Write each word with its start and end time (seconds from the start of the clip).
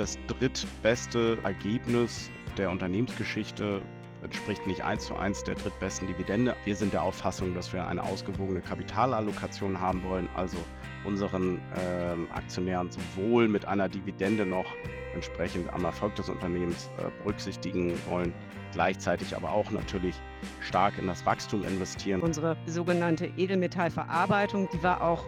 das 0.00 0.18
drittbeste 0.28 1.36
Ergebnis 1.42 2.30
der 2.56 2.70
Unternehmensgeschichte 2.70 3.82
entspricht 4.22 4.66
nicht 4.66 4.82
eins 4.82 5.04
zu 5.04 5.14
eins 5.14 5.44
der 5.44 5.56
drittbesten 5.56 6.08
Dividende. 6.08 6.56
Wir 6.64 6.74
sind 6.74 6.94
der 6.94 7.02
Auffassung, 7.02 7.54
dass 7.54 7.70
wir 7.74 7.86
eine 7.86 8.02
ausgewogene 8.02 8.62
Kapitalallokation 8.62 9.78
haben 9.78 10.02
wollen, 10.02 10.26
also 10.34 10.56
unseren 11.04 11.58
äh, 11.76 12.32
Aktionären 12.32 12.90
sowohl 12.90 13.46
mit 13.46 13.66
einer 13.66 13.90
Dividende 13.90 14.46
noch 14.46 14.74
entsprechend 15.12 15.70
am 15.70 15.84
Erfolg 15.84 16.14
des 16.14 16.30
Unternehmens 16.30 16.88
äh, 16.96 17.10
berücksichtigen 17.22 17.92
wollen, 18.08 18.32
gleichzeitig 18.72 19.36
aber 19.36 19.50
auch 19.50 19.70
natürlich 19.70 20.14
stark 20.60 20.98
in 20.98 21.06
das 21.06 21.24
Wachstum 21.26 21.64
investieren. 21.64 22.20
Unsere 22.20 22.56
sogenannte 22.66 23.26
Edelmetallverarbeitung, 23.36 24.68
die 24.72 24.82
war 24.82 25.02
auch 25.02 25.24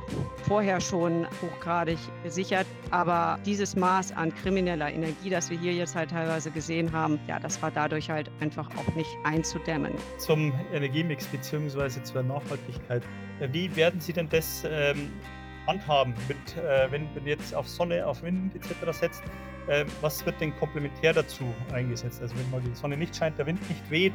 vorher 0.47 0.81
schon 0.81 1.27
hochgradig 1.41 1.99
gesichert, 2.23 2.67
aber 2.91 3.39
dieses 3.45 3.77
Maß 3.77 4.13
an 4.13 4.35
krimineller 4.35 4.91
Energie, 4.91 5.31
das 5.31 5.51
wir 5.51 5.59
hier 5.59 5.73
jetzt 5.73 5.95
halt 5.95 6.11
teilweise 6.11 6.51
gesehen 6.51 6.93
haben, 6.93 7.19
ja, 7.27 7.39
das 7.39 7.61
war 7.63 7.71
dadurch 7.71 8.11
halt 8.11 8.31
einfach 8.41 8.69
auch 8.77 8.95
nicht 8.95 9.11
einzudämmen. 9.25 9.93
Zum 10.19 10.53
Energiemix 10.73 11.27
bzw. 11.27 12.03
zur 12.03 12.23
Nachhaltigkeit. 12.23 13.03
Wie 13.51 13.75
werden 13.77 14.01
Sie 14.01 14.13
denn 14.13 14.29
das 14.29 14.65
ähm, 14.69 15.11
handhaben, 15.67 16.15
mit, 16.29 16.57
äh, 16.57 16.91
wenn 16.91 17.13
man 17.15 17.27
jetzt 17.27 17.55
auf 17.55 17.69
Sonne, 17.69 18.07
auf 18.07 18.23
Wind 18.23 18.55
etc. 18.55 18.99
setzt? 18.99 19.23
Äh, 19.67 19.85
was 20.01 20.25
wird 20.27 20.41
denn 20.41 20.55
komplementär 20.57 21.13
dazu 21.13 21.45
eingesetzt? 21.73 22.21
Also 22.21 22.37
wenn 22.37 22.51
mal 22.51 22.61
die 22.61 22.75
Sonne 22.75 22.97
nicht 22.97 23.15
scheint, 23.15 23.39
der 23.39 23.47
Wind 23.47 23.61
nicht 23.69 23.91
weht. 23.91 24.15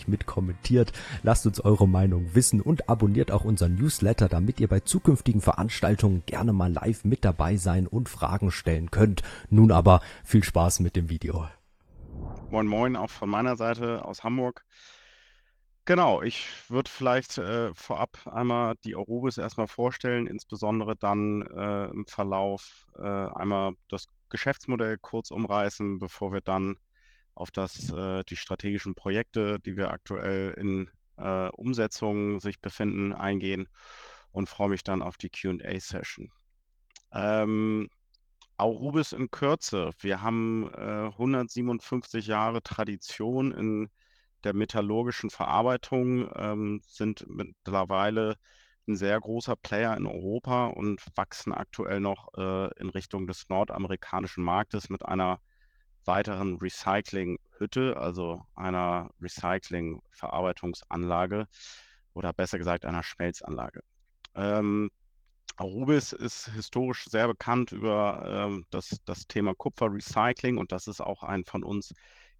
fleißig 0.01 0.07
mit 0.07 0.25
kommentiert. 0.25 0.91
Lasst 1.23 1.45
uns 1.45 1.59
eure 1.59 1.87
Meinung 1.87 2.33
wissen 2.33 2.61
und 2.61 2.89
abonniert 2.89 3.31
auch 3.31 3.43
unseren 3.43 3.75
Newsletter, 3.75 4.27
damit 4.27 4.59
ihr 4.59 4.67
bei 4.67 4.79
zukünftigen 4.81 5.41
Veranstaltungen 5.41 6.23
gerne 6.25 6.53
mal 6.53 6.71
live 6.71 7.05
mit 7.05 7.23
dabei 7.23 7.57
sein 7.57 7.87
und 7.87 8.09
Fragen 8.09 8.51
stellen 8.51 8.91
könnt. 8.91 9.21
Nun 9.49 9.71
aber 9.71 10.01
viel 10.23 10.43
Spaß 10.43 10.79
mit 10.79 10.95
dem 10.95 11.09
Video. 11.09 11.47
Moin 12.49 12.67
Moin, 12.67 12.95
auch 12.95 13.09
von 13.09 13.29
meiner 13.29 13.55
Seite 13.55 14.03
aus 14.05 14.23
Hamburg. 14.23 14.65
Genau, 15.85 16.21
ich 16.21 16.45
würde 16.69 16.91
vielleicht 16.91 17.39
äh, 17.39 17.73
vorab 17.73 18.27
einmal 18.27 18.75
die 18.83 18.95
Aurobis 18.95 19.37
erstmal 19.39 19.67
vorstellen, 19.67 20.27
insbesondere 20.27 20.95
dann 20.95 21.41
äh, 21.41 21.85
im 21.85 22.05
Verlauf 22.05 22.85
äh, 22.97 23.01
einmal 23.01 23.73
das 23.89 24.05
Geschäftsmodell 24.29 24.97
kurz 24.99 25.31
umreißen, 25.31 25.97
bevor 25.97 26.33
wir 26.33 26.41
dann 26.41 26.77
auf 27.35 27.51
das, 27.51 27.91
äh, 27.91 28.23
die 28.25 28.35
strategischen 28.35 28.95
Projekte, 28.95 29.59
die 29.59 29.77
wir 29.77 29.91
aktuell 29.91 30.53
in 30.57 30.89
äh, 31.17 31.49
Umsetzung 31.49 32.39
sich 32.39 32.61
befinden, 32.61 33.13
eingehen 33.13 33.67
und 34.31 34.49
freue 34.49 34.69
mich 34.69 34.83
dann 34.83 35.01
auf 35.01 35.17
die 35.17 35.29
QA-Session. 35.29 36.31
Ähm, 37.13 37.89
Aurubis 38.57 39.11
in 39.11 39.31
Kürze. 39.31 39.91
Wir 39.99 40.21
haben 40.21 40.71
äh, 40.75 41.07
157 41.07 42.27
Jahre 42.27 42.61
Tradition 42.61 43.51
in 43.51 43.89
der 44.43 44.53
metallurgischen 44.53 45.29
Verarbeitung, 45.29 46.29
ähm, 46.35 46.81
sind 46.85 47.25
mittlerweile 47.27 48.37
ein 48.87 48.95
sehr 48.95 49.19
großer 49.19 49.55
Player 49.55 49.95
in 49.97 50.05
Europa 50.05 50.67
und 50.67 51.03
wachsen 51.15 51.53
aktuell 51.53 51.99
noch 51.99 52.33
äh, 52.35 52.79
in 52.79 52.89
Richtung 52.89 53.27
des 53.27 53.49
nordamerikanischen 53.49 54.43
Marktes 54.43 54.89
mit 54.89 55.05
einer 55.05 55.39
weiteren 56.05 56.57
Recycling-Hütte, 56.57 57.97
also 57.97 58.41
einer 58.55 59.09
Recycling-Verarbeitungsanlage 59.21 61.47
oder 62.13 62.33
besser 62.33 62.57
gesagt 62.57 62.85
einer 62.85 63.03
Schmelzanlage. 63.03 63.81
Ähm, 64.35 64.89
Arubis 65.57 66.13
ist 66.13 66.49
historisch 66.53 67.05
sehr 67.05 67.27
bekannt 67.27 67.71
über 67.71 68.47
ähm, 68.47 68.65
das, 68.69 68.97
das 69.05 69.27
Thema 69.27 69.53
Kupferrecycling 69.53 70.57
und 70.57 70.71
das 70.71 70.87
ist 70.87 71.01
auch 71.01 71.23
ein 71.23 71.45
von 71.45 71.63
uns 71.63 71.93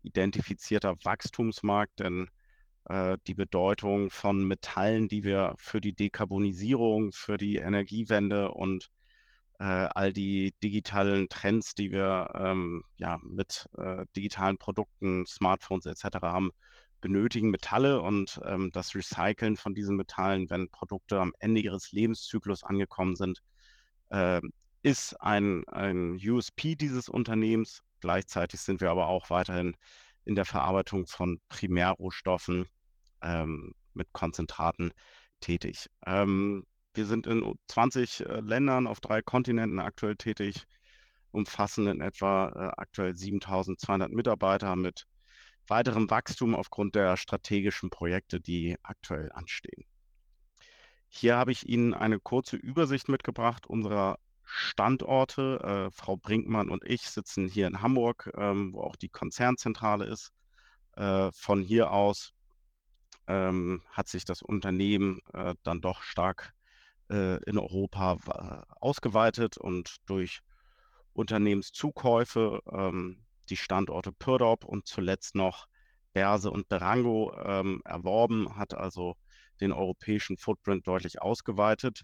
identifizierter 0.03 0.95
Wachstumsmarkt, 1.03 1.99
denn 1.99 2.29
äh, 2.85 3.17
die 3.27 3.35
Bedeutung 3.35 4.09
von 4.09 4.45
Metallen, 4.45 5.07
die 5.07 5.23
wir 5.23 5.53
für 5.57 5.81
die 5.81 5.93
Dekarbonisierung, 5.93 7.11
für 7.11 7.37
die 7.37 7.57
Energiewende 7.57 8.51
und 8.51 8.89
all 9.63 10.13
die 10.13 10.53
digitalen 10.63 11.29
Trends, 11.29 11.75
die 11.75 11.91
wir 11.91 12.31
ähm, 12.35 12.83
ja, 12.97 13.19
mit 13.23 13.67
äh, 13.77 14.05
digitalen 14.15 14.57
Produkten, 14.57 15.25
Smartphones 15.25 15.85
etc. 15.85 16.21
haben, 16.21 16.51
benötigen 17.01 17.49
Metalle 17.49 18.01
und 18.01 18.39
ähm, 18.45 18.71
das 18.71 18.95
Recyceln 18.95 19.57
von 19.57 19.73
diesen 19.73 19.95
Metallen, 19.97 20.49
wenn 20.49 20.69
Produkte 20.69 21.19
am 21.19 21.33
Ende 21.39 21.61
ihres 21.61 21.91
Lebenszyklus 21.91 22.63
angekommen 22.63 23.15
sind, 23.15 23.41
äh, 24.09 24.41
ist 24.83 25.13
ein, 25.21 25.67
ein 25.67 26.15
USP 26.15 26.75
dieses 26.75 27.09
Unternehmens. 27.09 27.81
Gleichzeitig 27.99 28.61
sind 28.61 28.81
wir 28.81 28.89
aber 28.89 29.07
auch 29.07 29.29
weiterhin 29.29 29.75
in 30.25 30.35
der 30.35 30.45
Verarbeitung 30.45 31.07
von 31.07 31.39
Primärrohstoffen 31.49 32.65
ähm, 33.21 33.73
mit 33.93 34.11
Konzentraten 34.13 34.91
tätig. 35.39 35.87
Ähm, 36.05 36.65
wir 36.93 37.05
sind 37.05 37.27
in 37.27 37.55
20 37.67 38.21
äh, 38.21 38.39
Ländern 38.41 38.87
auf 38.87 38.99
drei 38.99 39.21
Kontinenten 39.21 39.79
aktuell 39.79 40.15
tätig, 40.15 40.65
umfassen 41.31 41.87
in 41.87 42.01
etwa 42.01 42.49
äh, 42.49 42.81
aktuell 42.81 43.15
7200 43.15 44.11
Mitarbeiter 44.11 44.75
mit 44.75 45.07
weiterem 45.67 46.09
Wachstum 46.09 46.55
aufgrund 46.55 46.95
der 46.95 47.17
strategischen 47.17 47.89
Projekte, 47.89 48.41
die 48.41 48.77
aktuell 48.83 49.31
anstehen. 49.31 49.85
Hier 51.07 51.35
habe 51.35 51.51
ich 51.51 51.67
Ihnen 51.67 51.93
eine 51.93 52.19
kurze 52.19 52.55
Übersicht 52.57 53.09
mitgebracht 53.09 53.67
unserer 53.67 54.17
Standorte. 54.43 55.87
Äh, 55.87 55.91
Frau 55.91 56.17
Brinkmann 56.17 56.69
und 56.69 56.83
ich 56.85 57.03
sitzen 57.03 57.47
hier 57.47 57.67
in 57.67 57.81
Hamburg, 57.81 58.31
ähm, 58.37 58.73
wo 58.73 58.81
auch 58.81 58.95
die 58.95 59.09
Konzernzentrale 59.09 60.05
ist. 60.05 60.31
Äh, 60.95 61.31
von 61.33 61.61
hier 61.61 61.91
aus 61.91 62.33
ähm, 63.27 63.81
hat 63.91 64.07
sich 64.09 64.25
das 64.25 64.41
Unternehmen 64.41 65.19
äh, 65.33 65.55
dann 65.63 65.81
doch 65.81 66.01
stark 66.01 66.53
äh, 67.11 67.37
in 67.45 67.57
Europa 67.57 68.65
ausgeweitet 68.79 69.57
und 69.57 69.97
durch 70.05 70.41
Unternehmenszukäufe 71.13 72.61
ähm, 72.71 73.23
die 73.49 73.57
Standorte 73.57 74.11
Pürdop 74.11 74.63
und 74.63 74.87
zuletzt 74.87 75.35
noch 75.35 75.67
Berse 76.13 76.51
und 76.51 76.67
Berango 76.67 77.33
ähm, 77.43 77.81
erworben, 77.85 78.55
hat 78.55 78.73
also 78.73 79.15
den 79.59 79.71
europäischen 79.71 80.37
Footprint 80.37 80.87
deutlich 80.87 81.21
ausgeweitet. 81.21 82.01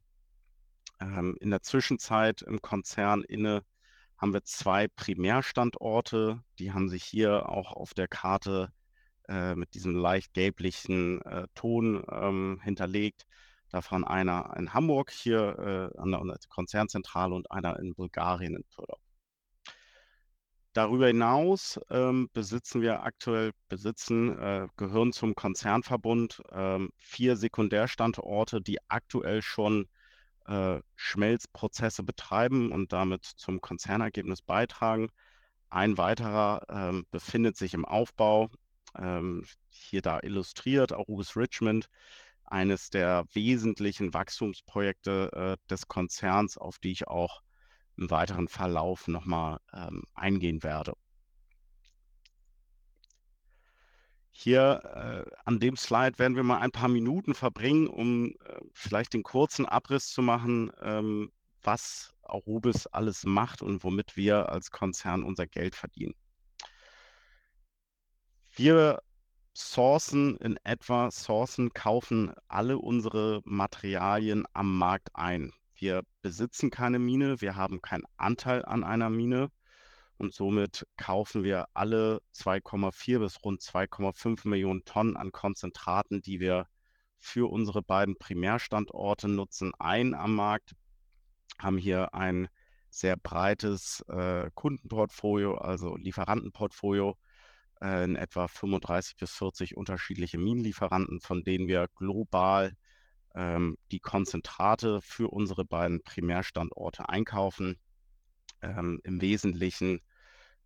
Ähm, 1.00 1.36
in 1.40 1.50
der 1.50 1.62
Zwischenzeit 1.62 2.42
im 2.42 2.62
Konzern 2.62 3.24
inne 3.24 3.64
haben 4.18 4.34
wir 4.34 4.44
zwei 4.44 4.88
Primärstandorte, 4.88 6.42
die 6.60 6.72
haben 6.74 6.90
sich 6.90 7.04
hier 7.04 7.50
auch 7.50 7.74
auf 7.74 7.94
der 7.94 8.08
Karte 8.08 8.72
äh, 9.28 9.56
mit 9.56 9.74
diesem 9.74 9.96
leicht 9.96 10.34
gelblichen 10.34 11.22
äh, 11.22 11.48
Ton 11.54 12.04
ähm, 12.12 12.60
hinterlegt. 12.64 13.26
Davon 13.70 14.04
einer 14.04 14.56
in 14.58 14.74
Hamburg 14.74 15.12
hier 15.12 15.92
äh, 15.96 16.00
an 16.00 16.12
der 16.12 16.38
Konzernzentrale 16.50 17.36
und 17.36 17.52
einer 17.52 17.80
in 17.80 17.94
Bulgarien 17.96 18.56
in 18.56 18.64
Pürdorf. 18.74 19.02
Darüber 20.78 21.08
hinaus 21.08 21.80
ähm, 21.90 22.30
besitzen 22.34 22.82
wir 22.82 23.02
aktuell, 23.02 23.52
besitzen, 23.68 24.38
äh, 24.38 24.68
gehören 24.78 25.12
zum 25.12 25.34
Konzernverbund 25.34 26.44
ähm, 26.52 26.92
vier 26.98 27.36
Sekundärstandorte, 27.36 28.62
die 28.62 28.78
aktuell 28.88 29.42
schon 29.42 29.88
äh, 30.46 30.80
Schmelzprozesse 30.96 32.04
betreiben 32.04 32.72
und 32.72 32.94
damit 32.94 33.26
zum 33.26 33.60
Konzernergebnis 33.60 34.44
beitragen. 34.44 35.10
Ein 35.70 35.98
weiterer 35.98 36.62
ähm, 36.70 37.08
befindet 37.10 37.58
sich 37.58 37.74
im 37.74 37.84
Aufbau, 37.84 38.50
ähm, 38.98 39.46
hier 39.70 40.04
da 40.04 40.20
illustriert, 40.22 40.94
Arubis 40.94 41.36
Richmond, 41.36 41.90
eines 42.48 42.90
der 42.90 43.26
wesentlichen 43.34 44.14
Wachstumsprojekte 44.14 45.32
äh, 45.34 45.70
des 45.70 45.88
Konzerns, 45.88 46.58
auf 46.58 46.80
die 46.80 46.92
ich 46.92 47.08
auch 47.08 47.42
im 47.98 48.10
weiteren 48.10 48.48
Verlauf 48.48 49.08
nochmal 49.08 49.60
ähm, 49.74 50.04
eingehen 50.14 50.64
werde. 50.64 50.94
Hier 54.32 55.26
äh, 55.26 55.36
an 55.46 55.60
dem 55.60 55.76
Slide 55.76 56.20
werden 56.20 56.36
wir 56.36 56.44
mal 56.44 56.60
ein 56.60 56.72
paar 56.72 56.90
Minuten 56.90 57.34
verbringen, 57.34 57.88
um 57.88 58.28
äh, 58.28 58.60
vielleicht 58.72 59.14
den 59.14 59.24
kurzen 59.24 59.66
Abriss 59.66 60.10
zu 60.10 60.22
machen, 60.22 60.72
ähm, 60.80 61.32
was 61.64 62.14
Arubis 62.22 62.86
alles 62.86 63.26
macht 63.26 63.64
und 63.64 63.84
womit 63.84 64.16
wir 64.16 64.50
als 64.50 64.70
Konzern 64.70 65.24
unser 65.24 65.48
Geld 65.48 65.76
verdienen. 65.76 66.14
Wir 68.52 69.02
sourcen 69.58 70.38
in 70.38 70.60
etwa, 70.64 71.10
sourcen, 71.10 71.74
kaufen 71.74 72.32
alle 72.48 72.78
unsere 72.78 73.42
Materialien 73.44 74.46
am 74.54 74.78
Markt 74.78 75.10
ein. 75.16 75.52
Wir 75.74 76.04
besitzen 76.22 76.70
keine 76.70 77.00
Mine, 77.00 77.42
wir 77.42 77.56
haben 77.56 77.82
keinen 77.82 78.06
Anteil 78.18 78.64
an 78.66 78.84
einer 78.84 79.10
Mine 79.10 79.50
und 80.18 80.32
somit 80.32 80.86
kaufen 80.96 81.44
wir 81.44 81.68
alle 81.74 82.22
2,4 82.36 83.18
bis 83.18 83.44
rund 83.44 83.62
2,5 83.62 84.48
Millionen 84.48 84.86
Tonnen 84.86 85.18
an 85.18 85.32
Konzentraten, 85.32 86.22
die 86.22 86.40
wir 86.40 86.68
für 87.18 87.50
unsere 87.52 87.82
beiden 87.82 88.16
Primärstandorte 88.16 89.28
nutzen, 89.28 89.72
ein 89.80 90.14
am 90.14 90.36
Markt, 90.36 90.76
haben 91.58 91.80
hier 91.80 92.14
ein 92.14 92.48
sehr 92.92 93.18
breites 93.18 94.02
äh, 94.08 94.52
Kundenportfolio, 94.54 95.56
also 95.56 95.96
Lieferantenportfolio, 95.98 97.18
äh, 97.82 98.04
in 98.04 98.16
etwa 98.16 98.48
35 98.48 99.18
bis 99.18 99.32
40 99.34 99.78
unterschiedliche 99.78 100.38
Minenlieferanten, 100.38 101.20
von 101.22 101.44
denen 101.44 101.68
wir 101.68 101.88
global 101.96 102.74
ähm, 103.36 103.78
die 103.92 104.00
Konzentrate 104.00 105.02
für 105.02 105.30
unsere 105.30 105.66
beiden 105.66 106.02
Primärstandorte 106.04 107.10
einkaufen. 107.10 107.78
Ähm, 108.62 109.00
Im 109.04 109.22
Wesentlichen 109.22 110.02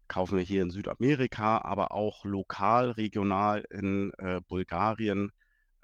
kaufen 0.07 0.37
wir 0.37 0.43
hier 0.43 0.61
in 0.61 0.71
Südamerika, 0.71 1.59
aber 1.59 1.91
auch 1.91 2.25
lokal, 2.25 2.91
regional 2.91 3.63
in 3.69 4.11
äh, 4.17 4.41
Bulgarien 4.47 5.31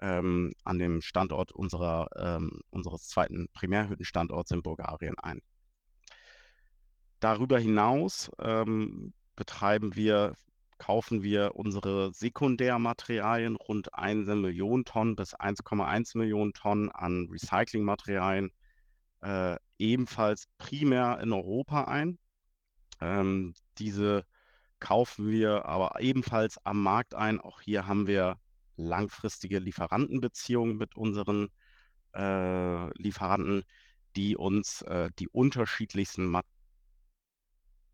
ähm, 0.02 0.54
an 0.64 0.80
dem 0.80 1.02
Standort 1.02 1.52
unserer, 1.52 2.10
ähm, 2.16 2.62
unseres 2.70 3.08
zweiten 3.08 3.48
Primärhüttenstandorts 3.54 4.52
in 4.52 4.62
Bulgarien 4.62 5.16
ein. 5.18 5.42
Darüber 7.20 7.58
hinaus 7.58 8.30
ähm, 8.40 9.14
betreiben 9.36 9.96
wir, 9.96 10.36
kaufen 10.78 11.24
wir 11.24 11.56
unsere 11.56 12.14
Sekundärmaterialien 12.14 13.56
rund 13.56 13.94
1 13.94 14.28
Million 14.28 14.86
Tonnen 14.86 15.16
bis 15.16 15.36
1,1 15.36 16.18
Millionen 16.18 16.54
Tonnen 16.54 16.90
an 16.92 17.28
Recyclingmaterialien 17.32 18.52
äh, 19.22 19.58
ebenfalls 19.78 20.48
primär 20.58 21.20
in 21.22 21.34
Europa 21.34 21.86
ein. 21.86 22.18
Ähm, 23.02 23.54
diese 23.78 24.26
kaufen 24.80 25.30
wir 25.30 25.66
aber 25.66 26.00
ebenfalls 26.02 26.58
am 26.66 26.82
Markt 26.84 27.16
ein. 27.16 27.40
Auch 27.40 27.62
hier 27.62 27.88
haben 27.88 28.08
wir 28.08 28.38
langfristige 28.76 29.60
Lieferantenbeziehungen 29.60 30.78
mit 30.78 30.96
unseren 30.96 31.50
äh, 32.14 32.90
Lieferanten, 33.02 33.64
die 34.16 34.36
uns 34.38 34.82
äh, 34.84 35.10
die 35.20 35.28
unterschiedlichsten 35.28 36.28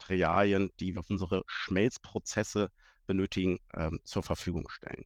Materialien, 0.03 0.69
die 0.79 0.95
wir 0.95 1.03
für 1.03 1.13
unsere 1.13 1.43
Schmelzprozesse 1.47 2.69
benötigen, 3.07 3.59
ähm, 3.73 3.99
zur 4.03 4.23
Verfügung 4.23 4.69
stellen. 4.69 5.05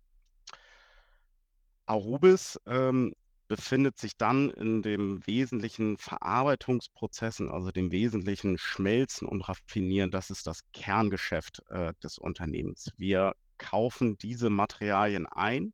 Arubis 1.85 2.59
ähm, 2.65 3.13
befindet 3.47 3.97
sich 3.97 4.17
dann 4.17 4.49
in 4.49 4.81
dem 4.81 5.25
wesentlichen 5.25 5.97
Verarbeitungsprozessen, 5.97 7.49
also 7.49 7.71
dem 7.71 7.91
wesentlichen 7.91 8.57
Schmelzen 8.57 9.27
und 9.27 9.47
Raffinieren. 9.47 10.11
Das 10.11 10.29
ist 10.29 10.47
das 10.47 10.61
Kerngeschäft 10.73 11.63
äh, 11.69 11.93
des 12.03 12.17
Unternehmens. 12.17 12.91
Wir 12.97 13.33
kaufen 13.57 14.17
diese 14.17 14.49
Materialien 14.49 15.27
ein 15.27 15.73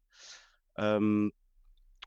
ähm, 0.77 1.31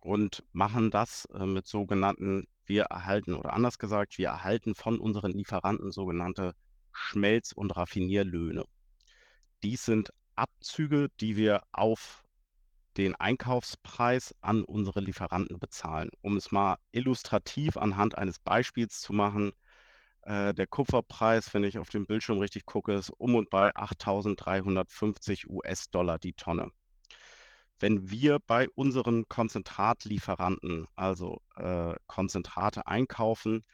und 0.03 0.45
machen 0.53 0.91
das 0.91 1.25
äh, 1.35 1.47
mit 1.47 1.67
sogenannten, 1.67 2.47
wir 2.65 2.85
erhalten 2.85 3.35
oder 3.35 3.53
anders 3.55 3.79
gesagt, 3.79 4.19
wir 4.19 4.29
erhalten 4.29 4.75
von 4.75 5.01
unseren 5.01 5.33
Lieferanten 5.33 5.91
sogenannte 5.91 6.55
Schmelz- 6.97 7.53
und 7.53 7.77
Raffinierlöhne. 7.77 8.65
Dies 9.63 9.85
sind 9.85 10.13
Abzüge, 10.35 11.09
die 11.21 11.37
wir 11.37 11.63
auf 11.73 12.25
den 12.97 13.15
Einkaufspreis 13.15 14.35
an 14.41 14.65
unsere 14.65 15.01
Lieferanten 15.01 15.59
bezahlen. 15.59 16.11
Um 16.23 16.37
es 16.37 16.51
mal 16.51 16.79
illustrativ 16.93 17.77
anhand 17.77 18.17
eines 18.17 18.39
Beispiels 18.39 19.01
zu 19.01 19.13
machen, 19.13 19.53
äh, 20.23 20.55
der 20.55 20.67
Kupferpreis, 20.67 21.53
wenn 21.55 21.65
ich 21.65 21.79
auf 21.79 21.91
dem 21.91 22.07
Bildschirm 22.07 22.39
richtig 22.39 22.65
gucke, 22.65 22.95
ist 22.95 23.11
um 23.11 23.35
und 23.35 23.51
bei 23.51 23.71
8.350 23.77 25.49
US-Dollar 25.49 26.19
die 26.19 26.33
Tonne. 26.33 26.71
Wenn 27.79 28.11
wir 28.11 28.39
bei 28.47 28.69
unseren 28.71 29.29
Konzentratlieferanten, 29.29 30.87
also 30.97 31.43
äh, 31.57 31.95
Konzentrate 32.07 32.87
einkaufen, 32.87 33.65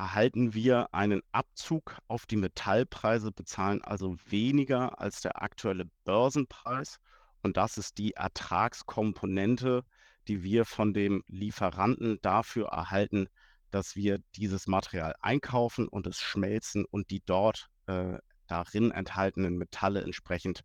erhalten 0.00 0.54
wir 0.54 0.94
einen 0.94 1.20
Abzug 1.30 1.98
auf 2.08 2.24
die 2.24 2.36
Metallpreise, 2.36 3.32
bezahlen 3.32 3.82
also 3.82 4.16
weniger 4.24 4.98
als 4.98 5.20
der 5.20 5.42
aktuelle 5.42 5.90
Börsenpreis 6.04 6.98
und 7.42 7.58
das 7.58 7.76
ist 7.76 7.98
die 7.98 8.14
Ertragskomponente, 8.14 9.84
die 10.26 10.42
wir 10.42 10.64
von 10.64 10.94
dem 10.94 11.22
Lieferanten 11.26 12.18
dafür 12.22 12.68
erhalten, 12.68 13.28
dass 13.70 13.94
wir 13.94 14.20
dieses 14.36 14.66
Material 14.66 15.14
einkaufen 15.20 15.86
und 15.86 16.06
es 16.06 16.18
schmelzen 16.18 16.86
und 16.86 17.10
die 17.10 17.20
dort 17.26 17.68
äh, 17.86 18.16
darin 18.46 18.92
enthaltenen 18.92 19.58
Metalle 19.58 20.00
entsprechend 20.00 20.64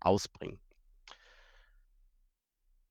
ausbringen. 0.00 0.60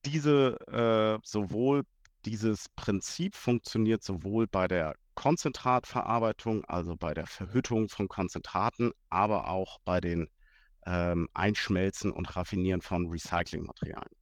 Diese 0.04 0.58
äh, 0.68 1.20
sowohl 1.24 1.84
dieses 2.26 2.70
Prinzip 2.70 3.36
funktioniert 3.36 4.04
sowohl 4.04 4.48
bei 4.48 4.68
der 4.68 4.96
Konzentratverarbeitung, 5.16 6.66
also 6.66 6.96
bei 6.96 7.14
der 7.14 7.28
Verhüttung 7.28 7.90
von 7.90 8.08
Konzentraten, 8.08 8.92
aber 9.10 9.50
auch 9.50 9.80
bei 9.86 10.02
den 10.02 10.30
ähm, 10.86 11.28
Einschmelzen 11.34 12.12
und 12.12 12.36
Raffinieren 12.36 12.82
von 12.82 13.08
Recyclingmaterialien. 13.08 14.16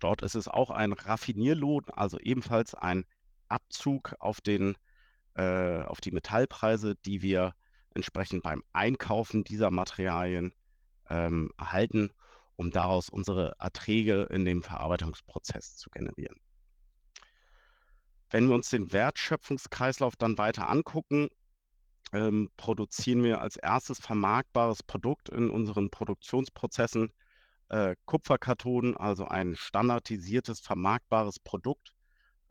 Dort 0.00 0.22
ist 0.22 0.34
es 0.34 0.48
auch 0.48 0.70
ein 0.70 0.92
Raffinierlohn, 0.92 1.84
also 1.92 2.18
ebenfalls 2.18 2.74
ein 2.74 3.04
Abzug 3.48 4.14
auf, 4.18 4.40
den, 4.40 4.76
äh, 5.34 5.82
auf 5.82 6.00
die 6.00 6.10
Metallpreise, 6.10 6.96
die 6.96 7.22
wir 7.22 7.54
entsprechend 7.94 8.42
beim 8.42 8.62
Einkaufen 8.72 9.44
dieser 9.44 9.70
Materialien 9.70 10.52
ähm, 11.08 11.50
erhalten, 11.56 12.10
um 12.56 12.70
daraus 12.70 13.08
unsere 13.08 13.54
Erträge 13.58 14.24
in 14.24 14.44
dem 14.44 14.62
Verarbeitungsprozess 14.62 15.76
zu 15.76 15.90
generieren. 15.90 16.36
Wenn 18.30 18.48
wir 18.48 18.54
uns 18.54 18.70
den 18.70 18.92
Wertschöpfungskreislauf 18.92 20.16
dann 20.16 20.38
weiter 20.38 20.68
angucken, 20.68 21.28
ähm, 22.12 22.50
produzieren 22.56 23.22
wir 23.22 23.40
als 23.40 23.56
erstes 23.56 23.98
vermarktbares 23.98 24.82
Produkt 24.82 25.28
in 25.28 25.50
unseren 25.50 25.90
Produktionsprozessen 25.90 27.12
äh, 27.68 27.96
Kupferkathoden, 28.04 28.96
also 28.96 29.26
ein 29.26 29.56
standardisiertes 29.56 30.60
vermarktbares 30.60 31.40
Produkt. 31.40 31.92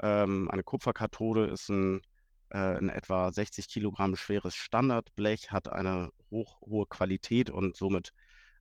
Ähm, 0.01 0.49
eine 0.51 0.63
Kupferkathode 0.63 1.47
ist 1.47 1.69
ein, 1.69 2.01
äh, 2.49 2.57
ein 2.57 2.89
etwa 2.89 3.31
60 3.31 3.67
Kilogramm 3.67 4.15
schweres 4.15 4.55
Standardblech, 4.55 5.51
hat 5.51 5.71
eine 5.71 6.11
hoch, 6.31 6.61
hohe 6.61 6.85
Qualität 6.85 7.49
und 7.49 7.77
somit 7.77 8.11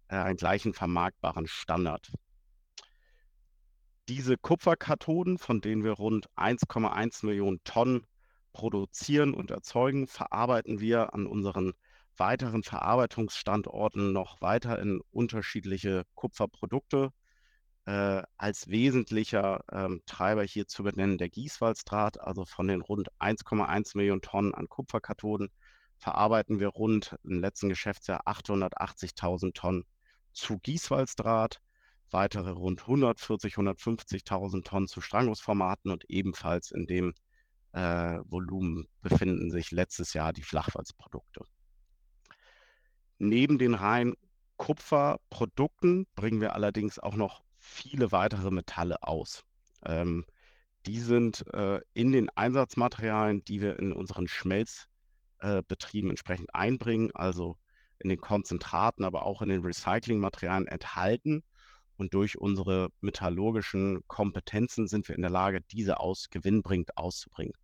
äh, 0.08 0.16
einen 0.16 0.36
gleichen 0.36 0.74
vermarktbaren 0.74 1.46
Standard. 1.46 2.12
Diese 4.08 4.36
Kupferkathoden, 4.36 5.38
von 5.38 5.62
denen 5.62 5.82
wir 5.82 5.92
rund 5.92 6.28
1,1 6.36 7.24
Millionen 7.24 7.64
Tonnen 7.64 8.06
produzieren 8.52 9.32
und 9.32 9.50
erzeugen, 9.50 10.06
verarbeiten 10.06 10.78
wir 10.80 11.14
an 11.14 11.26
unseren 11.26 11.72
weiteren 12.16 12.62
Verarbeitungsstandorten 12.62 14.12
noch 14.12 14.40
weiter 14.42 14.78
in 14.78 15.00
unterschiedliche 15.10 16.04
Kupferprodukte. 16.14 17.12
Äh, 17.86 18.22
als 18.36 18.68
wesentlicher 18.68 19.64
ähm, 19.72 20.02
Treiber 20.06 20.42
hier 20.42 20.66
zu 20.66 20.82
benennen 20.84 21.18
der 21.18 21.28
Gießwalzdraht, 21.30 22.20
also 22.20 22.44
von 22.44 22.68
den 22.68 22.82
rund 22.82 23.08
1,1 23.20 23.96
Millionen 23.96 24.22
Tonnen 24.22 24.54
an 24.54 24.68
Kupferkathoden 24.68 25.50
verarbeiten 25.96 26.60
wir 26.60 26.68
rund 26.68 27.16
im 27.24 27.40
letzten 27.40 27.68
Geschäftsjahr 27.68 28.26
880.000 28.26 29.54
Tonnen 29.54 29.84
zu 30.32 30.58
Gießwalzdraht, 30.58 31.60
weitere 32.10 32.50
rund 32.50 32.82
140, 32.82 33.54
150.000 33.54 34.64
Tonnen 34.64 34.88
zu 34.88 35.00
Strangungsformaten 35.00 35.90
und 35.90 36.04
ebenfalls 36.08 36.70
in 36.70 36.86
dem 36.86 37.14
äh, 37.72 38.20
Volumen 38.26 38.86
befinden 39.02 39.50
sich 39.50 39.70
letztes 39.70 40.14
Jahr 40.14 40.32
die 40.32 40.42
Flachwalzprodukte. 40.42 41.44
Neben 43.18 43.58
den 43.58 43.74
rein 43.74 44.14
Kupferprodukten 44.56 46.06
bringen 46.14 46.40
wir 46.40 46.54
allerdings 46.54 46.98
auch 46.98 47.16
noch 47.16 47.42
viele 47.58 48.12
weitere 48.12 48.50
Metalle 48.50 49.02
aus. 49.02 49.44
Ähm, 49.84 50.24
die 50.86 51.00
sind 51.00 51.46
äh, 51.54 51.80
in 51.94 52.12
den 52.12 52.28
Einsatzmaterialien, 52.30 53.44
die 53.44 53.60
wir 53.60 53.78
in 53.78 53.92
unseren 53.92 54.28
Schmelzbetrieben 54.28 56.10
äh, 56.10 56.12
entsprechend 56.12 56.54
einbringen, 56.54 57.10
also 57.14 57.56
in 57.98 58.10
den 58.10 58.20
Konzentraten, 58.20 59.04
aber 59.04 59.24
auch 59.24 59.40
in 59.40 59.48
den 59.48 59.62
Recyclingmaterialien 59.62 60.68
enthalten. 60.68 61.42
Und 61.96 62.14
durch 62.14 62.38
unsere 62.38 62.88
metallurgischen 63.00 64.02
Kompetenzen 64.08 64.88
sind 64.88 65.08
wir 65.08 65.14
in 65.14 65.22
der 65.22 65.30
Lage, 65.30 65.60
diese 65.70 66.00
aus 66.00 66.28
gewinnbringend 66.30 66.96
auszubringen. 66.96 67.54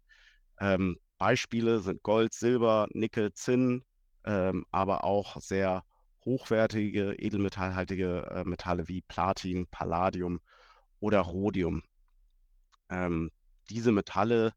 Ähm, 0.60 0.98
Beispiele 1.18 1.80
sind 1.80 2.02
Gold, 2.02 2.32
Silber, 2.32 2.86
Nickel, 2.92 3.32
Zinn, 3.34 3.84
ähm, 4.24 4.64
aber 4.70 5.04
auch 5.04 5.40
sehr 5.40 5.84
hochwertige, 6.24 7.14
edelmetallhaltige 7.14 8.26
äh, 8.30 8.44
Metalle 8.44 8.88
wie 8.88 9.02
Platin, 9.02 9.66
Palladium 9.66 10.40
oder 11.00 11.20
Rhodium. 11.20 11.82
Ähm, 12.90 13.30
diese 13.70 13.92
Metalle 13.92 14.52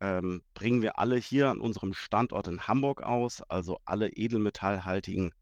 ähm, 0.00 0.42
bringen 0.54 0.82
wir 0.82 0.98
alle 0.98 1.16
hier 1.16 1.50
an 1.50 1.60
unserem 1.60 1.94
Standort 1.94 2.48
in 2.48 2.66
Hamburg 2.66 3.02
aus, 3.02 3.42
also 3.42 3.78
alle 3.84 4.08
edelmetallhaltigen 4.10 5.32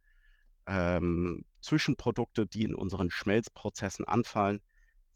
ähm, 0.69 1.45
Zwischenprodukte, 1.61 2.47
die 2.47 2.63
in 2.63 2.75
unseren 2.75 3.11
Schmelzprozessen 3.11 4.05
anfallen, 4.05 4.61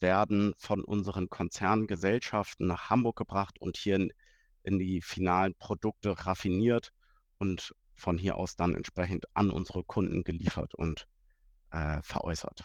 werden 0.00 0.54
von 0.59 0.82
unseren 0.82 1.30
Konzerngesellschaften 1.30 2.66
nach 2.66 2.90
Hamburg 2.90 3.16
gebracht 3.16 3.61
und 3.61 3.76
hier 3.76 3.97
in, 3.97 4.12
in 4.64 4.78
die 4.78 5.00
finalen 5.00 5.54
Produkte 5.54 6.26
raffiniert 6.26 6.92
und 7.38 7.75
von 7.94 8.18
hier 8.18 8.37
aus 8.37 8.56
dann 8.56 8.75
entsprechend 8.75 9.26
an 9.35 9.50
unsere 9.50 9.85
Kunden 9.85 10.25
geliefert 10.25 10.75
und 10.75 11.06
äh, 11.71 12.02
veräußert. 12.02 12.64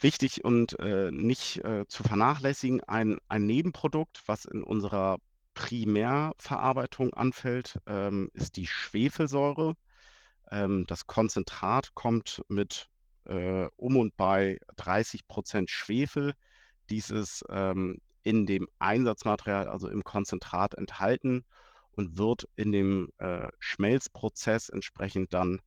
Wichtig 0.00 0.44
und 0.44 0.78
äh, 0.80 1.10
nicht 1.10 1.64
äh, 1.64 1.86
zu 1.88 2.02
vernachlässigen, 2.02 2.82
ein, 2.84 3.18
ein 3.28 3.46
Nebenprodukt, 3.46 4.22
was 4.26 4.44
in 4.44 4.62
unserer 4.62 5.18
Primärverarbeitung 5.54 7.14
anfällt, 7.14 7.78
ähm, 7.86 8.30
ist 8.34 8.56
die 8.56 8.66
Schwefelsäure. 8.66 9.74
Ähm, 10.50 10.86
das 10.86 11.06
Konzentrat 11.06 11.94
kommt 11.94 12.42
mit 12.48 12.88
äh, 13.24 13.68
um 13.76 13.96
und 13.96 14.16
bei 14.16 14.58
30 14.76 15.26
Prozent 15.26 15.70
Schwefel. 15.70 16.34
Dies 16.90 17.10
ist 17.10 17.44
ähm, 17.48 18.00
in 18.22 18.46
dem 18.46 18.68
Einsatzmaterial, 18.78 19.68
also 19.68 19.88
im 19.88 20.04
Konzentrat 20.04 20.74
enthalten 20.74 21.44
und 21.92 22.18
wird 22.18 22.48
in 22.56 22.72
dem 22.72 23.10
äh, 23.18 23.48
Schmelzprozess 23.58 24.68
entsprechend 24.68 25.32
dann 25.32 25.60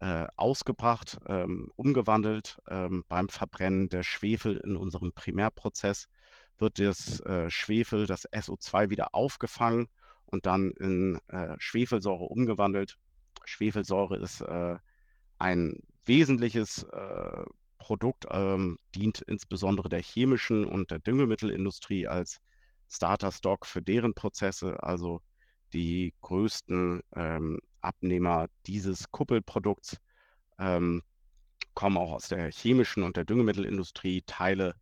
äh, 0.00 0.26
ausgebracht, 0.36 1.18
ähm, 1.26 1.70
umgewandelt. 1.76 2.58
Ähm, 2.68 3.04
beim 3.08 3.28
Verbrennen 3.28 3.88
der 3.88 4.02
Schwefel 4.02 4.56
in 4.58 4.76
unserem 4.76 5.12
Primärprozess 5.12 6.08
wird 6.58 6.78
das 6.78 7.20
äh, 7.20 7.50
Schwefel, 7.50 8.06
das 8.06 8.28
SO2 8.30 8.90
wieder 8.90 9.14
aufgefangen 9.14 9.88
und 10.26 10.46
dann 10.46 10.70
in 10.72 11.18
äh, 11.28 11.56
Schwefelsäure 11.58 12.24
umgewandelt. 12.24 12.98
Schwefelsäure 13.48 14.16
ist 14.16 14.40
äh, 14.40 14.76
ein 15.38 15.80
wesentliches 16.04 16.84
äh, 16.84 17.44
Produkt, 17.78 18.26
ähm, 18.30 18.78
dient 18.94 19.20
insbesondere 19.22 19.88
der 19.88 20.02
chemischen 20.02 20.64
und 20.64 20.90
der 20.90 21.00
Düngemittelindustrie 21.00 22.06
als 22.06 22.40
Starter-Stock 22.88 23.66
für 23.66 23.82
deren 23.82 24.14
Prozesse. 24.14 24.82
Also 24.82 25.20
die 25.72 26.14
größten 26.22 27.02
ähm, 27.14 27.60
Abnehmer 27.80 28.48
dieses 28.66 29.10
Kuppelprodukts 29.10 29.98
ähm, 30.58 31.02
kommen 31.74 31.98
auch 31.98 32.12
aus 32.12 32.28
der 32.28 32.50
chemischen 32.50 33.02
und 33.02 33.16
der 33.16 33.24
Düngemittelindustrie. 33.24 34.22
Teile 34.26 34.76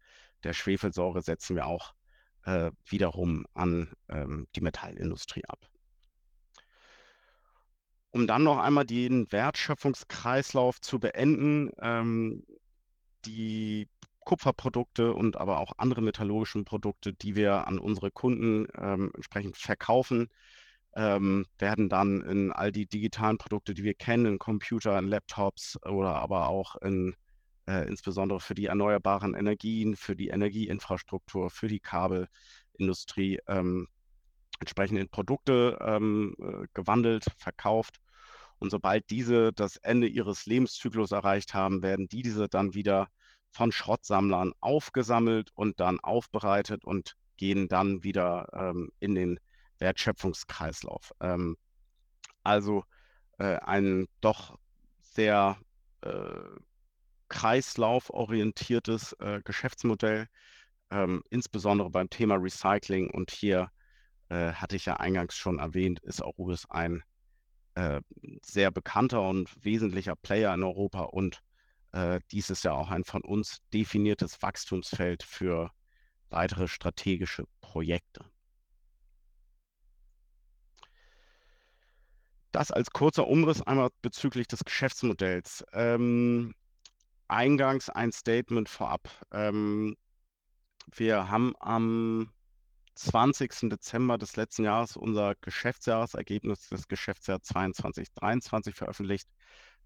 der 0.45 0.53
Schwefelsäure 0.53 1.23
setzen 1.23 1.57
wir 1.57 1.67
auch 1.67 1.95
äh, 2.45 2.71
wiederum 2.87 3.47
an 3.55 3.93
ähm, 4.09 4.47
die 4.55 4.61
Metallindustrie 4.61 5.45
ab. 5.47 5.72
Um 8.13 8.27
dann 8.27 8.45
noch 8.45 8.59
einmal 8.59 8.85
den 8.85 9.31
Wertschöpfungskreislauf 9.33 10.81
zu 10.81 11.01
beenden, 11.01 11.71
ähm, 11.81 12.45
die 13.25 13.89
Kupferprodukte 14.21 15.15
und 15.15 15.37
aber 15.37 15.59
auch 15.59 15.73
andere 15.79 16.03
metallurgische 16.03 16.63
Produkte, 16.63 17.15
die 17.15 17.35
wir 17.37 17.67
an 17.67 17.79
unsere 17.79 18.11
Kunden 18.11 18.67
ähm, 18.79 19.11
entsprechend 19.15 19.57
verkaufen, 19.57 20.29
ähm, 20.95 21.47
werden 21.59 21.89
dann 21.89 22.21
in 22.23 22.53
all 22.53 22.71
die 22.71 22.87
digitalen 22.87 23.39
Produkte, 23.39 23.75
die 23.75 23.83
wir 23.83 23.95
kennen, 23.95 24.27
in 24.27 24.39
Computer, 24.39 24.99
in 24.99 25.09
Laptops 25.09 25.79
oder 25.85 26.17
aber 26.17 26.49
auch 26.49 26.77
in 26.77 27.17
äh, 27.67 27.87
insbesondere 27.89 28.41
für 28.41 28.55
die 28.55 28.67
erneuerbaren 28.67 29.35
Energien, 29.35 29.97
für 29.97 30.17
die 30.17 30.29
Energieinfrastruktur, 30.29 31.49
für 31.51 31.69
die 31.69 31.81
Kabelindustrie 31.81 33.41
ähm, 33.47 33.89
entsprechend 34.61 34.99
in 34.99 35.09
Produkte 35.09 35.79
ähm, 35.81 36.35
äh, 36.39 36.67
gewandelt, 36.75 37.25
verkauft. 37.39 38.02
Und 38.63 38.71
sobald 38.71 39.11
diese 39.11 39.53
das 39.53 39.77
Ende 39.79 40.07
ihres 40.07 40.47
Lebenszyklus 40.47 41.11
erreicht 41.11 41.53
haben, 41.53 41.83
werden 41.83 42.07
die 42.07 42.23
diese 42.23 42.49
dann 42.49 42.75
wieder 42.75 43.09
von 43.51 43.73
Schrottsammlern 43.73 44.53
aufgesammelt 44.61 45.51
und 45.55 45.81
dann 45.81 45.99
aufbereitet 45.99 46.85
und 46.85 47.17
gehen 47.37 47.67
dann 47.67 48.05
wieder 48.05 48.47
ähm, 48.53 48.93
in 49.01 49.17
den 49.17 49.41
Wertschöpfungskreislauf. 49.79 51.11
Ähm, 51.21 51.57
also 52.45 52.85
äh, 53.39 53.57
ein 53.57 54.07
doch 54.21 54.57
sehr 55.01 55.59
äh, 56.03 56.11
kreislauforientiertes 57.31 59.15
äh, 59.15 59.41
Geschäftsmodell, 59.43 60.29
ähm, 60.91 61.25
insbesondere 61.31 61.91
beim 61.91 62.09
Thema 62.09 62.37
Recycling. 62.37 63.11
Und 63.11 63.33
hier 63.33 63.73
äh, 64.29 64.53
hatte 64.53 64.77
ich 64.77 64.87
ja 64.87 64.99
eingangs 64.99 65.37
schon 65.37 65.59
erwähnt, 65.59 65.99
ist 66.05 66.23
Arubis 66.23 66.65
ein 66.71 67.03
äh, 67.75 68.01
sehr 68.43 68.71
bekannter 68.71 69.23
und 69.29 69.49
wesentlicher 69.65 70.17
Player 70.17 70.55
in 70.55 70.63
Europa 70.63 71.03
und 71.03 71.43
äh, 71.93 72.21
dies 72.31 72.51
ist 72.51 72.65
ja 72.65 72.73
auch 72.73 72.91
ein 72.91 73.05
von 73.05 73.23
uns 73.23 73.59
definiertes 73.73 74.41
Wachstumsfeld 74.43 75.23
für 75.23 75.71
weitere 76.31 76.69
strategische 76.69 77.45
Projekte. 77.61 78.25
Das 82.51 82.71
als 82.71 82.91
kurzer 82.91 83.27
Umriss 83.27 83.63
einmal 83.63 83.89
bezüglich 84.03 84.47
des 84.47 84.65
Geschäftsmodells. 84.65 85.65
Ähm, 85.73 86.55
eingangs 87.29 87.89
ein 87.89 88.13
Statement 88.13 88.69
vorab. 88.69 89.09
Ähm, 89.33 89.97
wir 90.95 91.31
haben 91.31 91.55
am 91.61 92.31
20. 92.95 93.71
Dezember 93.71 94.19
des 94.19 94.37
letzten 94.37 94.65
Jahres 94.65 94.97
unser 94.97 95.35
Geschäftsjahresergebnis 95.41 96.69
des 96.69 96.89
Geschäftsjahr 96.89 97.39
22/23 97.43 98.75
veröffentlicht. 98.75 99.29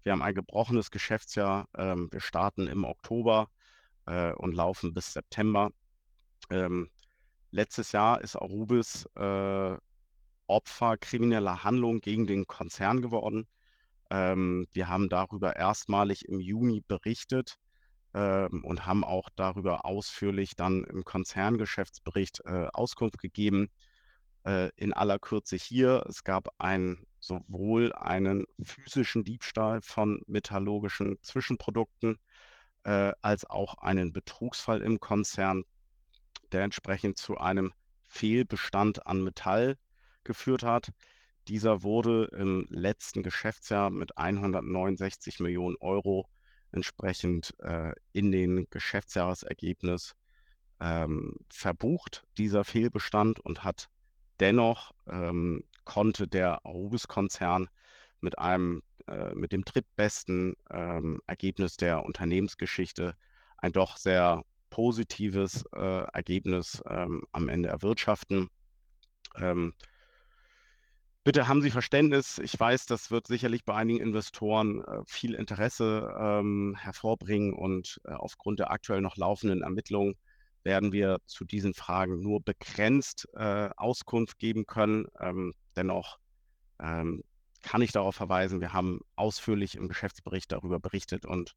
Wir 0.03 0.11
haben 0.11 0.21
ein 0.21 0.35
gebrochenes 0.35 0.91
Geschäftsjahr. 0.91 1.67
Ähm, 1.75 2.09
wir 2.11 2.21
starten 2.21 2.67
im 2.67 2.83
Oktober 2.83 3.49
äh, 4.05 4.33
und 4.33 4.53
laufen 4.53 4.93
bis 4.93 5.13
September. 5.13 5.71
Ähm, 6.49 6.89
letztes 7.51 7.91
Jahr 7.91 8.21
ist 8.21 8.35
Arubis 8.35 9.05
äh, 9.15 9.77
Opfer 10.47 10.97
krimineller 10.97 11.63
Handlungen 11.63 11.99
gegen 12.01 12.27
den 12.27 12.47
Konzern 12.47 13.01
geworden. 13.01 13.47
Ähm, 14.09 14.67
wir 14.73 14.87
haben 14.87 15.09
darüber 15.09 15.55
erstmalig 15.55 16.27
im 16.27 16.39
Juni 16.39 16.81
berichtet 16.81 17.57
ähm, 18.17 18.63
und 18.63 18.87
haben 18.87 19.03
auch 19.03 19.29
darüber 19.35 19.85
ausführlich 19.85 20.55
dann 20.55 20.83
im 20.85 21.03
Konzerngeschäftsbericht 21.03 22.41
äh, 22.45 22.67
Auskunft 22.73 23.19
gegeben. 23.19 23.69
Äh, 24.43 24.71
in 24.75 24.91
aller 24.91 25.19
Kürze 25.19 25.55
hier, 25.55 26.03
es 26.09 26.23
gab 26.23 26.49
ein, 26.57 27.05
sowohl 27.19 27.93
einen 27.93 28.45
physischen 28.63 29.23
Diebstahl 29.23 29.81
von 29.81 30.23
metallurgischen 30.25 31.21
Zwischenprodukten 31.21 32.17
äh, 32.85 33.13
als 33.21 33.47
auch 33.47 33.75
einen 33.75 34.13
Betrugsfall 34.13 34.81
im 34.81 34.99
Konzern, 34.99 35.63
der 36.51 36.63
entsprechend 36.63 37.19
zu 37.19 37.37
einem 37.37 37.71
Fehlbestand 38.07 39.05
an 39.05 39.23
Metall 39.23 39.77
geführt 40.23 40.63
hat. 40.63 40.89
Dieser 41.47 41.83
wurde 41.83 42.29
im 42.35 42.65
letzten 42.71 43.21
Geschäftsjahr 43.21 43.91
mit 43.91 44.17
169 44.17 45.39
Millionen 45.39 45.75
Euro 45.79 46.27
entsprechend 46.71 47.53
äh, 47.59 47.93
in 48.13 48.31
den 48.31 48.67
Geschäftsjahresergebnis 48.69 50.15
ähm, 50.79 51.35
verbucht, 51.49 52.23
dieser 52.37 52.63
Fehlbestand, 52.63 53.39
und 53.39 53.63
hat 53.63 53.89
dennoch 54.39 54.93
ähm, 55.07 55.63
konnte 55.85 56.27
der 56.27 56.65
Arubis-Konzern 56.65 57.69
mit 58.21 58.37
einem, 58.37 58.83
äh, 59.07 59.33
mit 59.33 59.51
dem 59.51 59.63
drittbesten 59.63 60.55
ähm, 60.69 61.21
Ergebnis 61.27 61.77
der 61.77 62.03
Unternehmensgeschichte 62.03 63.15
ein 63.57 63.71
doch 63.71 63.97
sehr 63.97 64.43
positives 64.69 65.65
äh, 65.73 66.03
Ergebnis 66.13 66.83
ähm, 66.87 67.23
am 67.31 67.49
Ende 67.49 67.69
erwirtschaften. 67.69 68.49
Bitte 71.27 71.49
haben 71.49 71.61
Sie 71.61 71.71
Verständnis. 71.71 72.39
Ich 72.39 72.57
weiß, 72.57 72.85
das 72.85 73.11
wird 73.11 73.27
sicherlich 73.27 73.65
bei 73.65 73.75
einigen 73.75 73.99
Investoren 73.99 74.81
äh, 74.85 75.01
viel 75.07 75.33
Interesse 75.33 76.15
ähm, 76.17 76.73
hervorbringen 76.79 77.51
und 77.53 77.99
äh, 78.05 78.13
aufgrund 78.13 78.59
der 78.59 78.71
aktuell 78.71 79.01
noch 79.01 79.17
laufenden 79.17 79.61
Ermittlungen 79.61 80.15
werden 80.63 80.93
wir 80.93 81.19
zu 81.25 81.43
diesen 81.43 81.73
Fragen 81.73 82.21
nur 82.21 82.41
begrenzt 82.41 83.27
äh, 83.33 83.69
Auskunft 83.75 84.39
geben 84.39 84.65
können. 84.65 85.07
Ähm, 85.19 85.53
dennoch 85.75 86.17
ähm, 86.79 87.23
kann 87.61 87.81
ich 87.81 87.91
darauf 87.91 88.15
verweisen, 88.15 88.61
wir 88.61 88.71
haben 88.71 89.01
ausführlich 89.17 89.75
im 89.75 89.89
Geschäftsbericht 89.89 90.49
darüber 90.53 90.79
berichtet 90.79 91.25
und 91.25 91.55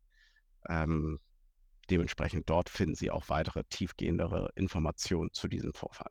Ähm, 0.69 1.21
dementsprechend 1.91 2.51
dort 2.51 2.71
finden 2.71 2.97
Sie 2.97 3.11
auch 3.11 3.29
weitere 3.29 3.65
tiefgehendere 3.65 4.51
Informationen 4.57 5.33
zu 5.33 5.49
diesem 5.49 5.75
Vorfall. 5.75 6.11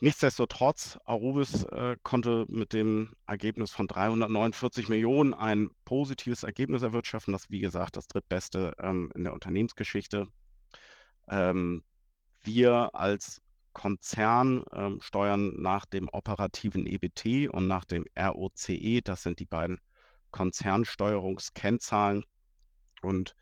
Nichtsdestotrotz, 0.00 0.98
Arubis 1.06 1.64
äh, 1.64 1.96
konnte 2.02 2.44
mit 2.48 2.74
dem 2.74 3.14
Ergebnis 3.26 3.70
von 3.70 3.86
349 3.86 4.90
Millionen 4.90 5.32
ein 5.32 5.70
positives 5.86 6.42
Ergebnis 6.42 6.82
erwirtschaften. 6.82 7.32
Das, 7.32 7.48
wie 7.48 7.60
gesagt, 7.60 7.96
das 7.96 8.06
drittbeste 8.06 8.74
ähm, 8.78 9.10
in 9.14 9.24
der 9.24 9.32
Unternehmensgeschichte. 9.32 10.28
Ähm, 11.28 11.82
wir 12.42 12.94
als 12.94 13.40
Konzern 13.72 14.64
ähm, 14.72 15.00
steuern 15.00 15.54
nach 15.60 15.86
dem 15.86 16.08
operativen 16.10 16.86
EBT 16.86 17.48
und 17.48 17.66
nach 17.66 17.84
dem 17.86 18.04
ROCE, 18.18 19.00
das 19.02 19.22
sind 19.22 19.38
die 19.38 19.46
beiden 19.46 19.80
Konzernsteuerungskennzahlen 20.30 22.24
und 23.00 23.34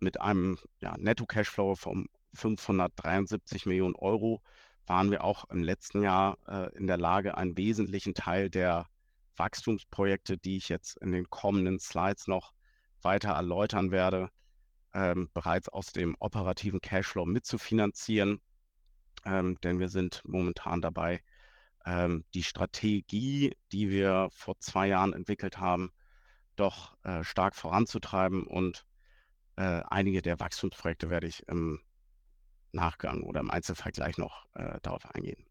mit 0.00 0.20
einem 0.20 0.58
ja, 0.80 0.94
Netto-Cashflow 0.98 1.74
von 1.74 2.08
573 2.34 3.64
Millionen 3.64 3.94
Euro 3.94 4.42
waren 4.86 5.10
wir 5.10 5.24
auch 5.24 5.48
im 5.50 5.62
letzten 5.62 6.02
Jahr 6.02 6.38
äh, 6.46 6.74
in 6.76 6.86
der 6.86 6.98
Lage, 6.98 7.36
einen 7.36 7.56
wesentlichen 7.56 8.14
Teil 8.14 8.50
der 8.50 8.86
Wachstumsprojekte, 9.36 10.38
die 10.38 10.56
ich 10.56 10.68
jetzt 10.68 10.96
in 10.98 11.12
den 11.12 11.28
kommenden 11.28 11.78
Slides 11.78 12.26
noch 12.26 12.52
weiter 13.02 13.30
erläutern 13.30 13.90
werde, 13.90 14.30
ähm, 14.94 15.28
bereits 15.34 15.68
aus 15.68 15.92
dem 15.92 16.16
operativen 16.18 16.80
Cashflow 16.80 17.26
mitzufinanzieren. 17.26 18.40
Ähm, 19.24 19.58
denn 19.62 19.78
wir 19.78 19.88
sind 19.88 20.22
momentan 20.24 20.80
dabei, 20.80 21.22
ähm, 21.84 22.24
die 22.34 22.42
Strategie, 22.42 23.56
die 23.72 23.90
wir 23.90 24.28
vor 24.32 24.58
zwei 24.58 24.88
Jahren 24.88 25.12
entwickelt 25.12 25.58
haben, 25.58 25.92
doch 26.56 26.96
äh, 27.04 27.22
stark 27.22 27.54
voranzutreiben 27.54 28.44
und 28.46 28.86
äh, 29.56 29.82
einige 29.88 30.22
der 30.22 30.40
Wachstumsprojekte 30.40 31.10
werde 31.10 31.26
ich 31.26 31.46
im 31.48 31.80
Nachgang 32.76 33.22
oder 33.22 33.40
im 33.40 33.50
Einzelfall 33.50 33.92
gleich 33.92 34.18
noch 34.18 34.46
äh, 34.54 34.78
darauf 34.82 35.04
eingehen. 35.14 35.44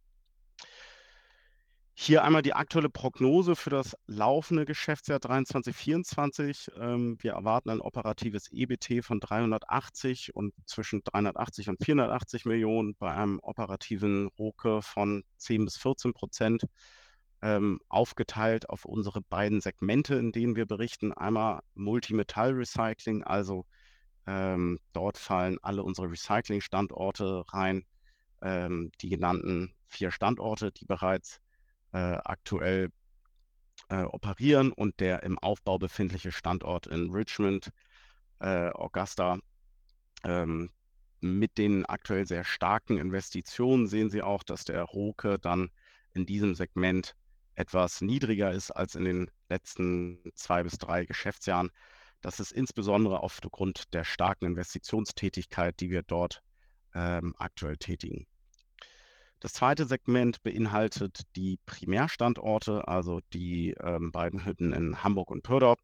Hier 1.98 2.26
einmal 2.26 2.42
die 2.42 2.54
aktuelle 2.54 2.90
Prognose 2.90 3.56
für 3.56 3.70
das 3.70 3.96
laufende 4.06 4.66
Geschäftsjahr 4.66 5.20
2023/2024. 5.20 6.70
Ähm, 6.78 7.18
wir 7.22 7.32
erwarten 7.32 7.70
ein 7.70 7.80
operatives 7.80 8.52
EBT 8.52 9.02
von 9.02 9.22
380 9.22 10.36
und 10.36 10.54
zwischen 10.66 11.04
380 11.06 11.70
und 11.70 11.82
480 11.82 12.44
Millionen 12.44 12.96
bei 12.96 13.14
einem 13.14 13.40
operativen 13.42 14.28
ROCE 14.38 14.82
von 14.82 15.24
10 15.38 15.64
bis 15.64 15.78
14 15.78 16.12
Prozent, 16.12 16.66
ähm, 17.42 17.80
aufgeteilt 17.88 18.70
auf 18.70 18.84
unsere 18.84 19.22
beiden 19.22 19.62
Segmente, 19.62 20.16
in 20.16 20.34
denen 20.34 20.58
wir 20.58 20.66
berichten. 20.66 21.14
Einmal 21.14 21.62
Multimetall 21.76 22.52
Recycling, 22.52 23.24
also 23.24 23.66
ähm, 24.28 24.80
dort 24.94 25.18
fallen 25.18 25.58
alle 25.62 25.84
unsere 25.84 26.10
Recycling-Standorte 26.10 27.44
rein, 27.50 27.86
ähm, 28.42 28.92
die 29.02 29.10
genannten 29.10 29.74
vier 29.88 30.12
Standorte, 30.12 30.72
die 30.72 30.86
bereits 30.86 31.40
äh, 31.94 32.18
aktuell 32.24 32.90
äh, 33.90 34.04
operieren 34.04 34.72
und 34.72 35.00
der 35.00 35.24
im 35.24 35.38
Aufbau 35.40 35.78
befindliche 35.78 36.32
Standort 36.32 36.88
in 36.88 37.12
Richmond, 37.12 37.70
äh, 38.40 38.70
Augusta. 38.70 39.40
Ähm, 40.24 40.72
mit 41.22 41.58
den 41.58 41.86
aktuell 41.86 42.26
sehr 42.26 42.44
starken 42.44 42.98
Investitionen 42.98 43.88
sehen 43.88 44.10
Sie 44.10 44.22
auch, 44.22 44.44
dass 44.44 44.66
der 44.66 44.84
Roke 44.84 45.40
dann 45.40 45.70
in 46.14 46.26
diesem 46.26 46.56
Segment 46.56 47.16
etwas 47.56 48.02
niedriger 48.02 48.52
ist 48.52 48.72
als 48.72 48.96
in 48.96 49.06
den 49.06 49.32
letzten 49.50 50.20
zwei 50.36 50.64
bis 50.64 50.78
drei 50.78 51.06
Geschäftsjahren. 51.06 51.72
Das 52.26 52.40
ist 52.40 52.52
insbesondere 52.52 53.22
aufgrund 53.22 53.94
der 53.94 54.04
starken 54.04 54.46
Investitionstätigkeit, 54.46 55.80
die 55.80 55.92
wir 55.92 56.02
dort 56.02 56.42
ähm, 56.96 57.36
aktuell 57.38 57.78
tätigen. 57.78 58.26
Das 59.40 59.54
zweite 59.54 59.86
Segment 59.86 60.42
beinhaltet 60.42 61.22
die 61.36 61.60
Primärstandorte, 61.68 62.88
also 62.88 63.20
die 63.32 63.76
ähm, 63.80 64.12
beiden 64.12 64.44
Hütten 64.44 64.74
in 64.74 65.04
Hamburg 65.04 65.30
und 65.30 65.44
Pürdorp 65.44 65.80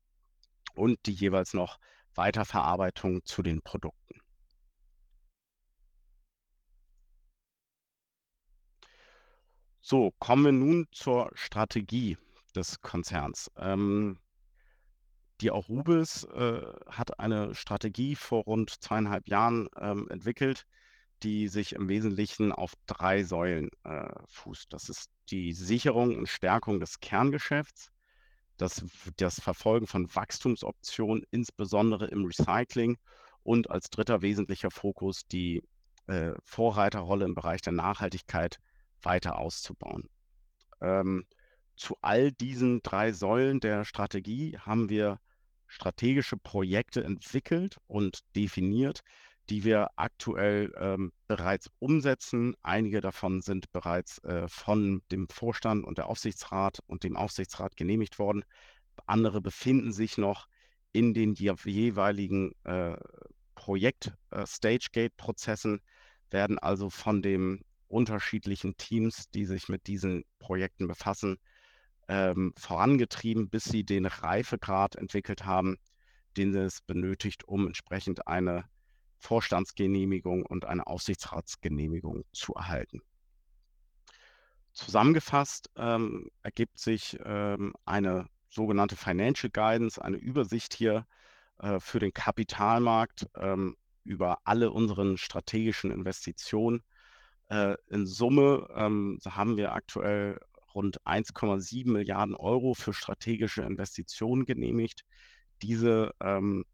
und 0.73 0.97
die 1.05 1.11
jeweils 1.11 1.53
noch 1.53 1.77
Weiterverarbeitung 2.15 3.23
zu 3.23 3.43
den 3.43 3.61
Produkten. 3.61 4.19
So, 9.79 10.11
kommen 10.17 10.45
wir 10.45 10.51
nun 10.53 10.87
zur 10.91 11.29
Strategie 11.35 12.17
des 12.55 12.81
Konzerns. 12.81 13.51
Ähm, 13.57 14.17
die 15.41 15.51
Arubis 15.51 16.23
äh, 16.25 16.61
hat 16.87 17.19
eine 17.19 17.55
Strategie 17.55 18.15
vor 18.15 18.43
rund 18.43 18.69
zweieinhalb 18.69 19.27
Jahren 19.27 19.67
ähm, 19.79 20.07
entwickelt, 20.09 20.65
die 21.23 21.47
sich 21.47 21.73
im 21.73 21.89
Wesentlichen 21.89 22.51
auf 22.51 22.73
drei 22.85 23.23
Säulen 23.23 23.69
äh, 23.83 24.09
fußt. 24.27 24.71
Das 24.71 24.89
ist 24.89 25.09
die 25.29 25.53
Sicherung 25.53 26.17
und 26.17 26.29
Stärkung 26.29 26.79
des 26.79 26.99
Kerngeschäfts, 26.99 27.91
das, 28.57 28.83
das 29.17 29.39
Verfolgen 29.39 29.87
von 29.87 30.13
Wachstumsoptionen, 30.13 31.25
insbesondere 31.31 32.07
im 32.07 32.25
Recycling 32.25 32.97
und 33.43 33.69
als 33.71 33.89
dritter 33.89 34.21
wesentlicher 34.21 34.71
Fokus 34.71 35.27
die 35.27 35.63
äh, 36.07 36.33
Vorreiterrolle 36.43 37.25
im 37.25 37.33
Bereich 37.33 37.61
der 37.61 37.73
Nachhaltigkeit 37.73 38.59
weiter 39.01 39.37
auszubauen. 39.39 40.09
Ähm, 40.81 41.25
zu 41.75 41.97
all 42.01 42.31
diesen 42.31 42.81
drei 42.83 43.11
Säulen 43.11 43.59
der 43.59 43.85
Strategie 43.85 44.57
haben 44.59 44.89
wir 44.89 45.19
strategische 45.71 46.37
Projekte 46.37 47.03
entwickelt 47.03 47.77
und 47.87 48.19
definiert, 48.35 49.01
die 49.49 49.63
wir 49.63 49.87
aktuell 49.95 50.71
ähm, 50.77 51.11
bereits 51.27 51.69
umsetzen. 51.79 52.55
Einige 52.61 52.99
davon 52.99 53.41
sind 53.41 53.71
bereits 53.71 54.21
äh, 54.23 54.49
von 54.49 55.01
dem 55.11 55.29
Vorstand 55.29 55.85
und 55.85 55.97
der 55.97 56.07
Aufsichtsrat 56.07 56.79
und 56.87 57.03
dem 57.03 57.15
Aufsichtsrat 57.15 57.77
genehmigt 57.77 58.19
worden. 58.19 58.43
Andere 59.05 59.39
befinden 59.41 59.93
sich 59.93 60.17
noch 60.17 60.47
in 60.91 61.13
den 61.13 61.35
jeweiligen 61.35 62.51
äh, 62.65 62.97
Projekt-Stage-Gate-Prozessen, 63.55 65.77
äh, 65.77 66.33
werden 66.33 66.59
also 66.59 66.89
von 66.89 67.21
den 67.21 67.63
unterschiedlichen 67.87 68.75
Teams, 68.75 69.29
die 69.29 69.45
sich 69.45 69.69
mit 69.69 69.87
diesen 69.87 70.25
Projekten 70.39 70.87
befassen, 70.87 71.37
ähm, 72.11 72.53
vorangetrieben, 72.57 73.49
bis 73.49 73.63
sie 73.63 73.85
den 73.85 74.05
Reifegrad 74.05 74.97
entwickelt 74.97 75.45
haben, 75.45 75.77
den 76.35 76.53
es 76.53 76.81
benötigt, 76.81 77.47
um 77.47 77.67
entsprechend 77.67 78.27
eine 78.27 78.65
Vorstandsgenehmigung 79.19 80.45
und 80.45 80.65
eine 80.65 80.87
Aufsichtsratsgenehmigung 80.87 82.25
zu 82.33 82.53
erhalten. 82.53 83.01
Zusammengefasst 84.73 85.69
ähm, 85.77 86.29
ergibt 86.43 86.79
sich 86.79 87.17
ähm, 87.23 87.73
eine 87.85 88.27
sogenannte 88.49 88.97
Financial 88.97 89.49
Guidance, 89.49 90.03
eine 90.03 90.17
Übersicht 90.17 90.73
hier 90.73 91.07
äh, 91.59 91.79
für 91.79 91.99
den 91.99 92.13
Kapitalmarkt 92.13 93.29
ähm, 93.37 93.77
über 94.03 94.39
alle 94.43 94.71
unseren 94.71 95.17
strategischen 95.17 95.91
Investitionen. 95.91 96.83
Äh, 97.47 97.75
in 97.87 98.05
Summe 98.05 98.67
ähm, 98.75 99.17
haben 99.29 99.55
wir 99.55 99.71
aktuell 99.71 100.39
rund 100.75 101.01
1,7 101.05 101.89
Milliarden 101.89 102.35
Euro 102.35 102.73
für 102.73 102.93
strategische 102.93 103.61
Investitionen 103.63 104.45
genehmigt. 104.45 105.03
Diese 105.61 106.13
ähm, 106.19 106.65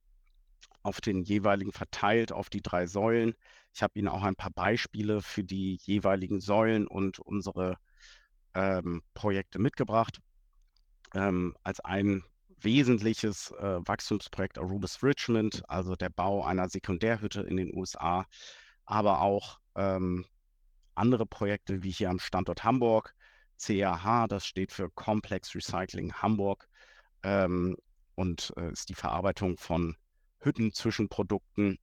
auf 0.83 1.01
den 1.01 1.23
jeweiligen 1.23 1.71
verteilt 1.71 2.31
auf 2.31 2.49
die 2.49 2.61
drei 2.61 2.87
Säulen. 2.87 3.35
Ich 3.73 3.83
habe 3.83 3.99
Ihnen 3.99 4.07
auch 4.07 4.23
ein 4.23 4.35
paar 4.35 4.51
Beispiele 4.51 5.21
für 5.21 5.43
die 5.43 5.79
jeweiligen 5.81 6.39
Säulen 6.39 6.87
und 6.87 7.19
unsere 7.19 7.77
ähm, 8.53 9.03
Projekte 9.13 9.59
mitgebracht. 9.59 10.19
Ähm, 11.13 11.55
als 11.63 11.79
ein 11.81 12.23
wesentliches 12.59 13.51
äh, 13.51 13.79
Wachstumsprojekt 13.85 14.57
Arubis 14.57 15.03
Richmond, 15.03 15.63
also 15.69 15.95
der 15.95 16.09
Bau 16.09 16.43
einer 16.43 16.69
Sekundärhütte 16.69 17.41
in 17.41 17.57
den 17.57 17.75
USA, 17.75 18.25
aber 18.85 19.21
auch 19.21 19.59
ähm, 19.75 20.25
andere 20.95 21.25
Projekte 21.25 21.83
wie 21.83 21.91
hier 21.91 22.09
am 22.09 22.19
Standort 22.19 22.63
Hamburg, 22.63 23.13
CAH, 23.57 24.27
das 24.27 24.45
steht 24.45 24.71
für 24.71 24.89
Complex 24.89 25.53
Recycling 25.55 26.13
Hamburg 26.13 26.67
ähm, 27.23 27.77
und 28.15 28.53
äh, 28.57 28.71
ist 28.71 28.89
die 28.89 28.95
Verarbeitung 28.95 29.57
von 29.57 29.95
Hüttenzwischenprodukten 30.39 31.79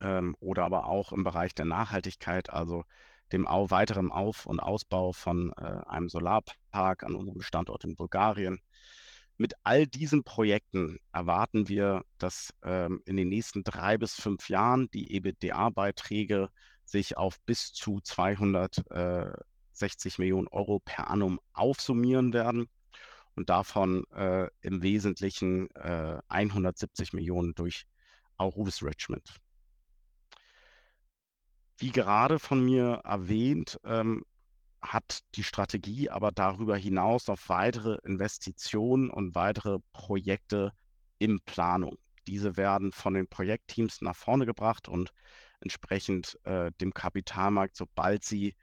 ähm, 0.00 0.36
oder 0.40 0.64
aber 0.64 0.86
auch 0.86 1.12
im 1.12 1.24
Bereich 1.24 1.54
der 1.54 1.64
Nachhaltigkeit, 1.64 2.50
also 2.50 2.84
dem 3.32 3.46
Au 3.46 3.70
weiteren 3.70 4.10
Auf- 4.10 4.46
und 4.46 4.60
Ausbau 4.60 5.12
von 5.12 5.52
äh, 5.56 5.80
einem 5.86 6.08
Solarpark 6.08 7.04
an 7.04 7.14
unserem 7.14 7.42
Standort 7.42 7.84
in 7.84 7.94
Bulgarien. 7.94 8.60
Mit 9.36 9.54
all 9.62 9.86
diesen 9.86 10.24
Projekten 10.24 10.98
erwarten 11.12 11.68
wir, 11.68 12.04
dass 12.18 12.52
ähm, 12.62 13.00
in 13.06 13.16
den 13.16 13.28
nächsten 13.28 13.64
drei 13.64 13.96
bis 13.96 14.14
fünf 14.14 14.48
Jahren 14.48 14.90
die 14.90 15.16
EBITDA-Beiträge 15.16 16.50
sich 16.84 17.16
auf 17.16 17.40
bis 17.46 17.72
zu 17.72 18.00
200 18.00 18.90
äh, 18.90 19.32
60 19.80 20.18
Millionen 20.18 20.48
Euro 20.48 20.78
per 20.80 21.10
annum 21.10 21.40
aufsummieren 21.52 22.32
werden. 22.32 22.68
und 23.36 23.48
davon 23.48 24.04
äh, 24.12 24.48
im 24.60 24.82
Wesentlichen 24.82 25.70
äh, 25.76 26.18
170 26.28 27.12
Millionen 27.12 27.54
durch 27.54 27.86
Aurubis 28.36 28.82
Richmond. 28.82 29.36
Wie 31.78 31.92
gerade 31.92 32.38
von 32.38 32.62
mir 32.64 33.00
erwähnt, 33.04 33.78
ähm, 33.84 34.24
hat 34.82 35.20
die 35.34 35.44
Strategie 35.44 36.10
aber 36.10 36.32
darüber 36.32 36.76
hinaus 36.76 37.28
noch 37.28 37.38
weitere 37.48 37.98
Investitionen 38.04 39.10
und 39.10 39.34
weitere 39.34 39.78
Projekte 39.92 40.72
in 41.18 41.40
Planung. 41.40 41.96
Diese 42.26 42.56
werden 42.56 42.92
von 42.92 43.14
den 43.14 43.28
Projektteams 43.28 44.00
nach 44.00 44.16
vorne 44.16 44.46
gebracht 44.46 44.88
und 44.88 45.12
entsprechend 45.60 46.38
äh, 46.44 46.72
dem 46.80 46.94
Kapitalmarkt, 46.94 47.76
sobald 47.76 48.24
sie 48.24 48.54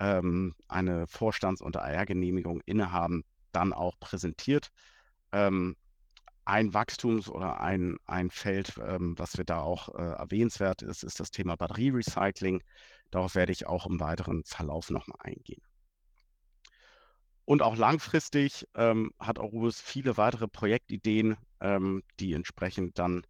ähm, 0.00 0.54
eine 0.68 1.06
Vorstands- 1.06 1.62
und 1.62 1.76
AR-Genehmigung 1.76 2.60
innehaben, 2.66 3.24
dann 3.52 3.72
auch 3.72 3.98
präsentiert. 3.98 4.70
Ähm, 5.32 5.76
ein 6.44 6.72
Wachstums- 6.72 7.28
oder 7.28 7.60
ein, 7.60 7.98
ein 8.06 8.30
Feld, 8.30 8.78
ähm, 8.82 9.18
was 9.18 9.36
wir 9.36 9.44
da 9.44 9.60
auch 9.60 9.90
äh, 9.94 10.12
erwähnenswert 10.14 10.82
ist, 10.82 11.02
ist 11.02 11.20
das 11.20 11.30
Thema 11.30 11.56
Batterierecycling. 11.56 12.62
Darauf 13.10 13.34
werde 13.34 13.52
ich 13.52 13.66
auch 13.66 13.86
im 13.86 14.00
weiteren 14.00 14.44
Verlauf 14.44 14.90
nochmal 14.90 15.18
eingehen. 15.20 15.62
Und 17.44 17.62
auch 17.62 17.76
langfristig 17.76 18.66
ähm, 18.74 19.12
hat 19.18 19.38
Aurubis 19.38 19.80
viele 19.80 20.16
weitere 20.16 20.48
Projektideen, 20.48 21.36
ähm, 21.60 22.02
die 22.20 22.34
entsprechend 22.34 22.98
dann 22.98 23.26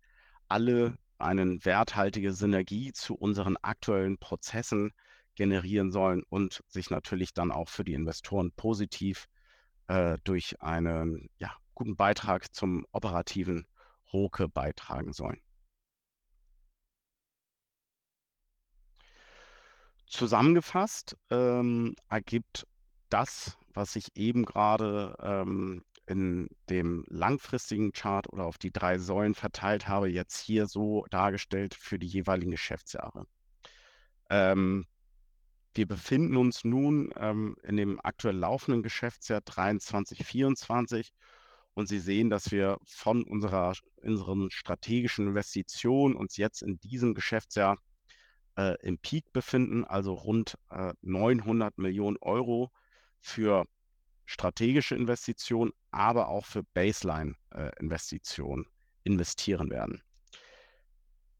alle 0.48 0.96
eine 1.18 1.64
werthaltige 1.64 2.32
Synergie 2.32 2.92
zu 2.92 3.14
unseren 3.14 3.56
aktuellen 3.62 4.18
Prozessen 4.18 4.92
generieren 5.38 5.92
sollen 5.92 6.24
und 6.28 6.64
sich 6.66 6.90
natürlich 6.90 7.32
dann 7.32 7.52
auch 7.52 7.68
für 7.68 7.84
die 7.84 7.94
Investoren 7.94 8.50
positiv 8.52 9.28
äh, 9.86 10.18
durch 10.24 10.60
einen 10.60 11.30
ja, 11.38 11.54
guten 11.74 11.96
Beitrag 11.96 12.52
zum 12.54 12.84
operativen 12.90 13.66
Roke 14.12 14.48
beitragen 14.48 15.12
sollen. 15.12 15.40
Zusammengefasst 20.08 21.16
ähm, 21.30 21.94
ergibt 22.08 22.66
das, 23.08 23.56
was 23.74 23.94
ich 23.94 24.16
eben 24.16 24.44
gerade 24.44 25.14
ähm, 25.22 25.84
in 26.06 26.48
dem 26.68 27.04
langfristigen 27.08 27.92
Chart 27.92 28.28
oder 28.32 28.44
auf 28.44 28.58
die 28.58 28.72
drei 28.72 28.98
Säulen 28.98 29.36
verteilt 29.36 29.86
habe, 29.86 30.08
jetzt 30.08 30.40
hier 30.40 30.66
so 30.66 31.06
dargestellt 31.10 31.76
für 31.76 31.98
die 31.98 32.06
jeweiligen 32.08 32.50
Geschäftsjahre. 32.50 33.26
Ähm, 34.30 34.86
wir 35.78 35.86
befinden 35.86 36.36
uns 36.36 36.64
nun 36.64 37.14
ähm, 37.16 37.56
in 37.62 37.76
dem 37.76 38.00
aktuell 38.02 38.36
laufenden 38.36 38.82
Geschäftsjahr 38.82 39.40
23, 39.42 40.26
24 40.26 41.12
und 41.74 41.86
Sie 41.86 42.00
sehen, 42.00 42.30
dass 42.30 42.50
wir 42.50 42.78
von 42.84 43.22
unserer, 43.22 43.74
unseren 44.02 44.50
strategischen 44.50 45.28
Investitionen 45.28 46.16
uns 46.16 46.36
jetzt 46.36 46.62
in 46.62 46.80
diesem 46.80 47.14
Geschäftsjahr 47.14 47.78
äh, 48.56 48.74
im 48.82 48.98
Peak 48.98 49.32
befinden, 49.32 49.84
also 49.84 50.14
rund 50.14 50.58
äh, 50.70 50.94
900 51.02 51.78
Millionen 51.78 52.16
Euro 52.20 52.72
für 53.20 53.64
strategische 54.26 54.96
Investitionen, 54.96 55.70
aber 55.92 56.26
auch 56.26 56.44
für 56.44 56.64
Baseline-Investitionen 56.74 58.64
äh, 58.64 58.68
investieren 59.04 59.70
werden. 59.70 60.02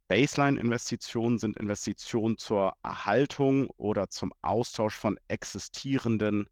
Baseline-Investitionen 0.09 1.39
sind 1.39 1.59
Investitionen 1.59 2.39
zur 2.39 2.73
Erhaltung 2.83 3.69
oder 3.77 4.09
zum 4.09 4.33
Austausch 4.43 4.95
von 4.95 5.19
existierenden 5.29 6.49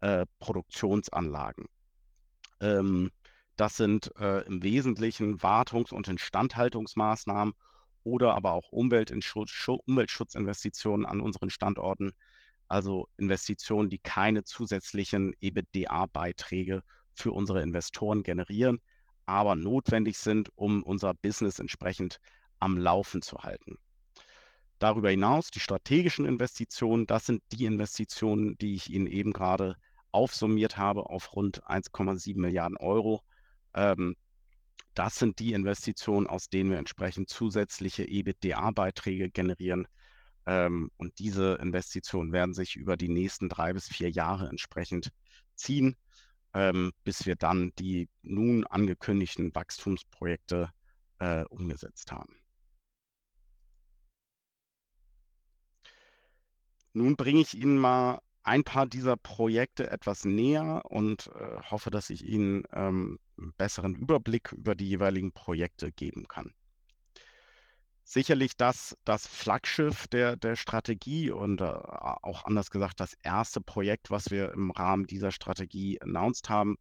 äh, 0.00 0.24
Produktionsanlagen. 0.38 1.66
Ähm, 2.60 3.10
das 3.56 3.76
sind 3.76 4.14
äh, 4.18 4.46
im 4.46 4.62
Wesentlichen 4.62 5.38
Wartungs- 5.40 5.92
und 5.92 6.08
Instandhaltungsmaßnahmen 6.08 7.54
oder 8.04 8.34
aber 8.34 8.52
auch 8.52 8.70
Umweltschutz, 8.70 9.68
Umweltschutzinvestitionen 9.86 11.04
an 11.04 11.20
unseren 11.20 11.50
Standorten, 11.50 12.12
also 12.68 13.08
Investitionen, 13.16 13.90
die 13.90 13.98
keine 13.98 14.44
zusätzlichen 14.44 15.34
EBITDA-Beiträge 15.40 16.82
für 17.14 17.32
unsere 17.32 17.62
Investoren 17.62 18.22
generieren, 18.22 18.80
aber 19.26 19.54
notwendig 19.54 20.18
sind, 20.18 20.50
um 20.56 20.82
unser 20.82 21.14
Business 21.14 21.58
entsprechend 21.58 22.20
am 22.62 22.78
Laufen 22.78 23.22
zu 23.22 23.38
halten. 23.38 23.76
Darüber 24.78 25.10
hinaus 25.10 25.50
die 25.50 25.60
strategischen 25.60 26.24
Investitionen, 26.24 27.06
das 27.06 27.26
sind 27.26 27.42
die 27.52 27.66
Investitionen, 27.66 28.56
die 28.58 28.74
ich 28.74 28.90
Ihnen 28.90 29.06
eben 29.06 29.32
gerade 29.32 29.76
aufsummiert 30.12 30.76
habe 30.76 31.08
auf 31.08 31.34
rund 31.34 31.64
1,7 31.64 32.38
Milliarden 32.38 32.76
Euro. 32.76 33.22
Ähm, 33.74 34.16
das 34.94 35.16
sind 35.16 35.38
die 35.38 35.52
Investitionen, 35.54 36.26
aus 36.26 36.48
denen 36.48 36.70
wir 36.70 36.78
entsprechend 36.78 37.30
zusätzliche 37.30 38.04
EBITDA-Beiträge 38.04 39.30
generieren. 39.30 39.88
Ähm, 40.46 40.90
und 40.96 41.18
diese 41.18 41.54
Investitionen 41.54 42.32
werden 42.32 42.54
sich 42.54 42.76
über 42.76 42.96
die 42.96 43.08
nächsten 43.08 43.48
drei 43.48 43.72
bis 43.72 43.88
vier 43.88 44.10
Jahre 44.10 44.48
entsprechend 44.48 45.10
ziehen, 45.54 45.96
ähm, 46.54 46.92
bis 47.04 47.24
wir 47.24 47.36
dann 47.36 47.72
die 47.78 48.08
nun 48.22 48.66
angekündigten 48.66 49.54
Wachstumsprojekte 49.54 50.70
äh, 51.20 51.44
umgesetzt 51.44 52.12
haben. 52.12 52.41
Nun 56.92 57.16
bringe 57.16 57.40
ich 57.40 57.54
Ihnen 57.54 57.78
mal 57.78 58.20
ein 58.44 58.64
paar 58.64 58.86
dieser 58.86 59.16
Projekte 59.16 59.90
etwas 59.90 60.24
näher 60.24 60.82
und 60.84 61.28
äh, 61.28 61.60
hoffe, 61.70 61.90
dass 61.90 62.10
ich 62.10 62.24
Ihnen 62.26 62.64
ähm, 62.72 63.18
einen 63.38 63.52
besseren 63.54 63.94
Überblick 63.94 64.52
über 64.52 64.74
die 64.74 64.88
jeweiligen 64.88 65.32
Projekte 65.32 65.92
geben 65.92 66.26
kann. 66.28 66.52
Sicherlich 68.04 68.56
das, 68.56 68.96
das 69.04 69.26
Flaggschiff 69.26 70.08
der, 70.08 70.36
der 70.36 70.56
Strategie 70.56 71.30
und 71.30 71.60
äh, 71.60 71.64
auch 71.64 72.44
anders 72.44 72.70
gesagt 72.70 72.98
das 72.98 73.14
erste 73.22 73.60
Projekt, 73.60 74.10
was 74.10 74.30
wir 74.30 74.52
im 74.52 74.72
Rahmen 74.72 75.06
dieser 75.06 75.30
Strategie 75.30 76.00
announced 76.02 76.48
haben, 76.48 76.76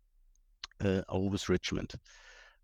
äh, 0.80 1.04
Arubis 1.08 1.48
Richmond. 1.48 2.00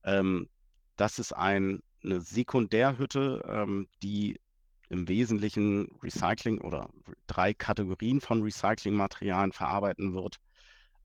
Ähm, 0.04 0.50
das 0.96 1.20
ist 1.20 1.34
ein, 1.34 1.84
eine 2.04 2.22
Sekundärhütte, 2.22 3.44
ähm, 3.48 3.88
die 4.02 4.40
im 4.90 5.08
Wesentlichen 5.08 5.90
Recycling 6.02 6.62
oder 6.62 6.90
drei 7.28 7.54
Kategorien 7.54 8.22
von 8.22 8.42
Recyclingmaterialien 8.42 9.52
verarbeiten 9.52 10.14
wird. 10.14 10.38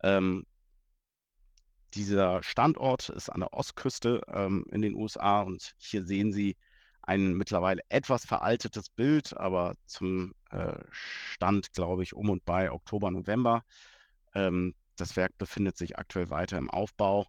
Ähm, 0.02 0.46
dieser 1.94 2.42
Standort 2.42 3.08
ist 3.10 3.28
an 3.28 3.40
der 3.40 3.52
Ostküste 3.52 4.22
ähm, 4.28 4.64
in 4.70 4.82
den 4.82 4.94
USA 4.94 5.42
und 5.42 5.74
hier 5.78 6.04
sehen 6.04 6.32
Sie 6.32 6.56
ein 7.02 7.34
mittlerweile 7.34 7.82
etwas 7.88 8.24
veraltetes 8.24 8.88
Bild, 8.88 9.36
aber 9.36 9.74
zum 9.86 10.34
äh, 10.50 10.78
Stand, 10.90 11.72
glaube 11.72 12.02
ich, 12.02 12.14
um 12.14 12.30
und 12.30 12.44
bei 12.44 12.70
Oktober, 12.70 13.10
November. 13.10 13.64
Ähm, 14.34 14.74
das 14.96 15.16
Werk 15.16 15.36
befindet 15.36 15.76
sich 15.76 15.98
aktuell 15.98 16.30
weiter 16.30 16.58
im 16.58 16.70
Aufbau 16.70 17.26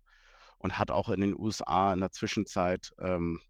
und 0.59 0.77
hat 0.77 0.91
auch 0.91 1.09
in 1.09 1.21
den 1.21 1.37
USA 1.37 1.93
in 1.93 1.99
der 1.99 2.11
Zwischenzeit 2.11 2.93
ähm, 2.99 3.41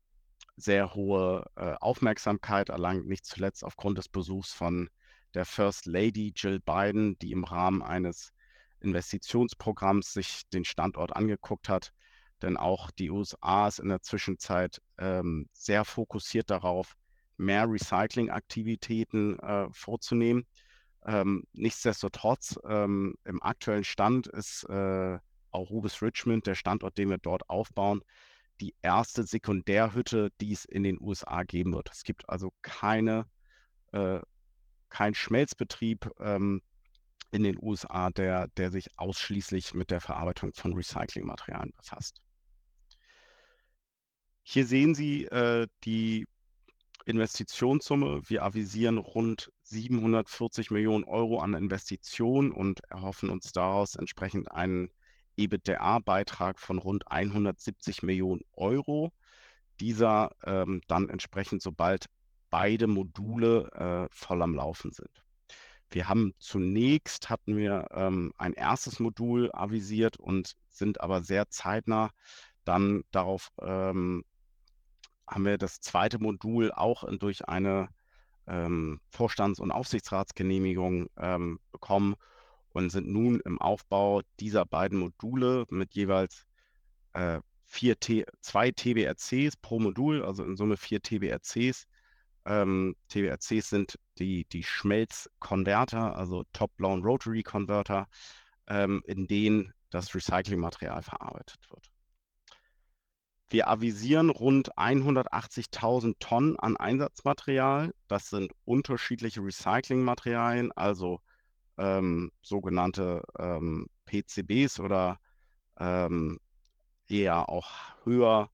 sehr 0.56 0.94
hohe 0.94 1.46
äh, 1.56 1.74
Aufmerksamkeit 1.80 2.70
erlangt, 2.70 3.08
nicht 3.08 3.26
zuletzt 3.26 3.64
aufgrund 3.64 3.98
des 3.98 4.10
Besuchs 4.10 4.54
von 4.54 4.90
der 5.34 5.46
First 5.46 5.86
Lady 5.86 6.32
Jill 6.36 6.60
Biden, 6.60 7.18
die 7.20 7.32
im 7.32 7.44
Rahmen 7.44 7.82
eines 7.82 8.32
Investitionsprogramms 8.82 10.14
sich 10.14 10.44
den 10.52 10.66
Standort 10.66 11.16
angeguckt 11.16 11.70
hat. 11.70 11.92
Denn 12.42 12.58
auch 12.58 12.92
die 12.92 13.10
USA 13.10 13.68
ist 13.68 13.80
in 13.80 13.90
der 13.90 14.02
Zwischenzeit 14.02 14.82
ähm, 14.98 15.48
sehr 15.54 15.86
fokussiert 15.86 16.50
darauf, 16.50 16.96
mehr 17.38 17.70
Recycling-Aktivitäten 17.70 19.40
äh, 19.40 19.68
vorzunehmen. 19.72 20.46
Ähm, 21.06 21.46
nichtsdestotrotz, 21.54 22.60
ähm, 22.68 23.16
im 23.24 23.42
aktuellen 23.42 23.84
Stand 23.84 24.28
ist 24.28 24.64
äh, 24.70 25.18
auch 25.52 25.70
Rubis 25.70 26.02
Richmond, 26.02 26.48
der 26.48 26.56
Standort, 26.56 26.98
den 26.98 27.10
wir 27.10 27.18
dort 27.18 27.50
aufbauen, 27.50 28.04
die 28.64 28.76
erste 28.82 29.24
Sekundärhütte, 29.24 30.32
die 30.40 30.54
es 30.54 30.64
in 30.64 30.84
den 30.84 30.98
USA 31.02 31.44
geben 31.44 31.74
wird. 31.74 31.90
Es 31.92 32.04
gibt 32.04 32.30
also 32.30 32.54
keine, 32.62 33.26
äh, 33.92 34.22
kein 34.88 35.14
Schmelzbetrieb 35.14 36.10
ähm, 36.20 36.62
in 37.32 37.44
den 37.44 37.58
USA, 37.62 38.10
der, 38.10 38.48
der 38.56 38.72
sich 38.72 38.88
ausschließlich 38.98 39.74
mit 39.74 39.92
der 39.92 40.00
Verarbeitung 40.00 40.54
von 40.54 40.74
Recyclingmaterialien 40.74 41.74
befasst. 41.76 42.22
Hier 44.44 44.66
sehen 44.66 44.96
Sie 44.96 45.26
äh, 45.26 45.68
die 45.84 46.26
Investitionssumme. 47.06 48.22
Wir 48.30 48.44
avisieren 48.44 48.98
rund 48.98 49.52
740 49.64 50.72
Millionen 50.72 51.04
Euro 51.04 51.40
an 51.40 51.54
Investitionen 51.54 52.54
und 52.54 52.80
erhoffen 52.90 53.30
uns 53.30 53.52
daraus 53.52 53.96
entsprechend 53.96 54.50
einen 54.52 54.90
EBITDA-Beitrag 55.38 56.60
von 56.60 56.78
rund 56.78 57.10
170 57.12 58.04
Millionen 58.04 58.42
Euro. 58.54 59.12
Dieser 59.80 60.32
ähm, 60.46 60.82
dann 60.88 61.10
entsprechend, 61.10 61.62
sobald 61.62 62.08
beide 62.50 62.88
Module 62.88 63.70
äh, 63.74 64.08
voll 64.12 64.42
am 64.42 64.56
Laufen 64.56 64.92
sind. 64.92 65.24
wir 65.90 66.08
haben 66.08 66.34
zunächst 66.40 67.30
hatten 67.30 67.58
wir 67.58 67.88
ähm, 67.92 68.34
ein 68.38 68.54
erstes 68.54 69.00
Modul 69.00 69.50
avisiert 69.54 70.18
und 70.18 70.54
sind 70.70 71.02
aber 71.02 71.24
sehr 71.24 71.50
zeitnah 71.50 72.12
dann 72.64 73.04
darauf 73.12 73.50
ähm, 73.62 74.24
haben 75.28 75.46
wir 75.46 75.58
das 75.58 75.80
zweite 75.82 76.20
Modul 76.20 76.72
auch 76.72 77.04
durch 77.18 77.48
eine 77.48 77.90
ähm, 78.48 79.00
Vorstands- 79.10 79.60
und 79.60 79.72
Aufsichtsratsgenehmigung 79.72 81.08
ähm, 81.18 81.60
bekommen 81.72 82.16
und 82.74 82.90
sind 82.90 83.08
nun 83.08 83.40
im 83.46 83.60
Aufbau 83.62 84.22
dieser 84.40 84.66
beiden 84.66 85.00
Module 85.00 85.66
mit 85.70 85.94
jeweils 85.94 86.46
äh, 87.14 87.40
vier 87.66 88.00
T 88.00 88.26
zwei 88.42 88.72
TBRCs 88.72 89.58
pro 89.58 89.80
Modul, 89.80 90.24
also 90.24 90.44
in 90.44 90.58
Summe 90.58 90.78
vier 90.78 91.02
TBRCs. 91.02 91.88
Ähm, 92.46 92.96
TBRCs 93.08 93.70
sind 93.70 94.00
die, 94.20 94.46
die 94.46 94.64
Schmelzkonverter, 94.64 96.16
also 96.16 96.44
Top-Blown 96.54 97.04
Rotary 97.04 97.42
Converter, 97.42 98.08
ähm, 98.68 99.02
in 99.06 99.28
denen 99.28 99.74
das 99.90 100.14
Recyclingmaterial 100.14 101.04
verarbeitet 101.04 101.70
wird. 101.70 101.90
Wir 103.50 103.68
avisieren 103.68 104.30
rund 104.32 104.76
180.000 104.78 106.16
Tonnen 106.20 106.58
an 106.58 106.76
Einsatzmaterial. 106.76 107.94
Das 108.08 108.30
sind 108.30 108.52
unterschiedliche 108.66 109.42
Recyclingmaterialien, 109.42 110.72
also 110.72 111.22
ähm, 111.78 112.32
sogenannte 112.42 113.24
ähm, 113.38 113.88
PCBs 114.06 114.80
oder 114.80 115.20
ähm, 115.80 116.40
eher 117.08 117.50
auch 117.50 117.70
höher 118.04 118.50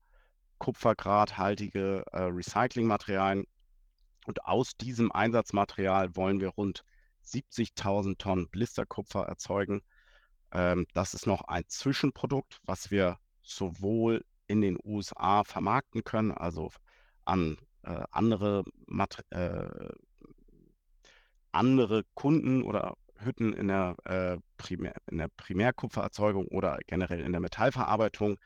kupfergradhaltige 0.58 2.04
äh, 2.12 2.22
Recyclingmaterialien. 2.22 3.46
Und 4.26 4.44
aus 4.44 4.76
diesem 4.76 5.10
Einsatzmaterial 5.10 6.14
wollen 6.14 6.40
wir 6.40 6.48
rund 6.48 6.84
70.000 7.24 8.18
Tonnen 8.18 8.48
Blisterkupfer 8.48 9.24
erzeugen. 9.24 9.82
Ähm, 10.52 10.86
das 10.94 11.14
ist 11.14 11.26
noch 11.26 11.42
ein 11.42 11.64
Zwischenprodukt, 11.68 12.58
was 12.64 12.90
wir 12.90 13.18
sowohl 13.42 14.24
in 14.46 14.60
den 14.60 14.78
USA 14.84 15.44
vermarkten 15.44 16.04
können, 16.04 16.32
also 16.32 16.70
an 17.24 17.56
äh, 17.82 18.02
andere, 18.10 18.64
äh, 19.30 19.92
andere 21.52 22.04
Kunden 22.14 22.62
oder 22.62 22.96
Hütten 23.20 23.52
in 23.52 23.68
der, 23.68 23.96
äh, 24.04 24.38
Primär, 24.56 24.94
in 25.10 25.18
der 25.18 25.28
Primärkupfererzeugung 25.28 26.46
oder 26.48 26.78
generell 26.86 27.20
in 27.20 27.32
der 27.32 27.40
Metallverarbeitung 27.40 28.38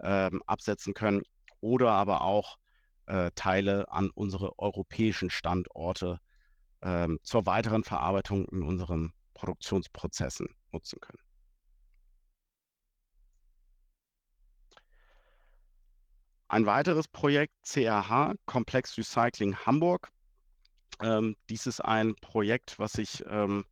ähm, 0.00 0.42
absetzen 0.46 0.94
können 0.94 1.22
oder 1.60 1.92
aber 1.92 2.22
auch 2.22 2.58
äh, 3.06 3.30
Teile 3.34 3.90
an 3.90 4.10
unsere 4.14 4.58
europäischen 4.58 5.30
Standorte 5.30 6.18
ähm, 6.82 7.18
zur 7.22 7.46
weiteren 7.46 7.84
Verarbeitung 7.84 8.46
in 8.48 8.62
unseren 8.62 9.12
Produktionsprozessen 9.34 10.48
nutzen 10.72 11.00
können. 11.00 11.18
Ein 16.48 16.66
weiteres 16.66 17.08
Projekt 17.08 17.54
CRH, 17.64 18.34
Komplex 18.44 18.98
Recycling 18.98 19.56
Hamburg. 19.56 20.10
Ähm, 21.00 21.34
dies 21.48 21.66
ist 21.66 21.80
ein 21.80 22.14
Projekt, 22.16 22.78
was 22.78 22.92
sich 22.92 23.24
ähm, 23.26 23.64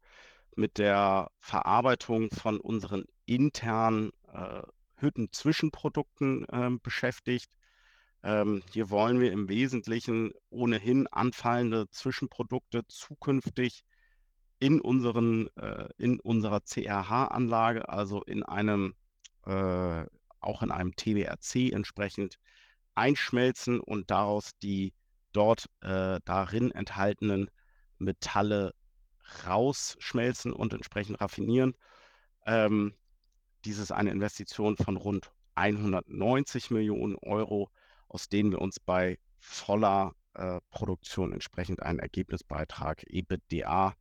mit 0.60 0.76
der 0.76 1.30
Verarbeitung 1.40 2.30
von 2.30 2.60
unseren 2.60 3.04
internen 3.24 4.12
äh, 4.32 4.62
Hütten-Zwischenprodukten 4.96 6.44
äh, 6.50 6.70
beschäftigt. 6.82 7.50
Ähm, 8.22 8.62
hier 8.70 8.90
wollen 8.90 9.20
wir 9.20 9.32
im 9.32 9.48
Wesentlichen 9.48 10.32
ohnehin 10.50 11.06
anfallende 11.06 11.88
Zwischenprodukte 11.88 12.86
zukünftig 12.88 13.84
in, 14.58 14.82
unseren, 14.82 15.48
äh, 15.56 15.88
in 15.96 16.20
unserer 16.20 16.60
CRH-Anlage, 16.60 17.88
also 17.88 18.22
in 18.24 18.42
einem, 18.42 18.94
äh, 19.46 20.04
auch 20.40 20.62
in 20.62 20.70
einem 20.70 20.94
TBRC 20.94 21.72
entsprechend 21.72 22.38
einschmelzen 22.94 23.80
und 23.80 24.10
daraus 24.10 24.50
die 24.62 24.92
dort 25.32 25.70
äh, 25.80 26.20
darin 26.26 26.70
enthaltenen 26.70 27.50
Metalle 27.96 28.74
rausschmelzen 29.46 30.52
und 30.52 30.72
entsprechend 30.72 31.20
raffinieren. 31.20 31.74
Ähm, 32.46 32.94
dies 33.64 33.78
ist 33.78 33.92
eine 33.92 34.10
Investition 34.10 34.76
von 34.76 34.96
rund 34.96 35.30
190 35.54 36.70
Millionen 36.70 37.16
Euro, 37.16 37.70
aus 38.08 38.28
denen 38.28 38.50
wir 38.50 38.60
uns 38.60 38.80
bei 38.80 39.18
voller 39.38 40.14
äh, 40.34 40.60
Produktion 40.70 41.32
entsprechend 41.32 41.82
einen 41.82 41.98
Ergebnisbeitrag 41.98 43.04
EBITDA 43.08 43.94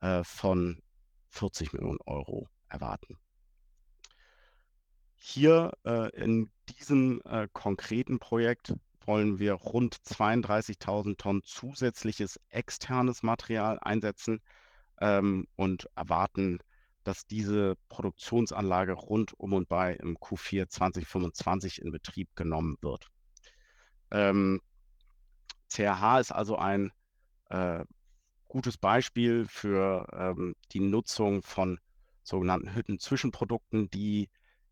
äh, 0.00 0.24
von 0.24 0.82
40 1.28 1.72
Millionen 1.72 2.00
Euro 2.06 2.48
erwarten. 2.68 3.18
Hier 5.16 5.72
äh, 5.84 6.10
in 6.16 6.50
diesem 6.68 7.20
äh, 7.24 7.48
konkreten 7.52 8.18
Projekt 8.18 8.74
wollen 9.06 9.38
wir 9.38 9.54
rund 9.54 9.96
32.000 9.96 11.16
Tonnen 11.16 11.42
zusätzliches 11.42 12.40
externes 12.50 13.22
Material 13.22 13.78
einsetzen 13.80 14.42
ähm, 15.00 15.46
und 15.56 15.88
erwarten, 15.94 16.58
dass 17.04 17.26
diese 17.26 17.76
Produktionsanlage 17.88 18.92
rund 18.92 19.34
um 19.34 19.52
und 19.52 19.68
bei 19.68 19.94
im 19.94 20.16
Q4 20.16 20.68
2025 20.68 21.82
in 21.82 21.90
Betrieb 21.90 22.34
genommen 22.34 22.76
wird. 22.80 23.08
Ähm, 24.10 24.60
CRH 25.68 26.20
ist 26.20 26.32
also 26.32 26.56
ein 26.56 26.92
äh, 27.50 27.84
gutes 28.48 28.78
Beispiel 28.78 29.46
für 29.48 30.06
ähm, 30.12 30.54
die 30.72 30.80
Nutzung 30.80 31.42
von 31.42 31.78
sogenannten 32.22 32.74
Hütten-Zwischenprodukten, 32.74 33.90
die 33.90 34.30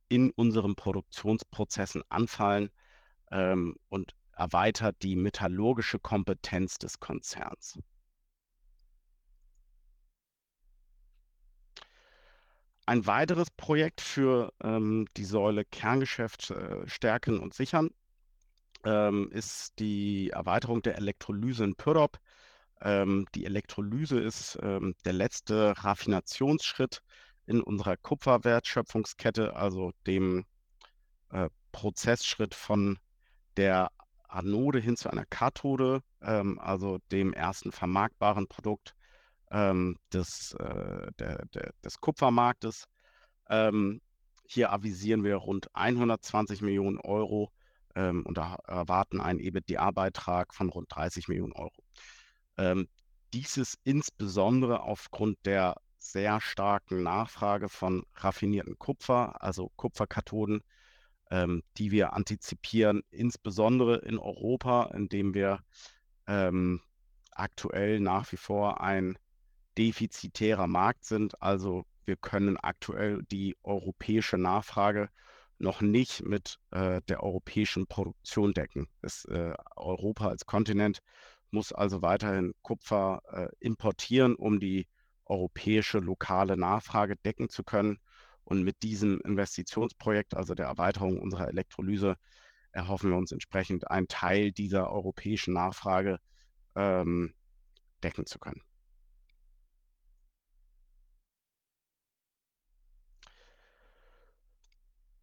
in 0.09 0.31
unseren 0.31 0.75
Produktionsprozessen 0.75 2.03
anfallen 2.09 2.71
ähm, 3.31 3.77
und 3.89 4.15
erweitert 4.37 4.97
die 5.03 5.17
metallurgische 5.17 5.99
Kompetenz 5.99 6.79
des 6.79 7.01
Konzerns. 7.01 7.79
Ein 12.85 13.07
weiteres 13.07 13.51
Projekt 13.51 14.01
für 14.01 14.53
ähm, 14.63 15.07
die 15.17 15.25
Säule 15.25 15.65
Kerngeschäft 15.65 16.51
äh, 16.51 16.89
stärken 16.89 17.39
und 17.39 17.55
sichern 17.55 17.91
ähm, 18.85 19.31
ist 19.31 19.79
die 19.79 20.31
Erweiterung 20.31 20.83
der 20.83 20.97
Elektrolyse 20.97 21.63
in 21.65 21.77
Pyrrhop. 21.77 22.19
Ähm, 22.81 23.27
die 23.35 23.47
Elektrolyse 23.47 24.19
ist 24.19 24.59
ähm, 24.63 24.97
der 25.05 25.13
letzte 25.13 25.75
Raffinationsschritt 25.77 27.03
in 27.47 27.63
unserer 27.63 27.97
Kupferwertschöpfungskette, 27.97 29.55
also 29.55 29.93
dem 30.07 30.45
äh, 31.31 31.49
Prozessschritt 31.71 32.55
von 32.55 32.99
der 33.57 33.91
Anode 34.27 34.81
hin 34.81 34.97
zu 34.97 35.11
einer 35.11 35.27
Kathode, 35.27 36.03
ähm, 36.21 36.59
also 36.59 36.99
dem 37.13 37.33
ersten 37.33 37.71
vermarktbaren 37.71 38.49
Produkt 38.49 38.95
ähm, 39.53 39.97
des, 40.13 40.55
äh, 40.59 41.13
der, 41.19 41.45
der, 41.55 41.73
des 41.85 42.01
Kupfermarktes. 42.01 42.87
Ähm, 43.49 44.01
hier 44.47 44.73
avisieren 44.73 45.25
wir 45.25 45.37
rund 45.37 45.69
120 45.75 46.63
Millionen 46.63 46.99
Euro 46.99 47.53
ähm, 47.95 48.25
und 48.27 48.39
erwarten 48.39 49.21
einen 49.21 49.39
EBITDA-Beitrag 49.39 50.55
von 50.55 50.71
rund 50.71 50.89
30 50.91 51.29
Millionen 51.29 51.53
Euro. 51.53 51.85
Ähm, 52.57 52.89
dies 53.33 53.57
ist 53.57 53.79
insbesondere 53.85 54.83
aufgrund 54.83 55.39
der 55.45 55.77
sehr 55.99 56.41
starken 56.41 57.03
Nachfrage 57.03 57.69
von 57.69 58.05
raffinierten 58.15 58.79
Kupfer, 58.79 59.41
also 59.43 59.71
Kupferkathoden, 59.77 60.63
ähm, 61.31 61.63
die 61.79 61.91
wir 61.91 62.15
antizipieren, 62.15 63.03
insbesondere 63.11 63.99
in 63.99 64.19
Europa, 64.19 64.91
indem 64.95 65.35
wir 65.35 65.61
ähm, 66.27 66.81
aktuell 67.31 68.01
nach 68.01 68.31
wie 68.33 68.37
vor 68.37 68.81
ein 68.81 69.17
defizitärer 69.79 70.67
Markt 70.67 71.05
sind. 71.05 71.41
Also 71.43 71.85
wir 72.05 72.17
können 72.17 72.57
aktuell 72.57 73.23
die 73.31 73.57
europäische 73.63 74.39
Nachfrage 74.39 75.09
noch 75.59 75.81
nicht 75.81 76.25
mit 76.25 76.59
äh, 76.73 77.01
der 77.09 77.23
europäischen 77.23 77.87
Produktion 77.87 78.53
decken. 78.53 78.89
Es, 79.01 79.25
äh, 79.27 79.55
Europa 79.77 80.29
als 80.29 80.45
Kontinent 80.45 81.01
muss 81.51 81.73
also 81.73 82.03
weiterhin 82.03 82.55
Kupfer 82.63 83.23
äh, 83.31 83.49
importieren, 83.61 84.35
um 84.35 84.59
die 84.59 84.89
europäische 85.25 85.99
lokale 85.99 86.57
Nachfrage 86.57 87.17
decken 87.17 87.49
zu 87.49 87.63
können. 87.63 87.99
Und 88.45 88.65
mit 88.65 88.83
diesem 88.83 89.21
Investitionsprojekt, 89.21 90.35
also 90.35 90.55
der 90.55 90.67
Erweiterung 90.67 91.21
unserer 91.21 91.49
Elektrolyse, 91.49 92.17
erhoffen 92.73 93.11
wir 93.11 93.17
uns 93.17 93.31
entsprechend 93.31 93.89
einen 93.91 94.09
Teil 94.09 94.51
dieser 94.51 94.91
europäischen 94.91 95.55
Nachfrage 95.55 96.19
ähm, 96.75 97.35
decken 98.03 98.27
zu 98.27 98.39
können. 98.39 98.63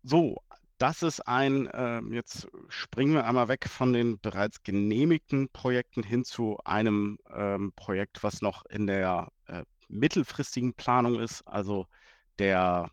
So, 0.04 0.38
das 0.78 1.04
ist 1.04 1.22
ein, 1.28 1.68
äh, 1.68 2.02
jetzt 2.14 2.48
springen 2.70 3.14
wir 3.14 3.26
einmal 3.26 3.48
weg 3.50 3.68
von 3.68 3.92
den 3.94 4.20
bereits 4.20 4.64
genehmigten 4.64 5.50
Projekten 5.50 6.04
hin 6.04 6.24
zu 6.24 6.58
einem 6.64 7.18
ähm, 7.34 7.74
Projekt, 7.76 8.24
was 8.24 8.42
noch 8.42 8.66
in 8.66 8.88
der 8.88 9.30
äh, 9.48 9.64
mittelfristigen 9.90 10.74
Planung 10.74 11.20
ist, 11.20 11.42
also 11.48 11.86
der 12.40 12.92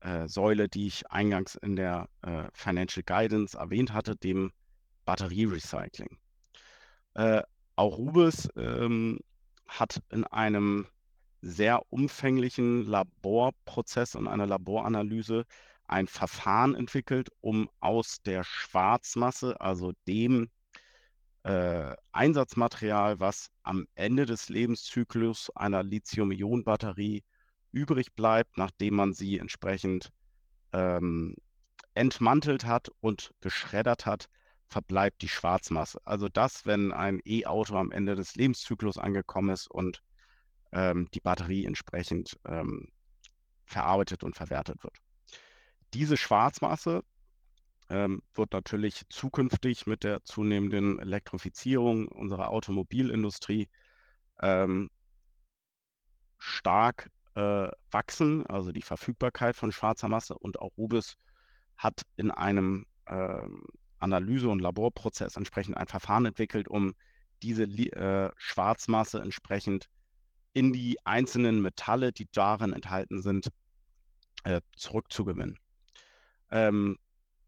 äh, 0.00 0.28
Säule, 0.28 0.68
die 0.68 0.86
ich 0.86 1.10
eingangs 1.10 1.56
in 1.56 1.74
der 1.76 2.08
äh, 2.22 2.44
Financial 2.54 3.02
Guidance 3.02 3.58
erwähnt 3.58 3.92
hatte, 3.92 4.14
dem 4.16 4.52
Batterierecycling. 5.04 6.18
Äh, 7.14 7.42
Aurubis 7.76 8.48
ähm, 8.56 9.18
hat 9.66 10.00
in 10.10 10.24
einem 10.24 10.86
sehr 11.42 11.80
umfänglichen 11.92 12.84
Laborprozess 12.84 14.14
und 14.14 14.28
einer 14.28 14.46
Laboranalyse 14.46 15.44
ein 15.88 16.06
Verfahren 16.06 16.74
entwickelt, 16.74 17.28
um 17.40 17.68
aus 17.80 18.22
der 18.22 18.44
Schwarzmasse, 18.44 19.60
also 19.60 19.92
dem 20.06 20.50
äh, 21.44 21.94
Einsatzmaterial, 22.12 23.20
was 23.20 23.50
am 23.62 23.86
Ende 23.94 24.26
des 24.26 24.48
Lebenszyklus 24.48 25.50
einer 25.54 25.82
Lithium-Ionen-Batterie 25.82 27.22
übrig 27.72 28.14
bleibt, 28.14 28.58
nachdem 28.58 28.96
man 28.96 29.12
sie 29.12 29.38
entsprechend 29.38 30.10
ähm, 30.72 31.36
entmantelt 31.94 32.64
hat 32.64 32.90
und 33.00 33.32
geschreddert 33.40 34.06
hat, 34.06 34.28
verbleibt 34.68 35.22
die 35.22 35.28
Schwarzmasse. 35.28 36.00
Also 36.04 36.28
das, 36.28 36.66
wenn 36.66 36.92
ein 36.92 37.20
E-Auto 37.24 37.76
am 37.76 37.92
Ende 37.92 38.16
des 38.16 38.34
Lebenszyklus 38.34 38.98
angekommen 38.98 39.50
ist 39.50 39.70
und 39.70 40.02
ähm, 40.72 41.08
die 41.14 41.20
Batterie 41.20 41.64
entsprechend 41.64 42.38
ähm, 42.46 42.88
verarbeitet 43.66 44.24
und 44.24 44.34
verwertet 44.34 44.82
wird. 44.82 44.96
Diese 45.96 46.18
Schwarzmasse 46.18 47.02
ähm, 47.88 48.20
wird 48.34 48.52
natürlich 48.52 49.04
zukünftig 49.08 49.86
mit 49.86 50.04
der 50.04 50.22
zunehmenden 50.24 50.98
Elektrifizierung 50.98 52.08
unserer 52.08 52.50
Automobilindustrie 52.50 53.70
ähm, 54.42 54.90
stark 56.36 57.10
äh, 57.34 57.68
wachsen, 57.90 58.44
also 58.46 58.72
die 58.72 58.82
Verfügbarkeit 58.82 59.56
von 59.56 59.72
schwarzer 59.72 60.08
Masse. 60.08 60.36
Und 60.36 60.60
auch 60.60 60.76
Rubis 60.76 61.16
hat 61.78 62.02
in 62.16 62.30
einem 62.30 62.84
ähm, 63.06 63.64
Analyse- 63.98 64.50
und 64.50 64.60
Laborprozess 64.60 65.38
entsprechend 65.38 65.78
ein 65.78 65.86
Verfahren 65.86 66.26
entwickelt, 66.26 66.68
um 66.68 66.92
diese 67.42 67.62
äh, 67.62 68.30
Schwarzmasse 68.36 69.22
entsprechend 69.22 69.88
in 70.52 70.74
die 70.74 70.98
einzelnen 71.06 71.62
Metalle, 71.62 72.12
die 72.12 72.28
darin 72.32 72.74
enthalten 72.74 73.22
sind, 73.22 73.48
äh, 74.44 74.60
zurückzugewinnen. 74.76 75.58
Ähm, 76.50 76.98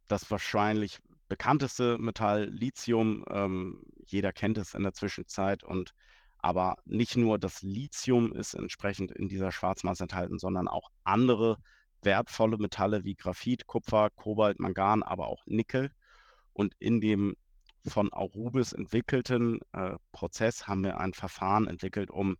das 0.08 0.30
wahrscheinlich 0.30 0.98
bekannteste 1.28 1.98
Metall 1.98 2.44
Lithium, 2.44 3.24
ähm, 3.30 3.82
jeder 4.06 4.32
kennt 4.32 4.58
es 4.58 4.74
in 4.74 4.82
der 4.82 4.94
Zwischenzeit 4.94 5.62
und 5.62 5.94
aber 6.38 6.76
nicht 6.84 7.16
nur 7.16 7.38
das 7.38 7.62
Lithium 7.62 8.32
ist 8.32 8.54
entsprechend 8.54 9.10
in 9.10 9.28
dieser 9.28 9.52
Schwarzmasse 9.52 10.04
enthalten, 10.04 10.38
sondern 10.38 10.68
auch 10.68 10.90
andere 11.04 11.58
wertvolle 12.02 12.58
Metalle 12.58 13.04
wie 13.04 13.16
Graphit, 13.16 13.66
Kupfer, 13.66 14.10
Kobalt, 14.10 14.60
Mangan, 14.60 15.02
aber 15.02 15.26
auch 15.26 15.44
Nickel. 15.46 15.90
Und 16.52 16.74
in 16.78 17.00
dem 17.00 17.36
von 17.86 18.12
Aurubis 18.12 18.72
entwickelten 18.72 19.60
äh, 19.72 19.96
Prozess 20.12 20.66
haben 20.66 20.84
wir 20.84 21.00
ein 21.00 21.12
Verfahren 21.12 21.66
entwickelt, 21.66 22.10
um 22.10 22.36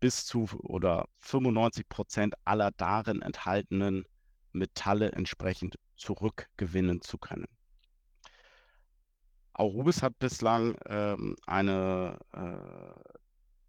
bis 0.00 0.24
zu 0.24 0.48
oder 0.62 1.06
95 1.20 1.88
Prozent 1.88 2.34
aller 2.44 2.70
darin 2.72 3.22
enthaltenen 3.22 4.04
Metalle 4.52 5.12
entsprechend 5.12 5.78
zurückgewinnen 5.96 7.00
zu 7.02 7.18
können. 7.18 7.46
Aurubis 9.52 10.02
hat 10.02 10.18
bislang 10.18 10.76
ähm, 10.86 11.36
eine 11.46 12.18
äh, 12.32 13.14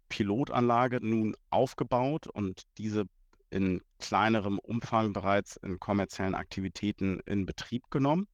Pilotanlage 0.08 1.00
nun 1.02 1.34
aufgebaut 1.50 2.28
und 2.28 2.62
diese 2.78 3.06
in 3.50 3.82
kleinerem 3.98 4.58
Umfang 4.60 5.12
bereits 5.12 5.56
in 5.56 5.80
kommerziellen 5.80 6.36
Aktivitäten 6.36 7.20
in 7.26 7.46
Betrieb 7.46 7.90
genommen. 7.90 8.28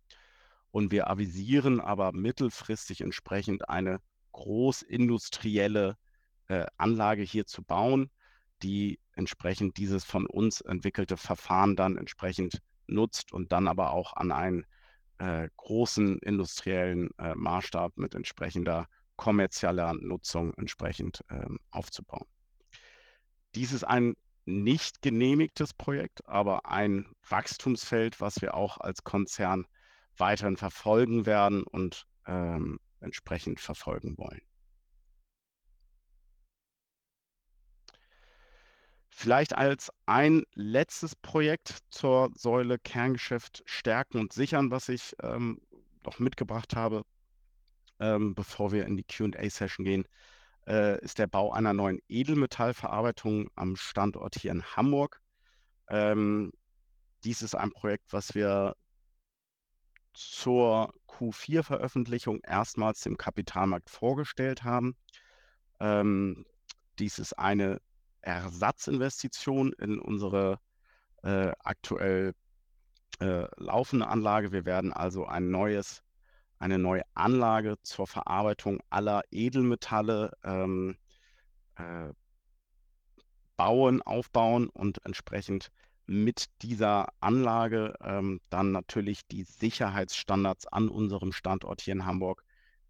Und 0.71 0.91
wir 0.91 1.09
avisieren 1.09 1.81
aber 1.81 2.13
mittelfristig 2.13 3.01
entsprechend 3.01 3.71
eine 3.71 4.01
großindustrielle 4.33 5.97
äh, 6.49 6.67
Anlage 6.77 7.23
hier 7.23 7.47
zu 7.47 7.63
bauen, 7.63 8.11
die 8.63 9.01
entsprechend 9.17 9.77
dieses 9.77 10.05
von 10.05 10.27
uns 10.27 10.61
entwickelte 10.61 11.17
Verfahren 11.17 11.75
dann 11.75 11.97
entsprechend 11.97 12.63
nutzt 12.87 13.33
und 13.33 13.53
dann 13.53 13.67
aber 13.67 13.91
auch 13.93 14.15
an 14.15 14.31
einen 14.31 14.67
äh, 15.19 15.49
großen 15.57 16.19
industriellen 16.19 17.11
äh, 17.19 17.35
Maßstab 17.35 17.97
mit 17.97 18.15
entsprechender 18.15 18.87
kommerzieller 19.17 19.95
Nutzung 19.95 20.53
entsprechend 20.55 21.25
ähm, 21.31 21.59
aufzubauen. 21.71 22.27
Dies 23.55 23.73
ist 23.73 23.85
ein 23.85 24.15
nicht 24.45 25.03
genehmigtes 25.03 25.75
Projekt, 25.75 26.27
aber 26.29 26.67
ein 26.67 27.07
Wachstumsfeld, 27.29 28.21
was 28.21 28.41
wir 28.43 28.55
auch 28.55 28.79
als 28.79 29.03
Konzern 29.03 29.67
weiterhin 30.17 30.57
verfolgen 30.57 31.27
werden 31.27 31.63
und 31.65 32.07
ähm, 32.27 32.79
entsprechend 33.01 33.61
verfolgen 33.61 34.17
wollen. 34.19 34.43
Vielleicht 39.19 39.57
als 39.57 39.91
ein 40.05 40.43
letztes 40.53 41.17
Projekt 41.17 41.79
zur 41.89 42.31
Säule 42.35 42.79
Kerngeschäft 42.79 43.63
stärken 43.65 44.19
und 44.19 44.35
sichern, 44.35 44.71
was 44.71 44.91
ich 44.91 45.17
ähm, 45.23 45.63
noch 46.05 46.19
mitgebracht 46.19 46.77
habe, 46.77 47.03
ähm, 47.99 48.35
bevor 48.35 48.73
wir 48.73 48.85
in 48.85 48.99
die 48.99 49.05
QA-Session 49.05 49.87
gehen, 49.87 50.07
äh, 50.67 51.03
ist 51.03 51.19
der 51.19 51.29
Bau 51.29 51.51
einer 51.51 51.73
neuen 51.73 51.99
Edelmetallverarbeitung 52.09 53.49
am 53.55 53.77
Standort 53.77 54.35
hier 54.35 54.51
in 54.51 54.63
Hamburg. 54.77 55.23
Ähm, 55.89 56.53
dies 57.25 57.41
ist 57.41 57.55
ein 57.55 57.71
Projekt, 57.71 58.13
was 58.13 58.35
wir 58.35 58.77
zur 60.13 60.93
Q4-Veröffentlichung 61.09 62.41
erstmals 62.41 63.01
dem 63.01 63.17
Kapitalmarkt 63.17 63.89
vorgestellt 63.89 64.63
haben. 64.63 64.95
Ähm, 65.81 66.45
dies 66.99 67.19
ist 67.19 67.33
eine 67.39 67.81
Ersatzinvestition 68.27 69.73
in 69.75 70.01
unsere 70.01 70.59
äh, 71.23 71.53
aktuell 71.61 72.35
äh, 73.21 73.47
laufende 73.57 74.09
Anlage. 74.09 74.51
Wir 74.51 74.65
werden 74.65 74.93
also 74.93 75.27
ein 75.27 75.51
neues, 75.51 76.03
eine 76.59 76.79
neue 76.79 77.03
Anlage 77.15 77.77
zur 77.83 78.09
Verarbeitung 78.09 78.81
aller 78.91 79.23
Edelmetalle 79.31 80.33
ähm, 80.43 80.97
äh, 81.77 82.09
bauen, 83.57 84.03
aufbauen 84.03 84.69
und 84.71 85.05
entsprechend 85.05 85.71
mit 86.07 86.47
dieser 86.63 87.09
Anlage 87.21 87.95
ähm, 88.01 88.41
dann 88.51 88.73
natürlich 88.73 89.27
die 89.29 89.45
Sicherheitsstandards 89.45 90.67
an 90.67 90.89
unserem 90.89 91.33
Standort 91.33 91.81
hier 91.81 91.95
in 91.95 92.07
Hamburg 92.07 92.45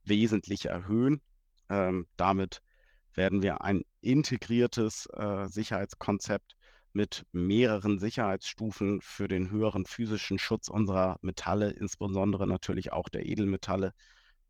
wesentlich 0.04 0.66
erhöhen. 0.66 1.20
Ähm, 1.68 2.06
damit 2.16 2.62
werden 3.16 3.42
wir 3.42 3.62
ein 3.62 3.82
integriertes 4.00 5.06
äh, 5.06 5.48
Sicherheitskonzept 5.48 6.56
mit 6.92 7.26
mehreren 7.32 7.98
Sicherheitsstufen 7.98 9.00
für 9.02 9.28
den 9.28 9.50
höheren 9.50 9.84
physischen 9.84 10.38
Schutz 10.38 10.68
unserer 10.68 11.18
Metalle, 11.20 11.70
insbesondere 11.70 12.46
natürlich 12.46 12.92
auch 12.92 13.08
der 13.08 13.26
Edelmetalle, 13.26 13.92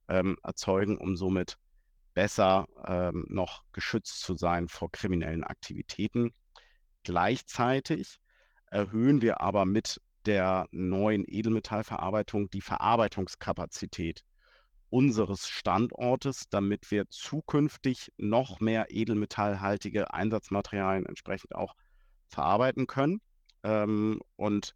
ähm, 0.08 0.36
erzeugen, 0.42 0.98
um 0.98 1.16
somit 1.16 1.58
besser 2.14 2.66
ähm, 2.86 3.26
noch 3.28 3.64
geschützt 3.72 4.20
zu 4.20 4.36
sein 4.36 4.68
vor 4.68 4.90
kriminellen 4.90 5.44
Aktivitäten. 5.44 6.32
Gleichzeitig 7.02 8.18
erhöhen 8.70 9.22
wir 9.22 9.40
aber 9.40 9.64
mit 9.64 10.00
der 10.24 10.66
neuen 10.70 11.24
Edelmetallverarbeitung 11.26 12.50
die 12.50 12.60
Verarbeitungskapazität 12.60 14.24
unseres 14.90 15.48
Standortes, 15.48 16.48
damit 16.48 16.90
wir 16.90 17.08
zukünftig 17.08 18.12
noch 18.16 18.60
mehr 18.60 18.86
edelmetallhaltige 18.90 20.12
Einsatzmaterialien 20.12 21.06
entsprechend 21.06 21.54
auch 21.54 21.74
verarbeiten 22.28 22.86
können. 22.86 23.20
Ähm, 23.62 24.20
und 24.36 24.74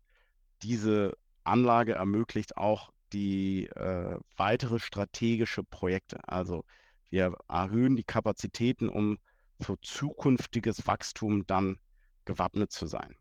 diese 0.63 1.17
Anlage 1.45 1.95
ermöglicht 1.95 2.57
auch 2.57 2.91
die 3.13 3.67
äh, 3.67 4.19
weitere 4.37 4.79
strategische 4.79 5.65
Projekte. 5.65 6.19
Also 6.29 6.65
wir 7.11 7.35
erhöhen 7.49 7.97
die 7.97 8.05
Kapazitäten, 8.05 8.89
um 8.89 9.19
für 9.61 9.79
zukünftiges 9.81 10.87
Wachstum 10.87 11.47
dann 11.47 11.79
gewappnet 12.25 12.73
zu 12.73 12.87
sein. 12.87 13.17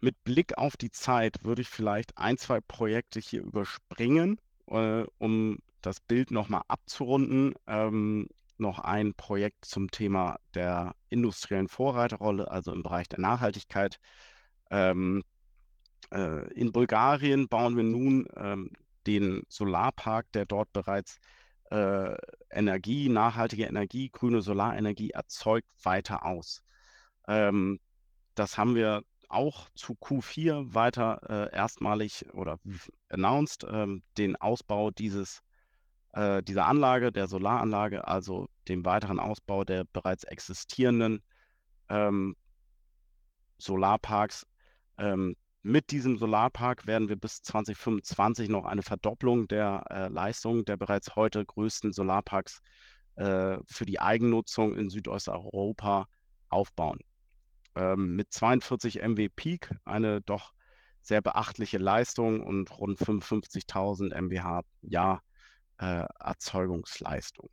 Mit 0.00 0.22
Blick 0.24 0.56
auf 0.58 0.76
die 0.76 0.90
Zeit 0.90 1.44
würde 1.44 1.62
ich 1.62 1.68
vielleicht 1.68 2.16
ein, 2.18 2.38
zwei 2.38 2.60
Projekte 2.60 3.20
hier 3.20 3.42
überspringen, 3.42 4.40
äh, 4.66 5.04
um 5.18 5.58
das 5.82 6.00
Bild 6.00 6.30
nochmal 6.30 6.62
abzurunden. 6.68 7.54
Ähm, 7.66 8.28
noch 8.58 8.80
ein 8.80 9.14
Projekt 9.14 9.64
zum 9.64 9.90
Thema 9.90 10.38
der 10.54 10.94
industriellen 11.08 11.68
Vorreiterrolle, 11.68 12.50
also 12.50 12.72
im 12.72 12.82
Bereich 12.82 13.08
der 13.08 13.20
Nachhaltigkeit. 13.20 13.98
Ähm, 14.70 15.22
äh, 16.12 16.52
in 16.54 16.72
Bulgarien 16.72 17.48
bauen 17.48 17.76
wir 17.76 17.84
nun 17.84 18.26
ähm, 18.36 18.72
den 19.06 19.42
Solarpark, 19.48 20.30
der 20.32 20.44
dort 20.44 20.72
bereits 20.72 21.18
äh, 21.70 22.16
Energie, 22.50 23.08
nachhaltige 23.08 23.64
Energie, 23.64 24.10
grüne 24.10 24.42
Solarenergie 24.42 25.10
erzeugt, 25.10 25.68
weiter 25.82 26.24
aus. 26.24 26.62
Ähm, 27.28 27.78
das 28.34 28.58
haben 28.58 28.74
wir 28.74 29.02
auch 29.28 29.68
zu 29.74 29.94
Q4 29.94 30.74
weiter 30.74 31.20
äh, 31.28 31.54
erstmalig 31.54 32.24
oder 32.32 32.58
announced, 33.08 33.66
ähm, 33.70 34.02
den 34.16 34.36
Ausbau 34.36 34.90
dieses, 34.90 35.42
äh, 36.12 36.42
dieser 36.42 36.66
Anlage, 36.66 37.12
der 37.12 37.28
Solaranlage, 37.28 38.06
also 38.06 38.48
den 38.68 38.84
weiteren 38.84 39.20
Ausbau 39.20 39.64
der 39.64 39.84
bereits 39.92 40.24
existierenden 40.24 41.22
ähm, 41.88 42.36
Solarparks. 43.58 44.46
Ähm, 44.98 45.36
mit 45.62 45.90
diesem 45.90 46.16
Solarpark 46.18 46.86
werden 46.86 47.08
wir 47.08 47.16
bis 47.16 47.42
2025 47.42 48.48
noch 48.48 48.64
eine 48.64 48.82
Verdopplung 48.82 49.48
der 49.48 49.84
äh, 49.90 50.08
Leistung 50.08 50.64
der 50.64 50.76
bereits 50.76 51.16
heute 51.16 51.44
größten 51.44 51.92
Solarparks 51.92 52.60
äh, 53.16 53.58
für 53.66 53.84
die 53.84 54.00
Eigennutzung 54.00 54.76
in 54.76 54.88
Südosteuropa 54.88 56.06
aufbauen. 56.48 57.00
Ähm, 57.74 58.16
mit 58.16 58.32
42 58.32 59.02
MW 59.02 59.28
Peak 59.28 59.70
eine 59.84 60.20
doch 60.20 60.52
sehr 61.02 61.22
beachtliche 61.22 61.78
Leistung 61.78 62.42
und 62.42 62.70
rund 62.78 62.98
55.000 62.98 64.14
MWh 64.14 64.62
Jahr 64.82 65.22
äh, 65.78 66.04
Erzeugungsleistung. 66.20 67.50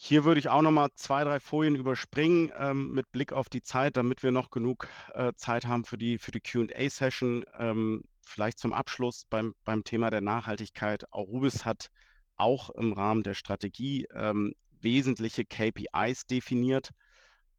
Hier 0.00 0.24
würde 0.24 0.38
ich 0.38 0.48
auch 0.48 0.62
noch 0.62 0.70
mal 0.70 0.90
zwei, 0.94 1.24
drei 1.24 1.40
Folien 1.40 1.74
überspringen 1.74 2.52
ähm, 2.56 2.92
mit 2.92 3.10
Blick 3.10 3.32
auf 3.32 3.48
die 3.48 3.62
Zeit, 3.62 3.96
damit 3.96 4.22
wir 4.22 4.30
noch 4.30 4.50
genug 4.50 4.86
äh, 5.12 5.32
Zeit 5.34 5.66
haben 5.66 5.84
für 5.84 5.98
die, 5.98 6.18
für 6.18 6.30
die 6.30 6.40
Q&A-Session. 6.40 7.44
Ähm, 7.58 8.04
vielleicht 8.22 8.60
zum 8.60 8.72
Abschluss 8.72 9.24
beim, 9.28 9.54
beim 9.64 9.82
Thema 9.82 10.10
der 10.10 10.20
Nachhaltigkeit. 10.20 11.12
Aurubis 11.12 11.64
hat 11.64 11.90
auch 12.36 12.70
im 12.70 12.92
Rahmen 12.92 13.24
der 13.24 13.34
Strategie 13.34 14.06
ähm, 14.14 14.54
wesentliche 14.80 15.44
KPIs 15.44 16.26
definiert, 16.26 16.90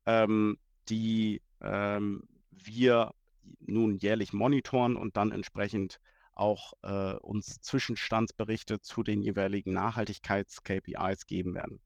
ähm, 0.05 0.57
die 0.89 1.41
ähm, 1.61 2.23
wir 2.51 3.13
nun 3.59 3.97
jährlich 3.97 4.33
monitoren 4.33 4.95
und 4.95 5.17
dann 5.17 5.31
entsprechend 5.31 5.99
auch 6.33 6.73
äh, 6.83 7.13
uns 7.15 7.59
Zwischenstandsberichte 7.61 8.79
zu 8.79 9.03
den 9.03 9.21
jeweiligen 9.21 9.73
Nachhaltigkeits-KPIs 9.73 11.25
geben 11.27 11.53
werden. 11.53 11.81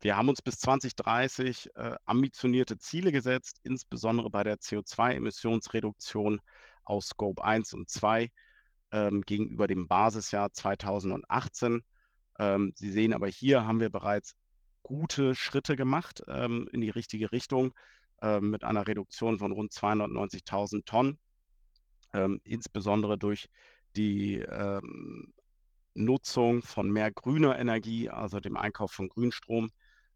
Wir 0.00 0.16
haben 0.16 0.28
uns 0.28 0.42
bis 0.42 0.58
2030 0.58 1.70
äh, 1.74 1.96
ambitionierte 2.04 2.78
Ziele 2.78 3.12
gesetzt, 3.12 3.60
insbesondere 3.62 4.28
bei 4.28 4.42
der 4.42 4.58
CO2-Emissionsreduktion 4.58 6.40
aus 6.84 7.08
Scope 7.08 7.42
1 7.42 7.72
und 7.74 7.88
2 7.88 8.30
ähm, 8.92 9.22
gegenüber 9.22 9.66
dem 9.66 9.88
Basisjahr 9.88 10.52
2018. 10.52 11.82
Ähm, 12.38 12.72
Sie 12.76 12.90
sehen 12.90 13.14
aber 13.14 13.28
hier 13.28 13.66
haben 13.66 13.80
wir 13.80 13.90
bereits 13.90 14.36
gute 14.86 15.34
Schritte 15.34 15.74
gemacht 15.74 16.22
ähm, 16.28 16.68
in 16.72 16.80
die 16.80 16.90
richtige 16.90 17.32
Richtung 17.32 17.74
äh, 18.22 18.38
mit 18.38 18.62
einer 18.62 18.86
Reduktion 18.86 19.40
von 19.40 19.50
rund 19.50 19.72
290.000 19.72 20.84
Tonnen, 20.84 21.18
ähm, 22.12 22.40
insbesondere 22.44 23.18
durch 23.18 23.48
die 23.96 24.36
ähm, 24.36 25.34
Nutzung 25.94 26.62
von 26.62 26.88
mehr 26.88 27.10
grüner 27.10 27.58
Energie, 27.58 28.08
also 28.10 28.38
dem 28.38 28.56
Einkauf 28.56 28.92
von 28.92 29.08
Grünstrom, 29.08 29.70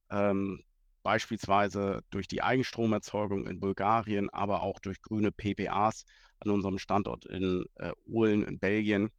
ähm, 0.08 0.62
beispielsweise 1.02 2.04
durch 2.10 2.28
die 2.28 2.42
Eigenstromerzeugung 2.42 3.48
in 3.48 3.58
Bulgarien, 3.58 4.30
aber 4.30 4.62
auch 4.62 4.78
durch 4.78 5.02
grüne 5.02 5.32
PPAs 5.32 6.04
an 6.38 6.52
unserem 6.52 6.78
Standort 6.78 7.24
in 7.26 7.64
äh, 7.74 7.90
Uhlen 8.06 8.44
in 8.44 8.60
Belgien. 8.60 9.10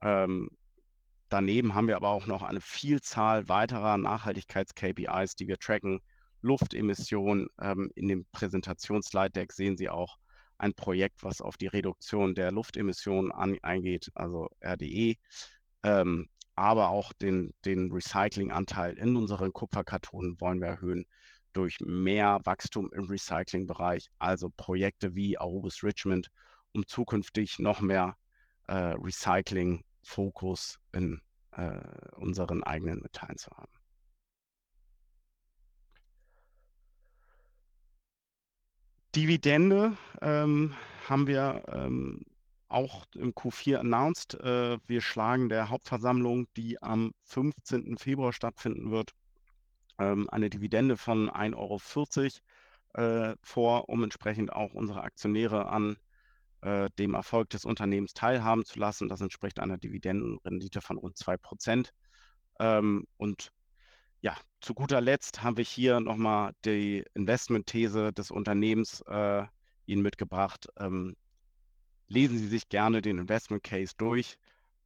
Ähm, 0.00 0.48
daneben 1.30 1.74
haben 1.74 1.88
wir 1.88 1.96
aber 1.96 2.10
auch 2.10 2.26
noch 2.26 2.42
eine 2.42 2.60
Vielzahl 2.60 3.48
weiterer 3.48 3.96
Nachhaltigkeits-KPIs, 3.96 5.36
die 5.36 5.48
wir 5.48 5.58
tracken. 5.58 6.00
Luftemissionen 6.42 7.48
ähm, 7.60 7.90
in 7.94 8.08
dem 8.08 8.26
Präsentationsleitdeck 8.32 9.52
sehen 9.52 9.76
Sie 9.76 9.88
auch 9.88 10.18
ein 10.58 10.74
Projekt, 10.74 11.22
was 11.22 11.40
auf 11.40 11.56
die 11.56 11.66
Reduktion 11.66 12.34
der 12.34 12.52
Luftemissionen 12.52 13.32
an, 13.32 13.58
eingeht, 13.62 14.10
also 14.14 14.48
RDE. 14.62 15.16
Ähm, 15.82 16.28
aber 16.54 16.90
auch 16.90 17.12
den, 17.14 17.54
den 17.64 17.90
Recyclinganteil 17.90 18.98
in 18.98 19.16
unseren 19.16 19.52
Kupferkartonen 19.52 20.40
wollen 20.40 20.60
wir 20.60 20.68
erhöhen 20.68 21.06
durch 21.52 21.78
mehr 21.80 22.40
Wachstum 22.44 22.90
im 22.92 23.04
Recyclingbereich, 23.04 24.10
also 24.18 24.50
Projekte 24.50 25.14
wie 25.14 25.38
Aurubis 25.38 25.82
Richmond, 25.82 26.30
um 26.72 26.86
zukünftig 26.86 27.58
noch 27.58 27.80
mehr 27.80 28.16
äh, 28.68 28.94
Recycling-Fokus 30.00 30.78
in 30.92 31.20
äh, 31.52 31.80
unseren 32.16 32.62
eigenen 32.62 33.00
Metallen 33.00 33.36
zu 33.36 33.50
haben. 33.50 33.72
Dividende 39.14 39.96
ähm, 40.22 40.74
haben 41.08 41.26
wir 41.26 41.64
ähm, 41.68 42.24
auch 42.68 43.06
im 43.16 43.32
Q4 43.32 43.78
announced. 43.78 44.34
Äh, 44.34 44.78
wir 44.86 45.00
schlagen 45.00 45.48
der 45.48 45.68
Hauptversammlung, 45.68 46.46
die 46.56 46.80
am 46.80 47.12
15. 47.24 47.98
Februar 47.98 48.32
stattfinden 48.32 48.92
wird, 48.92 49.10
ähm, 49.98 50.30
eine 50.30 50.48
Dividende 50.48 50.96
von 50.96 51.28
1,40 51.28 51.56
Euro 51.56 51.80
äh, 52.94 53.36
vor, 53.42 53.88
um 53.88 54.04
entsprechend 54.04 54.52
auch 54.52 54.74
unsere 54.74 55.02
Aktionäre 55.02 55.68
an 55.68 55.96
äh, 56.62 56.88
dem 56.98 57.14
Erfolg 57.14 57.50
des 57.50 57.64
Unternehmens 57.64 58.12
teilhaben 58.14 58.64
zu 58.64 58.78
lassen. 58.78 59.08
Das 59.08 59.20
entspricht 59.20 59.60
einer 59.60 59.78
Dividendenrendite 59.78 60.80
von 60.80 60.98
rund 60.98 61.16
2 61.16 61.36
Prozent. 61.36 61.92
Ähm, 62.58 63.06
und 63.16 63.52
ja, 64.20 64.36
zu 64.60 64.74
guter 64.74 65.00
Letzt 65.00 65.42
haben 65.42 65.56
wir 65.56 65.64
hier 65.64 66.00
nochmal 66.00 66.52
die 66.64 67.04
Investmentthese 67.14 68.12
des 68.12 68.30
Unternehmens 68.30 69.02
äh, 69.06 69.44
Ihnen 69.86 70.02
mitgebracht. 70.02 70.68
Ähm, 70.78 71.16
lesen 72.08 72.38
Sie 72.38 72.48
sich 72.48 72.68
gerne 72.68 73.00
den 73.00 73.18
Investment 73.18 73.62
Case 73.62 73.94
durch. 73.96 74.36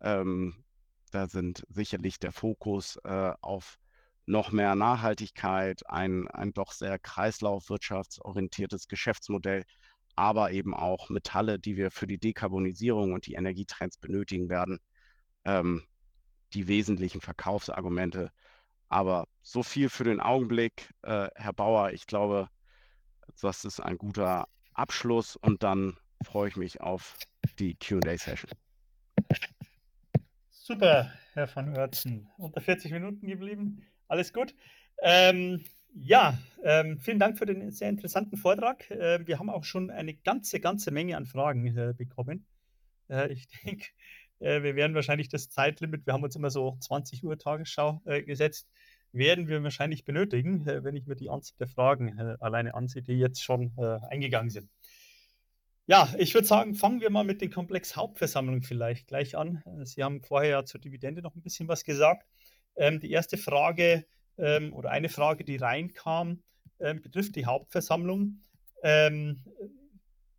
Ähm, 0.00 0.64
da 1.10 1.28
sind 1.28 1.64
sicherlich 1.68 2.18
der 2.18 2.32
Fokus 2.32 2.96
äh, 3.04 3.32
auf 3.40 3.78
noch 4.26 4.52
mehr 4.52 4.74
Nachhaltigkeit, 4.74 5.88
ein, 5.88 6.28
ein 6.28 6.52
doch 6.52 6.72
sehr 6.72 6.98
kreislaufwirtschaftsorientiertes 6.98 8.88
Geschäftsmodell, 8.88 9.64
aber 10.16 10.52
eben 10.52 10.74
auch 10.74 11.08
Metalle, 11.10 11.58
die 11.58 11.76
wir 11.76 11.90
für 11.90 12.06
die 12.06 12.18
Dekarbonisierung 12.18 13.12
und 13.12 13.26
die 13.26 13.34
Energietrends 13.34 13.98
benötigen 13.98 14.48
werden. 14.48 14.80
Ähm, 15.44 15.82
die 16.54 16.68
wesentlichen 16.68 17.20
Verkaufsargumente. 17.20 18.30
Aber 18.88 19.26
so 19.42 19.62
viel 19.62 19.88
für 19.88 20.04
den 20.04 20.20
Augenblick, 20.20 20.90
äh, 21.02 21.28
Herr 21.34 21.52
Bauer. 21.52 21.92
Ich 21.92 22.06
glaube, 22.06 22.48
das 23.40 23.64
ist 23.64 23.80
ein 23.80 23.98
guter 23.98 24.46
Abschluss 24.72 25.36
und 25.36 25.62
dann 25.62 25.96
freue 26.24 26.48
ich 26.48 26.56
mich 26.56 26.80
auf 26.80 27.18
die 27.58 27.74
QA-Session. 27.74 28.50
Super, 30.50 31.12
Herr 31.34 31.54
van 31.54 31.76
Oertzen. 31.76 32.28
Unter 32.38 32.60
40 32.60 32.92
Minuten 32.92 33.26
geblieben. 33.26 33.86
Alles 34.08 34.32
gut. 34.32 34.54
Ähm, 35.02 35.64
ja, 35.94 36.38
ähm, 36.62 36.98
vielen 36.98 37.18
Dank 37.18 37.38
für 37.38 37.46
den 37.46 37.70
sehr 37.70 37.88
interessanten 37.88 38.36
Vortrag. 38.36 38.90
Äh, 38.90 39.26
wir 39.26 39.38
haben 39.38 39.48
auch 39.48 39.64
schon 39.64 39.90
eine 39.90 40.14
ganze, 40.14 40.60
ganze 40.60 40.90
Menge 40.90 41.16
an 41.16 41.26
Fragen 41.26 41.66
äh, 41.76 41.94
bekommen. 41.96 42.46
Äh, 43.08 43.32
ich 43.32 43.46
denke, 43.64 43.86
äh, 44.40 44.62
wir 44.62 44.76
werden 44.76 44.94
wahrscheinlich 44.94 45.28
das 45.28 45.50
Zeitlimit, 45.50 46.06
wir 46.06 46.12
haben 46.12 46.24
uns 46.24 46.36
immer 46.36 46.50
so 46.50 46.76
20 46.80 47.24
Uhr 47.24 47.38
Tagesschau 47.38 48.02
äh, 48.04 48.22
gesetzt, 48.22 48.68
werden 49.12 49.46
wir 49.46 49.62
wahrscheinlich 49.62 50.04
benötigen, 50.04 50.66
äh, 50.66 50.82
wenn 50.82 50.96
ich 50.96 51.06
mir 51.06 51.16
die 51.16 51.30
Anzahl 51.30 51.56
der 51.58 51.68
Fragen 51.68 52.18
alleine 52.40 52.74
ansehe, 52.74 53.02
die 53.02 53.14
jetzt 53.14 53.42
schon 53.42 53.72
eingegangen 53.78 54.50
sind. 54.50 54.68
Ja, 55.86 56.12
ich 56.18 56.34
würde 56.34 56.46
sagen, 56.46 56.74
fangen 56.74 57.00
wir 57.00 57.10
mal 57.10 57.24
mit 57.24 57.42
den 57.42 57.50
Komplex-Hauptversammlungen 57.50 58.62
vielleicht 58.62 59.06
gleich 59.06 59.36
an. 59.36 59.62
Sie 59.84 60.02
haben 60.02 60.22
vorher 60.22 60.50
ja 60.50 60.64
zur 60.64 60.80
Dividende 60.80 61.20
noch 61.20 61.36
ein 61.36 61.42
bisschen 61.42 61.68
was 61.68 61.84
gesagt. 61.84 62.26
Ähm, 62.74 63.00
die 63.00 63.10
erste 63.10 63.36
Frage 63.36 64.06
ähm, 64.38 64.72
oder 64.72 64.90
eine 64.90 65.08
Frage, 65.08 65.44
die 65.44 65.56
reinkam, 65.56 66.42
ähm, 66.80 67.02
betrifft 67.02 67.36
die 67.36 67.46
Hauptversammlung. 67.46 68.40
Ähm, 68.82 69.42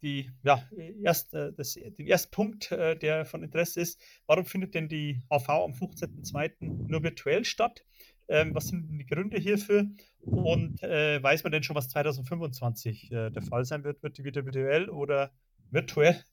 die, 0.01 0.29
ja, 0.43 0.63
erst, 1.01 1.33
äh, 1.33 1.51
das, 1.53 1.73
den 1.73 2.05
ersten 2.05 2.31
Punkt, 2.31 2.71
äh, 2.71 2.95
der 2.95 3.25
von 3.25 3.43
Interesse 3.43 3.81
ist, 3.81 3.99
warum 4.27 4.45
findet 4.45 4.75
denn 4.75 4.87
die 4.87 5.21
AV 5.29 5.49
am 5.49 5.71
15.02. 5.71 6.87
nur 6.87 7.01
virtuell 7.01 7.43
statt? 7.43 7.83
Ähm, 8.27 8.53
was 8.53 8.67
sind 8.67 8.87
die 8.99 9.05
Gründe 9.05 9.37
hierfür? 9.37 9.87
Und 10.19 10.81
äh, 10.83 11.21
weiß 11.21 11.43
man 11.43 11.51
denn 11.51 11.63
schon, 11.63 11.75
was 11.75 11.89
2025 11.89 13.11
äh, 13.11 13.29
der 13.31 13.41
Fall 13.41 13.65
sein 13.65 13.83
wird? 13.83 14.01
Wird 14.03 14.17
die 14.17 14.23
wieder 14.23 14.45
virtuell 14.45 14.89
oder 14.89 15.31
virtuell 15.71 16.23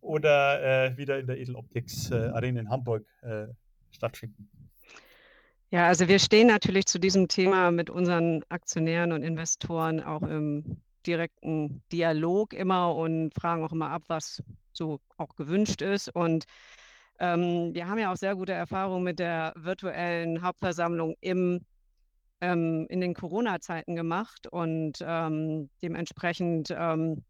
oder 0.00 0.62
äh, 0.62 0.96
wieder 0.96 1.18
in 1.18 1.26
der 1.26 1.38
Edeloptics 1.38 2.10
äh, 2.10 2.30
Arena 2.34 2.60
in 2.60 2.70
Hamburg 2.70 3.06
äh, 3.22 3.46
stattfinden? 3.90 4.48
Ja, 5.72 5.86
also 5.86 6.08
wir 6.08 6.18
stehen 6.18 6.48
natürlich 6.48 6.86
zu 6.86 6.98
diesem 6.98 7.28
Thema 7.28 7.70
mit 7.70 7.90
unseren 7.90 8.42
Aktionären 8.48 9.12
und 9.12 9.22
Investoren 9.22 10.00
auch 10.02 10.22
im 10.22 10.82
direkten 11.06 11.82
Dialog 11.92 12.52
immer 12.52 12.94
und 12.96 13.32
fragen 13.34 13.64
auch 13.64 13.72
immer 13.72 13.90
ab, 13.90 14.02
was 14.08 14.42
so 14.72 15.00
auch 15.16 15.36
gewünscht 15.36 15.82
ist. 15.82 16.08
Und 16.14 16.44
Ähm, 17.20 17.74
wir 17.74 17.88
haben 17.88 17.98
ja 17.98 18.12
auch 18.12 18.16
sehr 18.16 18.34
gute 18.36 18.52
Erfahrungen 18.52 19.04
mit 19.04 19.18
der 19.20 19.52
virtuellen 19.56 20.42
Hauptversammlung 20.42 21.16
im, 21.20 21.64
ähm, 22.40 22.86
in 22.90 23.00
den 23.00 23.14
Corona-Zeiten 23.14 23.96
gemacht 23.96 24.46
und 24.48 24.98
ähm, 25.02 25.70
dementsprechend 25.82 26.70
ähm, 26.76 27.24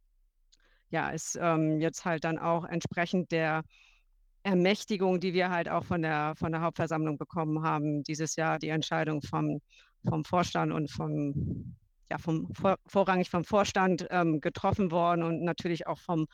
ja, 0.90 1.10
ist 1.10 1.38
ähm, 1.40 1.80
jetzt 1.80 2.04
halt 2.04 2.24
dann 2.24 2.38
auch 2.38 2.64
entsprechend 2.64 3.32
der 3.32 3.62
Ermächtigung, 4.42 5.20
die 5.20 5.34
wir 5.34 5.50
halt 5.50 5.68
auch 5.68 5.84
von 5.84 6.02
der, 6.02 6.34
von 6.36 6.52
der 6.52 6.62
Hauptversammlung 6.62 7.18
bekommen 7.18 7.62
haben, 7.62 8.02
dieses 8.04 8.36
Jahr 8.36 8.58
die 8.58 8.68
Entscheidung 8.68 9.22
vom, 9.22 9.60
vom 10.08 10.24
Vorstand 10.24 10.72
und 10.72 10.90
vom, 10.90 11.76
ja, 12.10 12.18
vom, 12.18 12.52
vor, 12.54 12.76
vorrangig 12.86 13.30
vom 13.30 13.44
Vorstand 13.44 14.06
ähm, 14.10 14.40
getroffen 14.40 14.90
worden 14.90 15.22
und 15.22 15.42
natürlich 15.42 15.86
auch 15.86 15.98
vom 15.98 16.26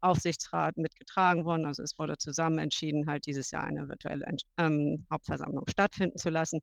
Aufsichtsrat 0.00 0.76
mitgetragen 0.76 1.44
worden. 1.44 1.64
Also 1.64 1.82
es 1.82 1.98
wurde 1.98 2.18
zusammen 2.18 2.58
entschieden, 2.58 3.06
halt 3.06 3.26
dieses 3.26 3.50
Jahr 3.52 3.64
eine 3.64 3.88
virtuelle 3.88 4.26
ähm, 4.58 5.06
Hauptversammlung 5.10 5.64
stattfinden 5.68 6.18
zu 6.18 6.30
lassen. 6.30 6.60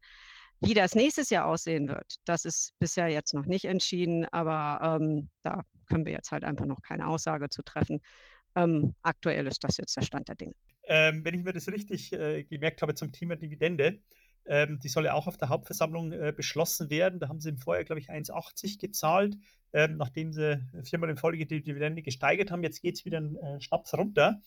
Wie 0.62 0.74
das 0.74 0.94
nächstes 0.94 1.30
Jahr 1.30 1.46
aussehen 1.46 1.88
wird, 1.88 2.16
das 2.26 2.44
ist 2.44 2.74
bisher 2.80 3.08
jetzt 3.08 3.34
noch 3.34 3.46
nicht 3.46 3.64
entschieden, 3.64 4.26
aber 4.32 5.00
ähm, 5.00 5.30
da 5.44 5.64
können 5.88 6.06
wir 6.06 6.12
jetzt 6.12 6.32
halt 6.32 6.44
einfach 6.44 6.66
noch 6.66 6.82
keine 6.82 7.08
Aussage 7.08 7.48
zu 7.48 7.64
treffen. 7.64 8.02
Ähm, 8.56 8.94
aktuell 9.02 9.48
ist 9.48 9.64
das 9.64 9.78
jetzt 9.78 9.96
der 9.96 10.02
Stand 10.02 10.28
der 10.28 10.36
Dinge. 10.36 10.56
Ähm, 10.92 11.24
wenn 11.24 11.36
ich 11.36 11.44
mir 11.44 11.54
das 11.54 11.68
richtig 11.68 12.12
äh, 12.14 12.44
gemerkt 12.44 12.82
habe 12.82 12.96
zum 12.96 13.12
Thema 13.12 13.36
Dividende, 13.36 14.00
ähm, 14.48 14.80
die 14.80 14.90
soll 14.90 15.06
ja 15.06 15.14
auch 15.14 15.28
auf 15.28 15.38
der 15.38 15.50
Hauptversammlung 15.50 16.12
äh, 16.12 16.34
beschlossen 16.36 16.90
werden. 16.90 17.20
Da 17.20 17.30
haben 17.30 17.40
sie 17.40 17.50
im 17.50 17.60
Vorjahr, 17.60 17.84
glaube 17.84 18.00
ich, 18.00 18.10
1,80 18.10 18.80
gezahlt, 18.80 19.38
ähm, 19.72 19.98
nachdem 19.98 20.34
sie 20.34 20.60
viermal 20.84 21.12
in 21.12 21.18
Folge 21.18 21.46
die 21.46 21.62
Dividende 21.62 22.02
gesteigert 22.02 22.50
haben. 22.50 22.64
Jetzt 22.64 22.82
geht 22.82 22.96
es 22.96 23.06
wieder 23.06 23.20
einen 23.20 23.36
äh, 23.36 23.62
Schnaps 23.62 23.94
runter. 23.94 24.42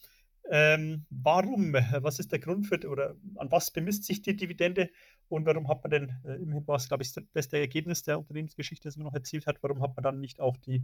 Ähm, 0.51 1.07
warum? 1.11 1.74
Was 1.74 2.18
ist 2.18 2.32
der 2.32 2.40
Grund 2.40 2.66
für, 2.66 2.80
oder 2.88 3.14
an 3.36 3.53
was 3.53 3.70
bemisst 3.70 4.05
sich 4.05 4.22
die 4.22 4.34
Dividende 4.34 4.90
und 5.28 5.47
warum 5.47 5.68
hat 5.68 5.84
man 5.84 5.90
denn, 5.93 6.16
äh, 6.24 6.34
immerhin 6.43 6.66
war 6.66 6.76
es, 6.76 6.88
glaube 6.88 7.05
ich, 7.05 7.12
das 7.12 7.24
beste 7.32 7.59
Ergebnis 7.59 8.03
der 8.03 8.18
Unternehmensgeschichte, 8.18 8.88
das 8.88 8.97
man 8.97 9.07
noch 9.07 9.14
erzielt 9.14 9.47
hat, 9.47 9.62
warum 9.62 9.80
hat 9.80 9.95
man 9.95 10.03
dann 10.03 10.18
nicht 10.18 10.40
auch 10.40 10.57
die 10.57 10.82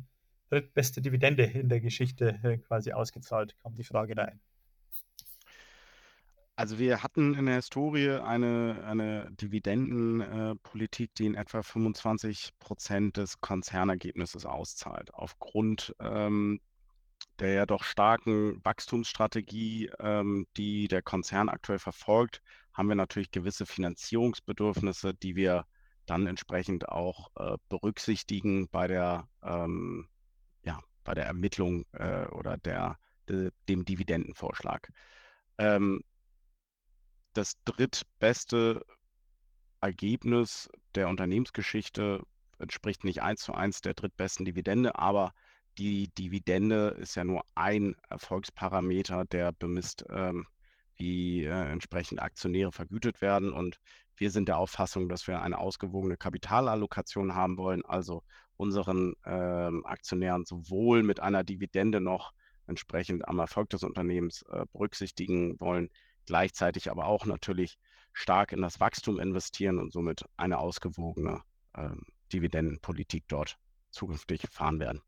drittbeste 0.50 1.02
Dividende 1.02 1.42
in 1.42 1.68
der 1.68 1.80
Geschichte 1.80 2.38
äh, 2.44 2.58
quasi 2.58 2.92
ausgezahlt? 2.92 3.56
Kam 3.58 3.74
die 3.74 3.82
Frage 3.82 4.14
da 4.14 4.26
ein. 4.26 4.40
Also 6.58 6.80
wir 6.80 7.04
hatten 7.04 7.34
in 7.34 7.46
der 7.46 7.54
Historie 7.54 8.10
eine, 8.10 8.82
eine 8.84 9.30
Dividendenpolitik, 9.30 11.14
die 11.14 11.26
in 11.26 11.36
etwa 11.36 11.62
25 11.62 12.50
Prozent 12.58 13.16
des 13.16 13.40
Konzernergebnisses 13.40 14.44
auszahlt. 14.44 15.14
Aufgrund 15.14 15.94
ähm, 16.00 16.60
der 17.38 17.52
ja 17.52 17.64
doch 17.64 17.84
starken 17.84 18.60
Wachstumsstrategie, 18.64 19.92
ähm, 20.00 20.48
die 20.56 20.88
der 20.88 21.00
Konzern 21.00 21.48
aktuell 21.48 21.78
verfolgt, 21.78 22.42
haben 22.72 22.88
wir 22.88 22.96
natürlich 22.96 23.30
gewisse 23.30 23.64
Finanzierungsbedürfnisse, 23.64 25.14
die 25.14 25.36
wir 25.36 25.64
dann 26.06 26.26
entsprechend 26.26 26.88
auch 26.88 27.30
äh, 27.36 27.56
berücksichtigen 27.68 28.68
bei 28.68 28.88
der, 28.88 29.28
ähm, 29.44 30.08
ja, 30.64 30.80
bei 31.04 31.14
der 31.14 31.26
Ermittlung 31.26 31.84
äh, 31.92 32.26
oder 32.26 32.56
der, 32.56 32.98
de, 33.28 33.52
dem 33.68 33.84
Dividendenvorschlag. 33.84 34.90
Ähm, 35.58 36.02
das 37.38 37.54
drittbeste 37.64 38.84
Ergebnis 39.80 40.68
der 40.96 41.08
Unternehmensgeschichte 41.08 42.20
entspricht 42.58 43.04
nicht 43.04 43.22
eins 43.22 43.42
zu 43.42 43.54
eins 43.54 43.80
der 43.80 43.94
drittbesten 43.94 44.44
Dividende, 44.44 44.98
aber 44.98 45.32
die 45.78 46.08
Dividende 46.18 46.96
ist 46.98 47.14
ja 47.14 47.22
nur 47.22 47.44
ein 47.54 47.94
Erfolgsparameter, 48.10 49.24
der 49.26 49.52
bemisst, 49.52 50.04
ähm, 50.10 50.48
wie 50.96 51.44
äh, 51.44 51.70
entsprechend 51.70 52.20
Aktionäre 52.20 52.72
vergütet 52.72 53.20
werden. 53.20 53.52
Und 53.52 53.78
wir 54.16 54.32
sind 54.32 54.48
der 54.48 54.58
Auffassung, 54.58 55.08
dass 55.08 55.28
wir 55.28 55.40
eine 55.40 55.58
ausgewogene 55.58 56.16
Kapitalallokation 56.16 57.36
haben 57.36 57.56
wollen, 57.56 57.84
also 57.84 58.24
unseren 58.56 59.14
ähm, 59.24 59.86
Aktionären 59.86 60.44
sowohl 60.44 61.04
mit 61.04 61.20
einer 61.20 61.44
Dividende 61.44 62.00
noch 62.00 62.32
entsprechend 62.66 63.28
am 63.28 63.38
Erfolg 63.38 63.70
des 63.70 63.84
Unternehmens 63.84 64.42
äh, 64.50 64.64
berücksichtigen 64.72 65.60
wollen, 65.60 65.88
gleichzeitig 66.28 66.90
aber 66.90 67.06
auch 67.06 67.26
natürlich 67.26 67.78
stark 68.12 68.52
in 68.52 68.62
das 68.62 68.80
Wachstum 68.80 69.18
investieren 69.18 69.78
und 69.78 69.92
somit 69.92 70.24
eine 70.36 70.58
ausgewogene 70.58 71.42
ähm, 71.76 72.02
Dividendenpolitik 72.32 73.24
dort 73.28 73.58
zukünftig 73.90 74.42
fahren 74.50 74.78
werden. 74.78 75.02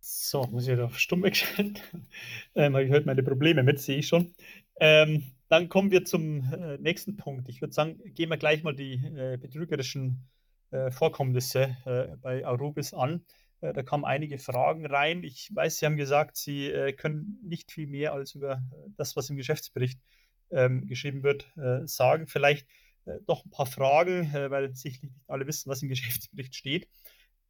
So, 0.00 0.44
muss 0.44 0.68
ich 0.68 0.78
auf 0.78 0.98
stumm 0.98 1.22
wegschalten. 1.22 1.78
ähm, 2.54 2.74
Habe 2.74 2.84
ich 2.84 2.90
heute 2.90 3.06
meine 3.06 3.22
Probleme 3.22 3.62
mit, 3.62 3.80
sehe 3.80 3.98
ich 3.98 4.08
schon. 4.08 4.34
Ähm, 4.80 5.32
dann 5.48 5.68
kommen 5.68 5.90
wir 5.90 6.04
zum 6.04 6.52
äh, 6.52 6.76
nächsten 6.78 7.16
Punkt. 7.16 7.48
Ich 7.48 7.60
würde 7.60 7.72
sagen, 7.72 8.00
gehen 8.14 8.28
wir 8.30 8.36
gleich 8.36 8.62
mal 8.62 8.74
die 8.74 8.94
äh, 8.94 9.38
betrügerischen 9.38 10.28
äh, 10.70 10.90
Vorkommnisse 10.90 11.76
äh, 11.86 12.16
bei 12.20 12.44
Arubis 12.44 12.92
an. 12.92 13.24
Äh, 13.62 13.72
da 13.72 13.82
kamen 13.82 14.04
einige 14.04 14.38
Fragen 14.38 14.84
rein. 14.84 15.22
Ich 15.22 15.50
weiß, 15.54 15.78
Sie 15.78 15.86
haben 15.86 15.96
gesagt, 15.96 16.36
Sie 16.36 16.66
äh, 16.66 16.92
können 16.92 17.38
nicht 17.42 17.72
viel 17.72 17.86
mehr 17.86 18.12
als 18.12 18.34
über 18.34 18.62
das, 18.96 19.16
was 19.16 19.30
im 19.30 19.36
Geschäftsbericht 19.36 20.00
ähm, 20.50 20.86
geschrieben 20.86 21.22
wird, 21.22 21.50
sagen. 21.84 22.26
Vielleicht 22.26 22.66
doch 23.26 23.44
ein 23.44 23.50
paar 23.50 23.66
Fragen, 23.66 24.30
weil 24.32 24.74
sicherlich 24.74 25.02
nicht 25.02 25.14
alle 25.26 25.46
wissen, 25.46 25.70
was 25.70 25.82
im 25.82 25.88
Geschäftsbericht 25.88 26.54
steht. 26.54 26.88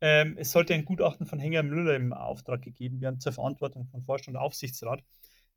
Ähm, 0.00 0.36
es 0.36 0.50
sollte 0.50 0.74
ein 0.74 0.84
Gutachten 0.84 1.26
von 1.26 1.38
Henger 1.38 1.62
Müller 1.62 1.94
im 1.94 2.12
Auftrag 2.12 2.62
gegeben 2.62 3.00
werden 3.00 3.20
zur 3.20 3.32
Verantwortung 3.32 3.86
von 3.86 4.02
Vorstand 4.02 4.36
und 4.36 4.42
Aufsichtsrat. 4.42 5.02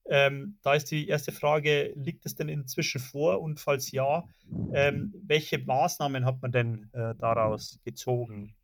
Ähm, 0.08 0.60
da 0.62 0.76
ist 0.76 0.92
die 0.92 1.08
erste 1.08 1.32
Frage, 1.32 1.94
liegt 1.96 2.28
es 2.28 2.36
denn 2.36 2.48
inzwischen 2.48 3.02
vor 3.02 3.42
und 3.42 3.60
falls 3.60 3.92
ja, 3.92 4.24
ähm, 4.72 5.16
welche 5.26 5.58
Maßnahmen 5.58 6.26
hat 6.26 6.44
man 6.44 6.52
denn 6.52 6.90
äh, 6.94 7.16
daraus 7.16 7.80
gezogen? 7.84 8.56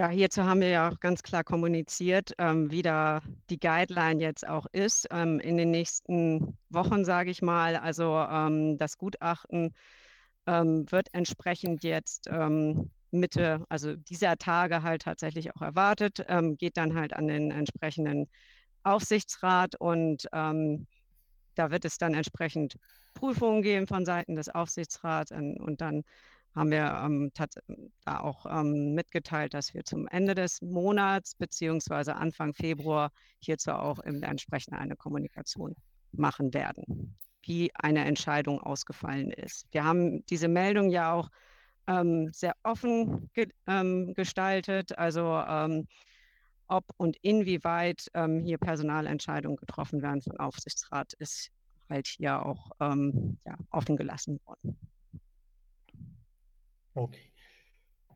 Ja, 0.00 0.08
hierzu 0.08 0.44
haben 0.44 0.62
wir 0.62 0.70
ja 0.70 0.88
auch 0.88 0.98
ganz 0.98 1.22
klar 1.22 1.44
kommuniziert, 1.44 2.32
ähm, 2.38 2.70
wie 2.70 2.80
da 2.80 3.20
die 3.50 3.60
Guideline 3.60 4.18
jetzt 4.18 4.48
auch 4.48 4.64
ist. 4.72 5.06
Ähm, 5.10 5.40
in 5.40 5.58
den 5.58 5.70
nächsten 5.70 6.56
Wochen, 6.70 7.04
sage 7.04 7.30
ich 7.30 7.42
mal, 7.42 7.76
also 7.76 8.16
ähm, 8.16 8.78
das 8.78 8.96
Gutachten 8.96 9.74
ähm, 10.46 10.90
wird 10.90 11.08
entsprechend 11.12 11.84
jetzt 11.84 12.28
ähm, 12.30 12.90
Mitte, 13.10 13.66
also 13.68 13.94
dieser 13.94 14.38
Tage 14.38 14.82
halt 14.82 15.02
tatsächlich 15.02 15.54
auch 15.54 15.60
erwartet, 15.60 16.24
ähm, 16.28 16.56
geht 16.56 16.78
dann 16.78 16.94
halt 16.94 17.12
an 17.12 17.28
den 17.28 17.50
entsprechenden 17.50 18.26
Aufsichtsrat 18.82 19.78
und 19.78 20.26
da 20.32 21.70
wird 21.70 21.84
es 21.84 21.98
dann 21.98 22.14
entsprechend 22.14 22.78
Prüfungen 23.12 23.60
geben 23.60 23.86
von 23.86 24.06
Seiten 24.06 24.34
des 24.34 24.48
Aufsichtsrats 24.48 25.30
und, 25.30 25.60
und 25.60 25.82
dann 25.82 26.04
haben 26.54 26.70
wir 26.70 27.00
ähm, 27.04 27.30
da 28.04 28.20
auch 28.20 28.46
ähm, 28.46 28.94
mitgeteilt, 28.94 29.54
dass 29.54 29.72
wir 29.72 29.84
zum 29.84 30.08
Ende 30.08 30.34
des 30.34 30.60
Monats 30.62 31.34
beziehungsweise 31.34 32.16
Anfang 32.16 32.54
Februar 32.54 33.12
hierzu 33.38 33.72
auch 33.72 34.00
entsprechend 34.00 34.74
eine 34.74 34.96
Kommunikation 34.96 35.76
machen 36.12 36.52
werden, 36.52 37.16
wie 37.42 37.70
eine 37.74 38.04
Entscheidung 38.04 38.60
ausgefallen 38.60 39.30
ist. 39.30 39.66
Wir 39.70 39.84
haben 39.84 40.24
diese 40.26 40.48
Meldung 40.48 40.90
ja 40.90 41.12
auch 41.12 41.30
ähm, 41.86 42.30
sehr 42.32 42.54
offen 42.62 43.30
ge 43.32 43.48
ähm, 43.66 44.14
gestaltet. 44.14 44.96
Also 44.98 45.42
ähm, 45.48 45.86
ob 46.66 46.84
und 46.96 47.16
inwieweit 47.22 48.06
ähm, 48.14 48.40
hier 48.44 48.58
Personalentscheidungen 48.58 49.56
getroffen 49.56 50.02
werden 50.02 50.22
von 50.22 50.36
Aufsichtsrat, 50.38 51.12
ist 51.14 51.50
halt 51.88 52.06
hier 52.06 52.44
auch 52.44 52.70
ähm, 52.80 53.38
ja, 53.44 53.56
offen 53.70 53.96
gelassen 53.96 54.40
worden. 54.46 54.78
Okay. 56.94 57.30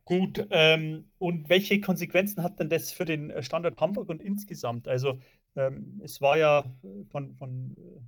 Gut, 0.04 0.46
ähm, 0.50 1.10
und 1.18 1.48
welche 1.48 1.80
Konsequenzen 1.80 2.42
hat 2.42 2.60
denn 2.60 2.68
das 2.68 2.92
für 2.92 3.06
den 3.06 3.32
Standort 3.42 3.80
Hamburg 3.80 4.10
und 4.10 4.20
insgesamt? 4.20 4.86
Also 4.86 5.18
ähm, 5.56 6.00
es 6.04 6.20
war 6.20 6.36
ja 6.36 6.64
von, 7.10 7.34
von 7.36 7.74
äh, 7.78 8.00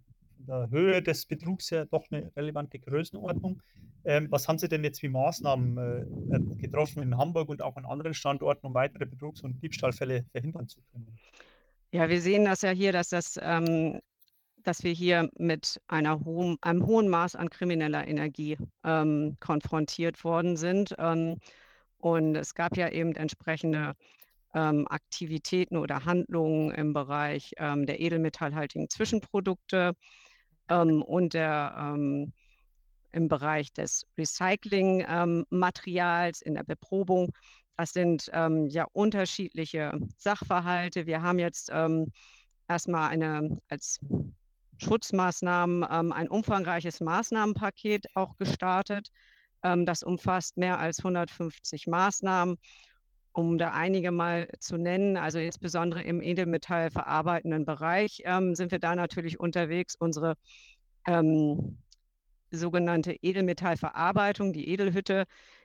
der 0.47 0.69
Höhe 0.71 1.03
des 1.03 1.25
Betrugs 1.25 1.71
her 1.71 1.87
doch 1.87 2.05
eine 2.11 2.31
relevante 2.37 2.79
Größenordnung. 2.79 3.63
Ähm, 4.05 4.29
was 4.31 4.47
haben 4.47 4.59
Sie 4.59 4.69
denn 4.69 4.85
jetzt 4.85 5.03
wie 5.03 5.09
Maßnahmen 5.09 5.79
äh, 5.79 6.57
getroffen 6.61 7.03
in 7.03 7.17
Hamburg 7.17 7.49
und 7.49 7.63
auch 7.63 7.77
an 7.77 7.87
anderen 7.87 8.15
Standorten, 8.15 8.67
um 8.67 8.75
weitere 8.75 9.07
Betrugs- 9.07 9.41
und 9.43 9.63
Diebstahlfälle 9.63 10.27
verhindern 10.33 10.69
zu 10.69 10.81
können? 10.93 11.19
Ja, 11.93 12.09
wir 12.09 12.21
sehen 12.21 12.45
das 12.45 12.61
ja 12.61 12.71
hier, 12.71 12.93
dass, 12.93 13.09
das, 13.09 13.39
ähm, 13.43 14.01
dass 14.67 14.83
wir 14.83 14.93
hier 14.93 15.31
mit 15.39 15.81
hohen, 15.89 16.59
einem 16.61 16.85
hohen 16.87 17.09
Maß 17.09 17.37
an 17.37 17.51
krimineller 17.51 18.09
Energie 18.09 18.59
ähm, 18.83 19.37
konfrontiert 19.39 20.25
worden 20.25 20.57
sind. 20.57 20.93
Ähm, 20.99 21.39
und 21.99 22.35
es 22.35 22.57
gab 22.57 22.77
ja 22.77 22.89
eben 22.89 23.15
entsprechende 23.15 23.95
ähm, 24.55 24.89
Aktivitäten 24.89 25.77
oder 25.77 26.05
Handlungen 26.05 26.73
im 26.73 26.93
Bereich 26.93 27.53
ähm, 27.59 27.87
der 27.87 28.01
edelmetallhaltigen 28.01 28.91
Zwischenprodukte 28.91 29.95
ähm, 30.69 31.01
und 31.01 31.35
der, 31.35 31.77
ähm, 31.79 32.33
im 33.13 33.29
Bereich 33.29 33.73
des 33.73 34.05
Recyclingmaterials, 34.19 36.43
in 36.43 36.55
der 36.55 36.65
Beprobung. 36.65 37.33
Das 37.77 37.93
sind 37.93 38.27
ja 38.27 38.87
unterschiedliche 38.93 39.97
Sachverhalte. 40.17 41.07
Wir 41.07 41.23
haben 41.23 41.39
jetzt 41.39 41.71
erstmal 42.69 43.11
eine 43.11 43.61
als 43.69 44.01
Schutzmaßnahmen 44.79 45.87
ähm, 45.91 46.13
ein 46.13 46.29
umfangreiches 46.29 47.01
Maßnahmenpaket 47.01 48.07
auch 48.15 48.37
gestartet. 48.37 49.11
Ähm, 49.63 49.87
das 49.87 50.03
umfasst 50.03 50.57
mehr 50.57 50.79
als 50.79 50.99
150 50.99 51.87
Maßnahmen, 51.87 52.59
um 53.33 53.59
da 53.59 53.73
einige 53.73 54.11
mal 54.11 54.49
zu 54.61 54.77
nennen. 54.77 55.17
Also 55.17 55.39
insbesondere 55.39 56.03
im 56.03 56.23
Edelmetallverarbeitenden 56.23 57.65
Bereich 57.65 58.23
ähm, 58.25 58.55
sind 58.55 58.71
wir 58.71 58.79
da 58.79 58.95
natürlich 58.95 59.41
unterwegs. 59.41 59.95
Unsere 59.97 60.37
ähm, 61.07 61.79
sogenannte 62.51 63.13
Edelmetallverarbeitung, 63.13 64.53
die 64.53 64.69
Edelhütte, 64.69 65.25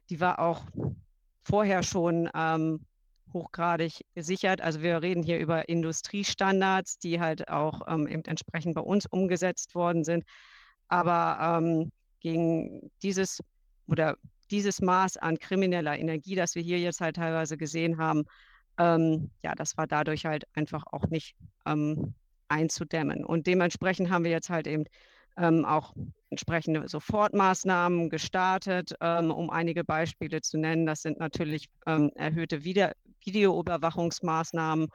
die 0.09 0.19
war 0.19 0.39
auch 0.39 0.63
vorher 1.43 1.83
schon 1.83 2.29
ähm, 2.35 2.85
hochgradig 3.33 4.05
gesichert. 4.13 4.61
Also 4.61 4.81
wir 4.81 5.01
reden 5.01 5.23
hier 5.23 5.39
über 5.39 5.69
Industriestandards, 5.69 6.99
die 6.99 7.19
halt 7.19 7.49
auch 7.49 7.81
ähm, 7.87 8.07
eben 8.07 8.23
entsprechend 8.25 8.75
bei 8.75 8.81
uns 8.81 9.05
umgesetzt 9.05 9.75
worden 9.75 10.03
sind. 10.03 10.23
Aber 10.87 11.59
ähm, 11.59 11.91
gegen 12.19 12.91
dieses 13.01 13.39
oder 13.87 14.15
dieses 14.49 14.81
Maß 14.81 15.17
an 15.17 15.37
krimineller 15.39 15.97
Energie, 15.97 16.35
das 16.35 16.55
wir 16.55 16.61
hier 16.61 16.79
jetzt 16.79 17.01
halt 17.01 17.15
teilweise 17.15 17.57
gesehen 17.57 17.97
haben, 17.97 18.25
ähm, 18.77 19.31
ja, 19.43 19.55
das 19.55 19.77
war 19.77 19.87
dadurch 19.87 20.25
halt 20.25 20.45
einfach 20.53 20.83
auch 20.91 21.07
nicht 21.07 21.35
ähm, 21.65 22.13
einzudämmen. 22.47 23.25
Und 23.25 23.47
dementsprechend 23.47 24.09
haben 24.09 24.23
wir 24.23 24.31
jetzt 24.31 24.49
halt 24.49 24.67
eben 24.67 24.85
ähm, 25.37 25.65
auch 25.65 25.93
entsprechende 26.29 26.87
Sofortmaßnahmen 26.87 28.09
gestartet, 28.09 28.93
ähm, 29.01 29.31
um 29.31 29.49
einige 29.49 29.83
Beispiele 29.83 30.41
zu 30.41 30.57
nennen. 30.57 30.85
Das 30.85 31.01
sind 31.01 31.19
natürlich 31.19 31.69
ähm, 31.85 32.11
erhöhte 32.15 32.63
Video 32.63 32.89
Videoüberwachungsmaßnahmen, 33.25 34.87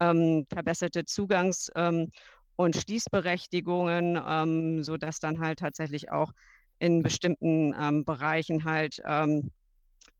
ähm, 0.00 0.46
verbesserte 0.48 1.04
Zugangs- 1.04 1.70
ähm, 1.74 2.10
und 2.56 2.76
Schließberechtigungen, 2.76 4.20
ähm, 4.26 4.84
sodass 4.84 5.20
dann 5.20 5.40
halt 5.40 5.60
tatsächlich 5.60 6.10
auch 6.10 6.32
in 6.78 7.02
bestimmten 7.02 8.04
Bereichen 8.04 8.64
halt 8.64 9.00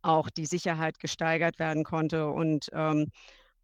auch 0.02 0.30
die 0.30 0.46
Sicherheit 0.46 1.00
gesteigert 1.00 1.58
werden 1.58 1.82
konnte 1.82 2.28
und 2.28 2.70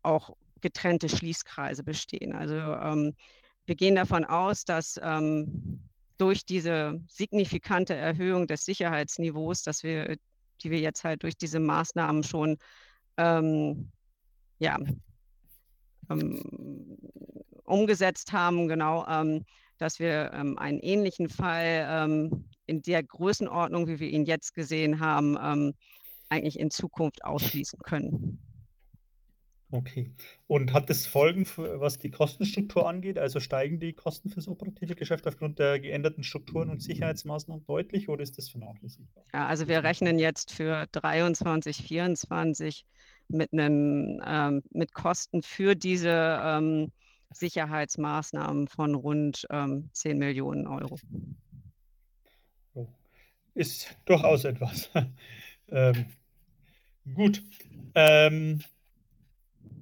auch 0.02 0.36
getrennte 0.60 1.08
Schließkreise 1.08 1.84
bestehen. 1.84 2.34
Also 2.34 2.56
wir 2.56 3.76
gehen 3.76 3.94
davon 3.94 4.24
aus, 4.24 4.64
dass 4.64 4.98
ähm, 5.00 5.80
durch 6.16 6.44
diese 6.44 7.00
signifikante 7.06 7.94
Erhöhung 7.94 8.46
des 8.46 8.64
Sicherheitsniveaus, 8.64 9.62
dass 9.62 9.82
wir, 9.82 10.16
die 10.62 10.70
wir 10.70 10.80
jetzt 10.80 11.04
halt 11.04 11.22
durch 11.22 11.36
diese 11.36 11.60
Maßnahmen 11.60 12.24
schon 12.24 12.58
ähm, 13.18 13.90
ja, 14.58 14.78
ähm, 16.10 16.96
umgesetzt 17.64 18.32
haben, 18.32 18.66
genau, 18.68 19.06
ähm, 19.06 19.44
dass 19.76 19.98
wir 19.98 20.32
ähm, 20.32 20.58
einen 20.58 20.80
ähnlichen 20.80 21.28
Fall 21.28 21.86
ähm, 21.88 22.44
in 22.66 22.82
der 22.82 23.02
Größenordnung, 23.02 23.86
wie 23.86 24.00
wir 24.00 24.08
ihn 24.08 24.24
jetzt 24.24 24.54
gesehen 24.54 25.00
haben, 25.00 25.74
eigentlich 26.28 26.58
in 26.58 26.70
Zukunft 26.70 27.24
ausschließen 27.24 27.78
können. 27.78 28.38
Okay. 29.70 30.10
Und 30.46 30.72
hat 30.72 30.88
das 30.88 31.06
Folgen, 31.06 31.46
was 31.56 31.98
die 31.98 32.10
Kostenstruktur 32.10 32.88
angeht? 32.88 33.18
Also 33.18 33.38
steigen 33.38 33.78
die 33.78 33.92
Kosten 33.92 34.30
fürs 34.30 34.48
operative 34.48 34.94
Geschäft 34.94 35.26
aufgrund 35.26 35.58
der 35.58 35.78
geänderten 35.78 36.24
Strukturen 36.24 36.70
und 36.70 36.82
Sicherheitsmaßnahmen 36.82 37.66
deutlich 37.66 38.08
oder 38.08 38.22
ist 38.22 38.38
das 38.38 38.48
vernachlässigbar? 38.48 39.24
Ja, 39.34 39.46
also 39.46 39.68
wir 39.68 39.84
rechnen 39.84 40.18
jetzt 40.18 40.52
für 40.52 40.86
23, 40.92 41.82
24 41.82 42.86
mit 43.28 43.52
einem 43.52 44.22
ähm, 44.24 44.62
mit 44.70 44.94
Kosten 44.94 45.42
für 45.42 45.74
diese 45.74 46.40
ähm, 46.42 46.90
Sicherheitsmaßnahmen 47.30 48.68
von 48.68 48.94
rund 48.94 49.46
ähm, 49.50 49.90
10 49.92 50.16
Millionen 50.16 50.66
Euro. 50.66 50.98
Oh. 52.72 52.86
Ist 53.52 53.98
durchaus 54.06 54.44
etwas. 54.44 54.88
ähm, 55.68 56.06
gut. 57.14 57.42
Ähm, 57.94 58.62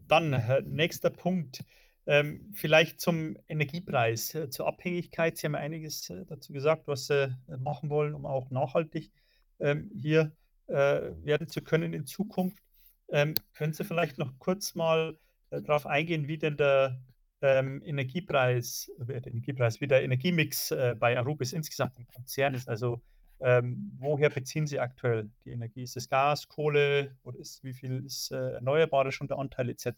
dann 0.09 0.33
äh, 0.33 0.63
nächster 0.63 1.11
Punkt. 1.11 1.65
Ähm, 2.09 2.53
vielleicht 2.55 3.01
zum 3.01 3.37
Energiepreis, 3.49 4.35
äh, 4.35 4.49
zur 4.49 4.69
Abhängigkeit. 4.69 5.37
Sie 5.37 5.47
haben 5.47 5.57
einiges 5.57 6.09
äh, 6.09 6.25
dazu 6.25 6.53
gesagt, 6.53 6.87
was 6.87 7.09
Sie 7.09 7.37
äh, 7.49 7.57
machen 7.57 7.91
wollen, 7.91 8.15
um 8.15 8.27
auch 8.27 8.51
nachhaltig 8.51 9.11
ähm, 9.59 9.91
hier 9.93 10.33
äh, 10.69 10.75
werden 11.25 11.49
zu 11.49 11.63
können 11.63 11.93
in 11.93 12.07
Zukunft. 12.07 12.63
Ähm, 13.09 13.35
können 13.55 13.73
Sie 13.73 13.85
vielleicht 13.85 14.19
noch 14.19 14.39
kurz 14.39 14.77
mal 14.77 15.19
äh, 15.51 15.61
darauf 15.63 15.87
eingehen, 15.87 16.29
wie 16.29 16.39
denn 16.39 16.57
der 16.57 17.01
ähm, 17.43 17.83
Energiepreis, 17.85 18.91
der 18.99 19.27
Energiepreis, 19.27 19.81
wie 19.81 19.89
der 19.89 20.03
Energiemix 20.03 20.75
bei 20.99 21.19
Arubis 21.19 21.53
insgesamt 21.53 21.99
im 21.99 22.07
Konzern 22.07 22.55
ist? 22.55 22.69
Also 22.69 23.03
ähm, 23.41 23.93
woher 23.99 24.31
beziehen 24.31 24.67
Sie 24.67 24.81
aktuell 24.81 25.31
die 25.45 25.51
Energie? 25.51 25.83
Ist 25.83 25.97
es 25.97 26.09
Gas, 26.09 26.49
Kohle 26.49 27.17
oder 27.23 27.39
ist, 27.39 27.63
wie 27.65 27.75
viel 27.75 28.05
ist 28.05 28.33
äh, 28.33 28.53
Erneuerbare 28.55 29.13
schon 29.13 29.29
der 29.29 29.39
Anteil 29.39 29.69
etc.? 29.69 29.93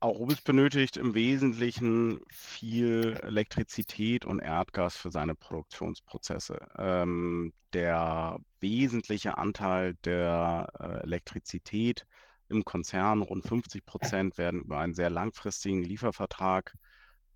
Aurobis 0.00 0.42
benötigt 0.42 0.98
im 0.98 1.14
Wesentlichen 1.14 2.20
viel 2.28 3.18
Elektrizität 3.22 4.26
und 4.26 4.40
Erdgas 4.40 4.96
für 4.96 5.10
seine 5.10 5.34
Produktionsprozesse. 5.34 6.68
Ähm, 6.76 7.54
der 7.72 8.38
wesentliche 8.60 9.38
Anteil 9.38 9.94
der 10.04 10.68
äh, 10.78 11.02
Elektrizität 11.04 12.06
im 12.48 12.64
Konzern, 12.64 13.22
rund 13.22 13.46
50 13.46 13.86
Prozent, 13.86 14.38
werden 14.38 14.60
über 14.60 14.78
einen 14.78 14.94
sehr 14.94 15.10
langfristigen 15.10 15.82
Liefervertrag 15.82 16.74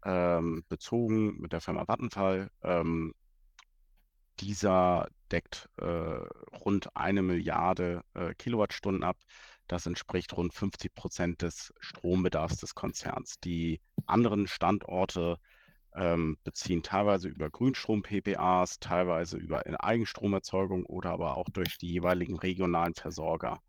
ähm, 0.05 0.62
bezogen 0.68 1.41
mit 1.41 1.53
der 1.53 1.61
Firma 1.61 1.88
Vattenfall. 1.88 2.51
Ähm, 2.62 3.14
dieser 4.41 5.09
deckt 5.30 5.68
äh, 5.76 5.84
rund 5.84 6.97
eine 6.97 7.22
Milliarde 7.22 8.03
äh, 8.14 8.34
Kilowattstunden 8.34 9.05
ab. 9.05 9.16
Das 9.68 9.86
entspricht 9.86 10.36
rund 10.36 10.53
50 10.53 10.95
Prozent 10.95 11.43
des 11.43 11.72
Strombedarfs 11.78 12.57
des 12.57 12.74
Konzerns. 12.74 13.38
Die 13.41 13.80
anderen 14.07 14.49
Standorte 14.49 15.38
ähm, 15.95 16.36
beziehen 16.45 16.82
teilweise 16.82 17.28
über 17.28 17.51
Grünstrom-PPAs, 17.51 18.80
teilweise 18.80 19.36
über 19.36 19.62
Eigenstromerzeugung 19.82 20.84
oder 20.86 21.11
aber 21.11 21.36
auch 21.36 21.49
durch 21.53 21.78
die 21.78 21.91
jeweiligen 21.93 22.38
regionalen 22.38 22.95
Versorger. 22.95 23.61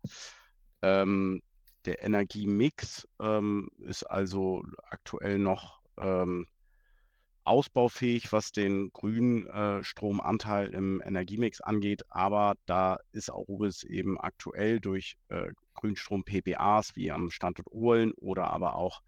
Ähm, 0.82 1.42
der 1.84 2.02
Energiemix 2.02 3.08
ähm, 3.20 3.68
ist 3.78 4.04
also 4.04 4.64
aktuell 4.84 5.38
noch 5.38 5.80
ähm, 5.98 6.46
ausbaufähig, 7.44 8.32
was 8.32 8.52
den 8.52 8.92
grünen 8.92 9.46
äh, 9.46 9.82
Stromanteil 9.82 10.68
im 10.68 11.02
Energiemix 11.04 11.60
angeht, 11.60 12.04
aber 12.08 12.54
da 12.66 12.98
ist 13.12 13.30
Aurubis 13.30 13.82
eben 13.82 14.20
aktuell 14.20 14.80
durch 14.80 15.16
äh, 15.28 15.52
Grünstrom-PPAs 15.74 16.94
wie 16.96 17.10
am 17.10 17.30
Standort 17.30 17.68
Uhlen 17.72 18.12
oder 18.12 18.50
aber 18.50 18.76
auch 18.76 19.02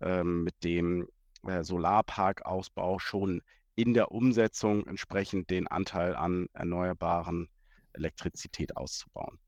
ähm, 0.00 0.44
mit 0.44 0.62
dem 0.64 1.08
äh, 1.46 1.62
Solarparkausbau 1.62 2.98
schon 2.98 3.42
in 3.74 3.94
der 3.94 4.12
Umsetzung 4.12 4.86
entsprechend 4.86 5.50
den 5.50 5.66
Anteil 5.66 6.14
an 6.14 6.48
erneuerbaren 6.52 7.48
Elektrizität 7.92 8.76
auszubauen. 8.76 9.38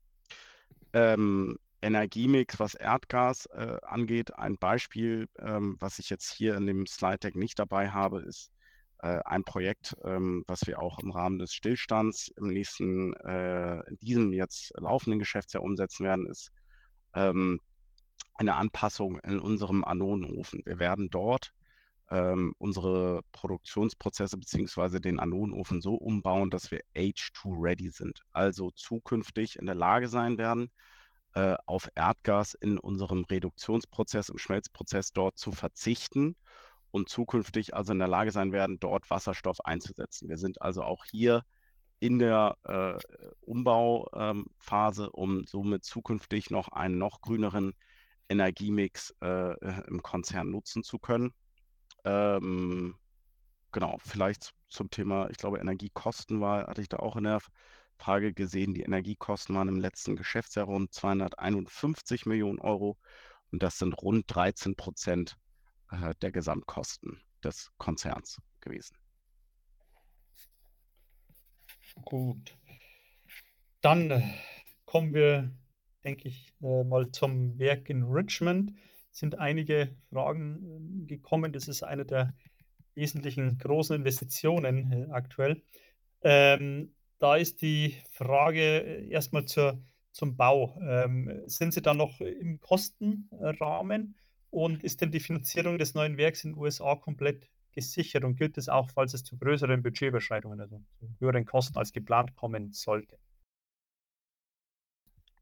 Ähm, 0.93 1.57
Energiemix, 1.83 2.59
was 2.59 2.75
Erdgas 2.75 3.45
äh, 3.47 3.77
angeht. 3.83 4.33
Ein 4.37 4.57
Beispiel, 4.57 5.27
ähm, 5.39 5.75
was 5.79 5.99
ich 5.99 6.09
jetzt 6.09 6.31
hier 6.31 6.55
in 6.55 6.65
dem 6.65 6.87
Slide 6.87 7.19
Deck 7.19 7.35
nicht 7.35 7.59
dabei 7.59 7.89
habe, 7.91 8.21
ist 8.21 8.51
äh, 8.99 9.19
ein 9.25 9.43
Projekt, 9.43 9.95
ähm, 10.05 10.45
was 10.47 10.65
wir 10.65 10.79
auch 10.81 10.99
im 10.99 11.11
Rahmen 11.11 11.39
des 11.39 11.53
Stillstands 11.53 12.29
im 12.37 12.47
nächsten, 12.47 13.13
äh, 13.15 13.79
in 13.89 13.97
diesem 13.99 14.33
jetzt 14.33 14.71
laufenden 14.77 15.19
Geschäftsjahr 15.19 15.61
umsetzen 15.61 16.05
werden, 16.05 16.25
ist 16.27 16.51
ähm, 17.13 17.59
eine 18.35 18.55
Anpassung 18.55 19.19
in 19.19 19.39
unserem 19.39 19.83
Anonofen. 19.83 20.61
Wir 20.65 20.79
werden 20.79 21.09
dort 21.09 21.53
ähm, 22.09 22.55
unsere 22.59 23.21
Produktionsprozesse 23.33 24.37
bzw. 24.37 24.99
den 24.99 25.19
Anonofen 25.19 25.81
so 25.81 25.95
umbauen, 25.95 26.49
dass 26.49 26.71
wir 26.71 26.81
H2-ready 26.95 27.89
sind, 27.89 28.21
also 28.31 28.71
zukünftig 28.71 29.57
in 29.59 29.65
der 29.65 29.75
Lage 29.75 30.07
sein 30.07 30.37
werden, 30.37 30.71
äh, 31.35 31.55
auf 31.65 31.89
Erdgas 31.95 32.53
in 32.53 32.77
unserem 32.77 33.23
Reduktionsprozess, 33.23 34.29
im 34.29 34.37
Schmelzprozess 34.37 35.13
dort 35.13 35.37
zu 35.37 35.51
verzichten 35.51 36.35
und 36.91 37.09
zukünftig 37.09 37.73
also 37.73 37.91
in 37.91 37.99
der 37.99 38.07
Lage 38.07 38.31
sein 38.31 38.51
werden, 38.51 38.79
dort 38.79 39.09
Wasserstoff 39.09 39.65
einzusetzen. 39.65 40.29
Wir 40.29 40.37
sind 40.37 40.61
also 40.61 40.83
auch 40.83 41.05
hier 41.05 41.43
in 41.99 42.19
der 42.19 42.57
äh, 42.63 42.99
Umbauphase, 43.41 45.03
ähm, 45.05 45.09
um 45.13 45.45
somit 45.45 45.85
zukünftig 45.85 46.51
noch 46.51 46.67
einen 46.67 46.97
noch 46.97 47.21
grüneren 47.21 47.73
Energiemix 48.29 49.15
äh, 49.21 49.85
im 49.87 50.03
Konzern 50.03 50.51
nutzen 50.51 50.83
zu 50.83 50.99
können. 50.99 51.33
Ähm, 52.03 52.95
genau, 53.71 53.97
vielleicht 53.99 54.53
zum 54.69 54.89
Thema, 54.89 55.29
ich 55.29 55.37
glaube, 55.37 55.59
Energiekosten 55.59 56.41
war, 56.41 56.67
hatte 56.67 56.81
ich 56.81 56.89
da 56.89 56.97
auch 56.97 57.15
in 57.15 57.23
der 57.23 57.39
Frage 57.97 58.33
gesehen, 58.33 58.73
die 58.73 58.81
Energiekosten 58.81 59.55
waren 59.55 59.69
im 59.69 59.79
letzten 59.79 60.15
Geschäftsjahr 60.15 60.65
rund 60.65 60.93
251 60.93 62.25
Millionen 62.25 62.59
Euro. 62.59 62.97
Und 63.51 63.63
das 63.63 63.77
sind 63.77 63.93
rund 64.01 64.25
13 64.27 64.75
Prozent 64.75 65.37
äh, 65.91 66.13
der 66.21 66.31
Gesamtkosten 66.31 67.21
des 67.43 67.71
Konzerns 67.77 68.41
gewesen. 68.61 68.97
Gut. 72.03 72.57
Dann 73.81 74.09
äh, 74.11 74.23
kommen 74.85 75.13
wir, 75.13 75.51
denke 76.03 76.27
ich, 76.27 76.53
äh, 76.61 76.83
mal 76.83 77.11
zum 77.11 77.59
Werk 77.59 77.89
in 77.89 78.03
Richmond. 78.03 78.73
Es 79.11 79.19
sind 79.19 79.37
einige 79.37 79.95
Fragen 80.09 81.05
gekommen. 81.07 81.53
Das 81.53 81.67
ist 81.67 81.83
eine 81.83 82.05
der 82.05 82.33
wesentlichen 82.95 83.57
großen 83.57 83.95
Investitionen 83.95 85.11
aktuell. 85.11 85.61
Ähm, 86.21 86.93
da 87.23 87.37
ist 87.37 87.61
die 87.61 87.95
Frage 88.11 88.61
erstmal 89.09 89.45
zur, 89.45 89.81
zum 90.11 90.35
Bau. 90.35 90.77
Ähm, 90.81 91.41
sind 91.45 91.73
Sie 91.73 91.81
da 91.81 91.93
noch 91.93 92.19
im 92.19 92.59
Kostenrahmen 92.59 94.17
und 94.49 94.83
ist 94.83 94.99
denn 94.99 95.11
die 95.11 95.21
Finanzierung 95.21 95.77
des 95.77 95.93
neuen 95.93 96.17
Werks 96.17 96.43
in 96.43 96.51
den 96.51 96.59
USA 96.59 96.95
komplett 96.95 97.47
gesichert 97.71 98.25
und 98.25 98.35
gilt 98.35 98.57
das 98.57 98.67
auch, 98.67 98.89
falls 98.91 99.13
es 99.13 99.23
zu 99.23 99.37
größeren 99.37 99.81
Budgetüberschreitungen, 99.81 100.59
also 100.59 100.81
zu 100.99 101.07
höheren 101.19 101.45
Kosten 101.45 101.77
als 101.77 101.93
geplant 101.93 102.35
kommen 102.35 102.73
sollte? 102.73 103.17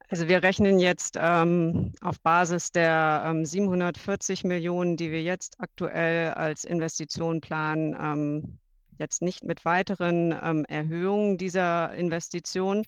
Also 0.08 0.28
wir 0.28 0.44
rechnen 0.44 0.78
jetzt 0.78 1.18
ähm, 1.20 1.94
auf 2.02 2.22
Basis 2.22 2.72
der 2.72 3.24
ähm, 3.26 3.44
740 3.44 4.44
Millionen, 4.44 4.98
die 4.98 5.10
wir 5.10 5.24
jetzt 5.24 5.60
aktuell 5.60 6.34
als 6.34 6.64
Investition 6.64 7.42
planen, 7.42 7.96
ähm, 8.00 8.60
jetzt 9.02 9.22
nicht 9.22 9.44
mit 9.44 9.66
weiteren 9.66 10.32
ähm, 10.42 10.66
Erhöhungen 10.66 11.38
dieser 11.38 11.94
Investition. 11.94 12.84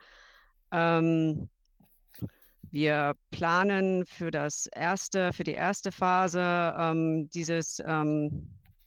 Ähm, 0.71 1.49
wir 2.71 3.15
planen 3.31 4.05
für 4.05 4.31
das 4.31 4.67
erste, 4.67 5.33
für 5.33 5.43
die 5.43 5.51
erste 5.51 5.91
Phase 5.91 6.73
ähm, 6.79 7.29
dieses 7.29 7.79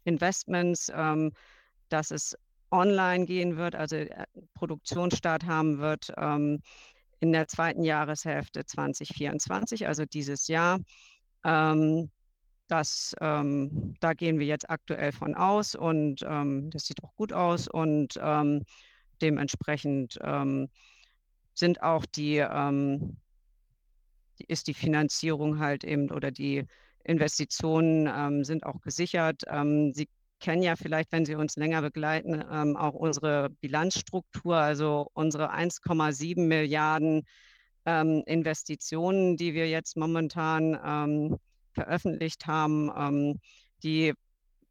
Investments, 0.04 0.90
ähm, 0.94 1.32
dass 1.88 2.10
es 2.10 2.36
online 2.70 3.26
gehen 3.26 3.56
wird, 3.56 3.74
also 3.74 3.96
äh, 3.96 4.26
Produktionsstart 4.54 5.44
haben 5.44 5.78
wird 5.78 6.12
ähm, 6.16 6.60
in 7.20 7.32
der 7.32 7.48
zweiten 7.48 7.82
Jahreshälfte 7.82 8.64
2024, 8.64 9.86
also 9.86 10.04
dieses 10.04 10.48
Jahr. 10.48 10.80
Ähm, 11.44 12.10
das, 12.68 13.14
ähm, 13.20 13.94
da 14.00 14.12
gehen 14.14 14.38
wir 14.38 14.46
jetzt 14.46 14.68
aktuell 14.68 15.12
von 15.12 15.34
aus 15.34 15.74
und 15.74 16.24
ähm, 16.28 16.70
das 16.70 16.86
sieht 16.86 17.02
auch 17.04 17.14
gut 17.16 17.32
aus 17.32 17.68
und 17.68 18.18
ähm, 18.20 18.64
dementsprechend 19.22 20.18
sind 21.54 21.82
auch 21.82 22.04
die, 22.04 22.44
ist 24.46 24.66
die 24.66 24.74
Finanzierung 24.74 25.58
halt 25.58 25.84
eben 25.84 26.10
oder 26.10 26.30
die 26.30 26.66
Investitionen 27.06 28.08
ähm, 28.12 28.44
sind 28.44 28.66
auch 28.66 28.80
gesichert. 28.80 29.42
Ähm, 29.46 29.92
Sie 29.94 30.08
kennen 30.40 30.62
ja 30.62 30.76
vielleicht, 30.76 31.12
wenn 31.12 31.24
Sie 31.24 31.34
uns 31.34 31.56
länger 31.56 31.82
begleiten, 31.82 32.44
ähm, 32.50 32.76
auch 32.76 32.94
unsere 32.94 33.50
Bilanzstruktur, 33.60 34.56
also 34.56 35.08
unsere 35.14 35.52
1,7 35.52 36.46
Milliarden 36.46 37.22
ähm, 37.86 38.22
Investitionen, 38.26 39.36
die 39.36 39.54
wir 39.54 39.68
jetzt 39.68 39.96
momentan 39.96 40.78
ähm, 40.84 41.38
veröffentlicht 41.76 42.46
haben, 42.46 42.90
ähm, 42.96 43.40
die 43.82 44.14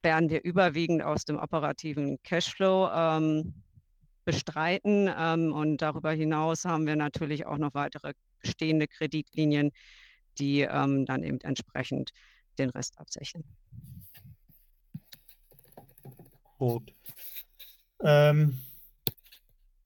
werden 0.01 0.29
wir 0.29 0.43
überwiegend 0.43 1.03
aus 1.03 1.25
dem 1.25 1.37
operativen 1.37 2.21
Cashflow 2.23 3.41
bestreiten. 4.23 5.07
und 5.07 5.77
darüber 5.77 6.11
hinaus 6.11 6.65
haben 6.65 6.85
wir 6.85 6.95
natürlich 6.95 7.47
auch 7.47 7.57
noch 7.57 7.73
weitere 7.73 8.13
bestehende 8.39 8.87
Kreditlinien, 8.87 9.71
die 10.37 10.61
ähm, 10.61 11.05
dann 11.05 11.23
eben 11.23 11.39
entsprechend 11.41 12.11
den 12.59 12.69
Rest 12.69 12.99
absichern. 12.99 13.43
Gut. 16.57 16.93
Ähm, 18.01 18.59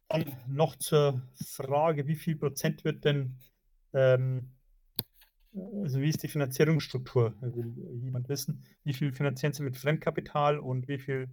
dann 0.10 0.26
noch 0.48 0.76
zur 0.76 1.22
Frage, 1.36 2.08
wie 2.08 2.16
viel 2.16 2.36
Prozent 2.36 2.84
wird 2.84 3.06
denn, 3.06 3.38
ähm, 3.94 4.52
also 5.56 6.02
wie 6.02 6.10
ist 6.10 6.24
die 6.24 6.28
Finanzierungsstruktur? 6.28 7.34
Will 7.42 7.74
jemand 8.02 8.30
wissen, 8.30 8.64
wie 8.84 8.94
viel 8.94 9.12
finanzieren 9.12 9.54
Sie 9.54 9.64
mit 9.64 9.78
Fremdkapital 9.78 10.60
und 10.60 10.88
wie 10.88 11.00
viel 11.00 11.30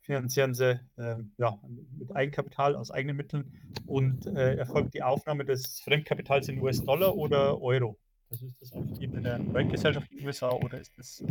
finanzieren 0.00 0.54
Sie 0.54 0.80
äh, 0.96 1.16
ja, 1.36 1.58
mit 1.98 2.14
Eigenkapital 2.16 2.74
aus 2.76 2.90
eigenen 2.90 3.16
Mitteln 3.16 3.52
und 3.86 4.26
äh, 4.26 4.54
erfolgt 4.56 4.94
die 4.94 5.02
Aufnahme 5.02 5.44
des 5.44 5.80
Fremdkapitals 5.80 6.48
in 6.48 6.60
US-Dollar 6.60 7.14
oder 7.14 7.60
Euro? 7.60 7.98
Also 8.30 8.46
ist 8.46 8.60
das 8.60 8.72
auf 8.72 8.84
Ebene 9.00 9.22
der 9.22 9.38
Projektgesellschaft 9.38 10.10
in 10.12 10.18
den 10.18 10.26
USA 10.26 10.50
oder 10.50 10.80
ist 10.80 10.92
das 10.96 11.22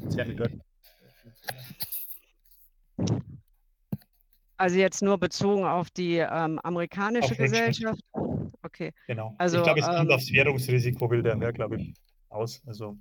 Konzerne 0.00 0.34
dort? 0.34 0.52
Also 4.62 4.78
jetzt 4.78 5.02
nur 5.02 5.18
bezogen 5.18 5.64
auf 5.64 5.90
die 5.90 6.18
ähm, 6.18 6.60
amerikanische 6.60 7.32
auf 7.32 7.36
Gesellschaft. 7.36 8.00
Okay. 8.62 8.92
Genau. 9.08 9.34
Also, 9.36 9.56
ich 9.56 9.64
glaube, 9.64 9.80
es 9.80 9.86
kommt 9.86 10.08
ähm, 10.08 10.10
aufs 10.12 10.32
Währungsrisiko, 10.32 11.10
will 11.10 11.20
der 11.20 11.36
Herr, 11.36 11.52
glaube 11.52 11.78
ich, 11.80 11.94
aus. 12.28 12.62
Also 12.64 12.96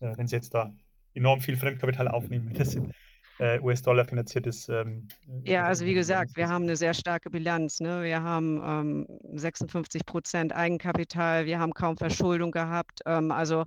äh, 0.00 0.16
wenn 0.16 0.26
Sie 0.26 0.36
jetzt 0.36 0.54
da 0.54 0.72
enorm 1.12 1.42
viel 1.42 1.58
Fremdkapital 1.58 2.08
aufnehmen, 2.08 2.54
das 2.54 2.70
sind 2.70 2.94
äh, 3.40 3.60
US-Dollar 3.60 4.06
finanziertes. 4.06 4.70
Ähm, 4.70 5.08
äh, 5.44 5.52
ja, 5.52 5.66
also 5.66 5.84
wie 5.84 5.92
gesagt, 5.92 6.34
wir 6.36 6.48
haben 6.48 6.62
eine 6.62 6.76
sehr 6.76 6.94
starke 6.94 7.28
Bilanz. 7.28 7.80
Ne? 7.80 8.02
Wir 8.02 8.22
haben 8.22 8.62
ähm, 8.64 9.38
56 9.38 10.06
Prozent 10.06 10.56
Eigenkapital, 10.56 11.44
wir 11.44 11.58
haben 11.58 11.74
kaum 11.74 11.98
Verschuldung 11.98 12.52
gehabt. 12.52 13.00
Ähm, 13.04 13.32
also 13.32 13.66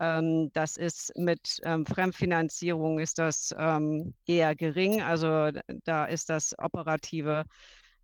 ähm, 0.00 0.50
das 0.52 0.76
ist 0.76 1.12
mit 1.16 1.60
ähm, 1.64 1.86
Fremdfinanzierung 1.86 2.98
ist 2.98 3.18
das 3.18 3.54
ähm, 3.58 4.14
eher 4.26 4.56
gering. 4.56 5.02
Also 5.02 5.50
da 5.84 6.06
ist 6.06 6.30
das 6.30 6.58
operative. 6.58 7.44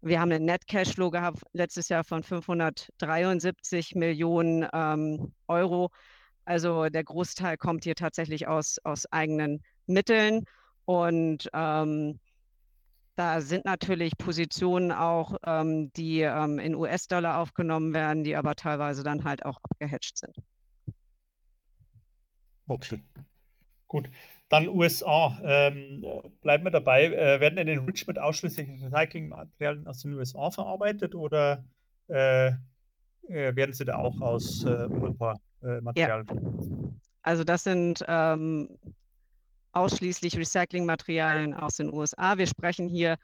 Wir 0.02 0.20
haben 0.20 0.30
einen 0.30 0.44
Net 0.44 0.66
Cashflow 0.68 1.10
gehabt 1.10 1.42
letztes 1.52 1.88
Jahr 1.88 2.04
von 2.04 2.22
573 2.22 3.94
Millionen 3.94 4.64
Euro. 5.48 5.90
Also 6.44 6.88
der 6.88 7.02
Großteil 7.02 7.56
kommt 7.56 7.84
hier 7.84 7.96
tatsächlich 7.96 8.46
aus, 8.46 8.78
aus 8.84 9.10
eigenen 9.10 9.62
Mitteln. 9.86 10.44
Und 10.84 11.50
ähm, 11.52 12.20
da 13.16 13.40
sind 13.40 13.64
natürlich 13.64 14.16
Positionen 14.18 14.92
auch, 14.92 15.36
ähm, 15.44 15.92
die 15.94 16.20
ähm, 16.20 16.58
in 16.58 16.74
US-Dollar 16.74 17.38
aufgenommen 17.38 17.94
werden, 17.94 18.24
die 18.24 18.36
aber 18.36 18.54
teilweise 18.54 19.02
dann 19.02 19.24
halt 19.24 19.44
auch 19.44 19.58
abgehatcht 19.62 20.18
sind. 20.18 20.36
Okay, 22.68 23.00
gut. 23.88 24.08
Dann 24.48 24.68
USA. 24.68 25.38
Ähm, 25.42 26.04
bleiben 26.40 26.64
wir 26.64 26.70
dabei. 26.70 27.06
Äh, 27.06 27.40
werden 27.40 27.58
in 27.58 27.66
den 27.66 27.80
Richmond 27.80 28.18
ausschließlich 28.18 28.68
Recyclingmaterialien 28.82 29.86
aus 29.86 30.02
den 30.02 30.14
USA 30.14 30.50
verarbeitet 30.50 31.14
oder 31.14 31.64
äh, 32.08 32.48
äh, 33.28 33.56
werden 33.56 33.72
sie 33.72 33.84
da 33.84 33.96
auch 33.96 34.20
aus 34.20 34.64
äh, 34.64 34.68
Europa 34.68 35.34
äh, 35.62 35.80
Materialien? 35.80 36.26
Ja. 36.28 36.90
Also 37.22 37.42
das 37.42 37.64
sind 37.64 38.04
ähm, 38.06 38.68
ausschließlich 39.72 40.38
Recyclingmaterialien 40.38 41.54
aus 41.54 41.76
den 41.76 41.92
USA. 41.92 42.38
Wir 42.38 42.46
sprechen 42.46 42.88
hier 42.88 43.16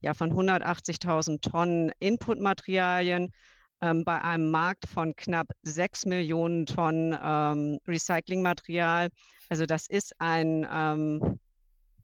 ja 0.00 0.12
von 0.12 0.30
180.000 0.30 1.40
Tonnen 1.40 1.90
Inputmaterialien 1.98 3.32
ähm, 3.80 4.04
bei 4.04 4.22
einem 4.22 4.50
Markt 4.50 4.88
von 4.88 5.14
knapp 5.16 5.48
6 5.62 6.06
Millionen 6.06 6.66
Tonnen 6.66 7.16
ähm, 7.22 7.78
Recyclingmaterial. 7.86 9.08
Also 9.48 9.66
das 9.66 9.86
ist 9.86 10.14
ein 10.18 10.66
ähm, 10.70 11.38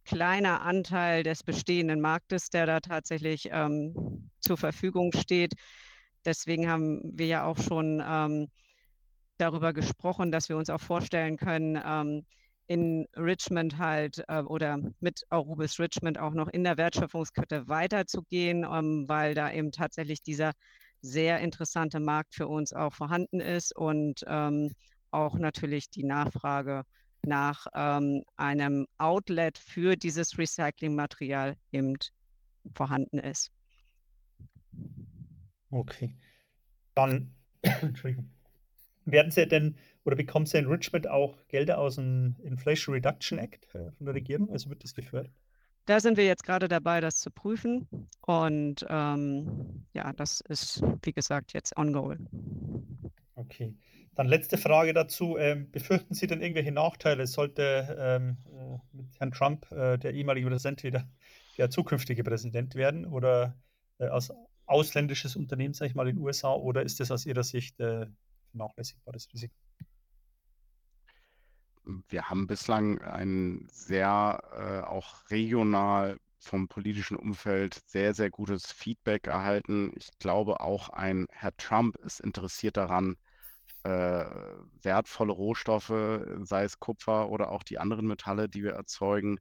kleiner 0.05 0.63
Anteil 0.63 1.23
des 1.23 1.43
bestehenden 1.43 2.01
Marktes, 2.01 2.51
der 2.51 2.67
da 2.67 2.81
tatsächlich 2.81 3.49
ähm, 3.51 4.31
zur 4.41 4.57
Verfügung 4.57 5.13
steht. 5.13 5.55
Deswegen 6.25 6.69
haben 6.69 7.01
wir 7.05 7.27
ja 7.27 7.45
auch 7.45 7.59
schon 7.59 8.03
ähm, 8.05 8.49
darüber 9.39 9.73
gesprochen, 9.73 10.31
dass 10.31 10.49
wir 10.49 10.57
uns 10.57 10.71
auch 10.71 10.81
vorstellen 10.81 11.37
können, 11.37 11.81
ähm, 11.85 12.25
in 12.69 13.07
Richmond 13.17 13.79
halt 13.79 14.25
äh, 14.29 14.41
oder 14.41 14.79
mit 15.01 15.25
Aurubis 15.31 15.79
Richmond 15.79 16.19
auch 16.19 16.33
noch 16.33 16.49
in 16.49 16.65
der 16.65 16.77
Wertschöpfungskette 16.77 17.67
weiterzugehen, 17.69 18.65
ähm, 18.65 19.09
weil 19.09 19.35
da 19.35 19.51
eben 19.53 19.73
tatsächlich 19.73 20.23
dieser 20.23 20.53
sehr 21.03 21.41
interessante 21.41 22.01
Markt 22.01 22.35
für 22.35 22.49
uns 22.49 22.73
auch 22.73 22.93
vorhanden 22.93 23.41
ist 23.41 23.77
und 23.77 24.25
ähm, 24.27 24.73
auch 25.11 25.35
natürlich 25.35 25.91
die 25.91 26.05
Nachfrage 26.05 26.85
nach 27.25 27.67
ähm, 27.75 28.25
einem 28.37 28.87
Outlet 28.99 29.59
für 29.59 29.97
dieses 29.97 30.39
Recyclingmaterial 30.39 31.57
eben 31.71 31.97
vorhanden 32.75 33.19
ist. 33.19 33.51
Okay. 35.71 36.17
Dann. 36.95 37.35
Werden 39.05 39.33
Sie 39.33 39.49
denn 39.49 39.77
oder 40.05 40.17
bekommt 40.17 40.49
sie 40.49 40.59
in 40.59 40.67
Richmond 40.67 41.09
auch 41.09 41.37
Gelder 41.49 41.79
aus 41.79 41.97
dem 41.97 42.37
Inflation 42.43 42.95
Reduction 42.95 43.39
Act 43.39 43.67
von 43.67 43.93
der 44.01 44.15
Regierung? 44.15 44.51
Also 44.51 44.69
wird 44.71 44.83
das 44.83 44.95
gefördert? 44.95 45.33
Da 45.87 46.01
sind 46.01 46.17
wir 46.17 46.27
jetzt 46.27 46.45
gerade 46.45 46.69
dabei, 46.69 47.01
das 47.01 47.19
zu 47.19 47.31
prüfen. 47.31 47.89
Und 48.21 48.87
ähm, 48.89 49.85
ja, 49.93 50.13
das 50.13 50.41
ist, 50.43 50.83
wie 51.03 51.13
gesagt, 51.13 51.53
jetzt 51.53 51.77
ongoing. 51.77 52.29
Okay. 53.35 53.75
Dann 54.15 54.27
letzte 54.27 54.59
Frage 54.59 54.93
dazu. 54.93 55.39
Ähm, 55.39 55.71
befürchten 55.71 56.15
Sie 56.15 56.27
denn 56.27 56.43
irgendwelche 56.43 56.73
Nachteile, 56.73 57.27
sollte 57.27 57.97
ähm, 57.99 58.37
äh, 58.47 58.97
mit 58.97 59.07
Herrn 59.19 59.33
Trump 59.33 59.71
äh, 59.73 59.99
der 59.99 60.13
ehemalige 60.13 60.49
Präsident 60.49 60.83
wieder 60.83 61.09
der 61.59 61.71
zukünftige 61.71 62.23
Präsident 62.23 62.75
werden 62.75 63.07
oder 63.07 63.57
äh, 63.99 64.07
als 64.07 64.33
ausländisches 64.67 65.37
Unternehmen, 65.37 65.75
sage 65.75 65.91
ich 65.91 65.95
mal, 65.95 66.09
in 66.09 66.17
den 66.17 66.25
USA, 66.25 66.53
oder 66.53 66.83
ist 66.83 67.01
das 67.01 67.11
aus 67.11 67.27
Ihrer 67.27 67.43
Sicht 67.43 67.81
äh, 67.81 68.07
vernachlässigbares 68.51 69.29
Risiko? 69.33 69.55
Wir 72.09 72.29
haben 72.31 72.47
bislang 72.47 73.01
ein 73.03 73.67
sehr 73.71 74.43
äh, 74.53 74.87
auch 74.87 75.31
regional 75.31 76.19
vom 76.39 76.69
politischen 76.69 77.17
Umfeld 77.17 77.81
sehr, 77.87 78.15
sehr 78.15 78.31
gutes 78.31 78.73
Feedback 78.73 79.27
erhalten. 79.27 79.93
Ich 79.97 80.11
glaube 80.19 80.61
auch 80.61 80.89
ein 80.91 81.27
Herr 81.31 81.57
Trump 81.57 81.97
ist 81.99 82.21
interessiert 82.21 82.77
daran, 82.77 83.17
äh, 83.85 84.25
wertvolle 84.83 85.33
Rohstoffe, 85.33 85.93
sei 86.43 86.65
es 86.65 86.79
Kupfer 86.79 87.29
oder 87.31 87.51
auch 87.51 87.63
die 87.63 87.79
anderen 87.79 88.07
Metalle, 88.07 88.49
die 88.49 88.63
wir 88.63 88.73
erzeugen, 88.73 89.39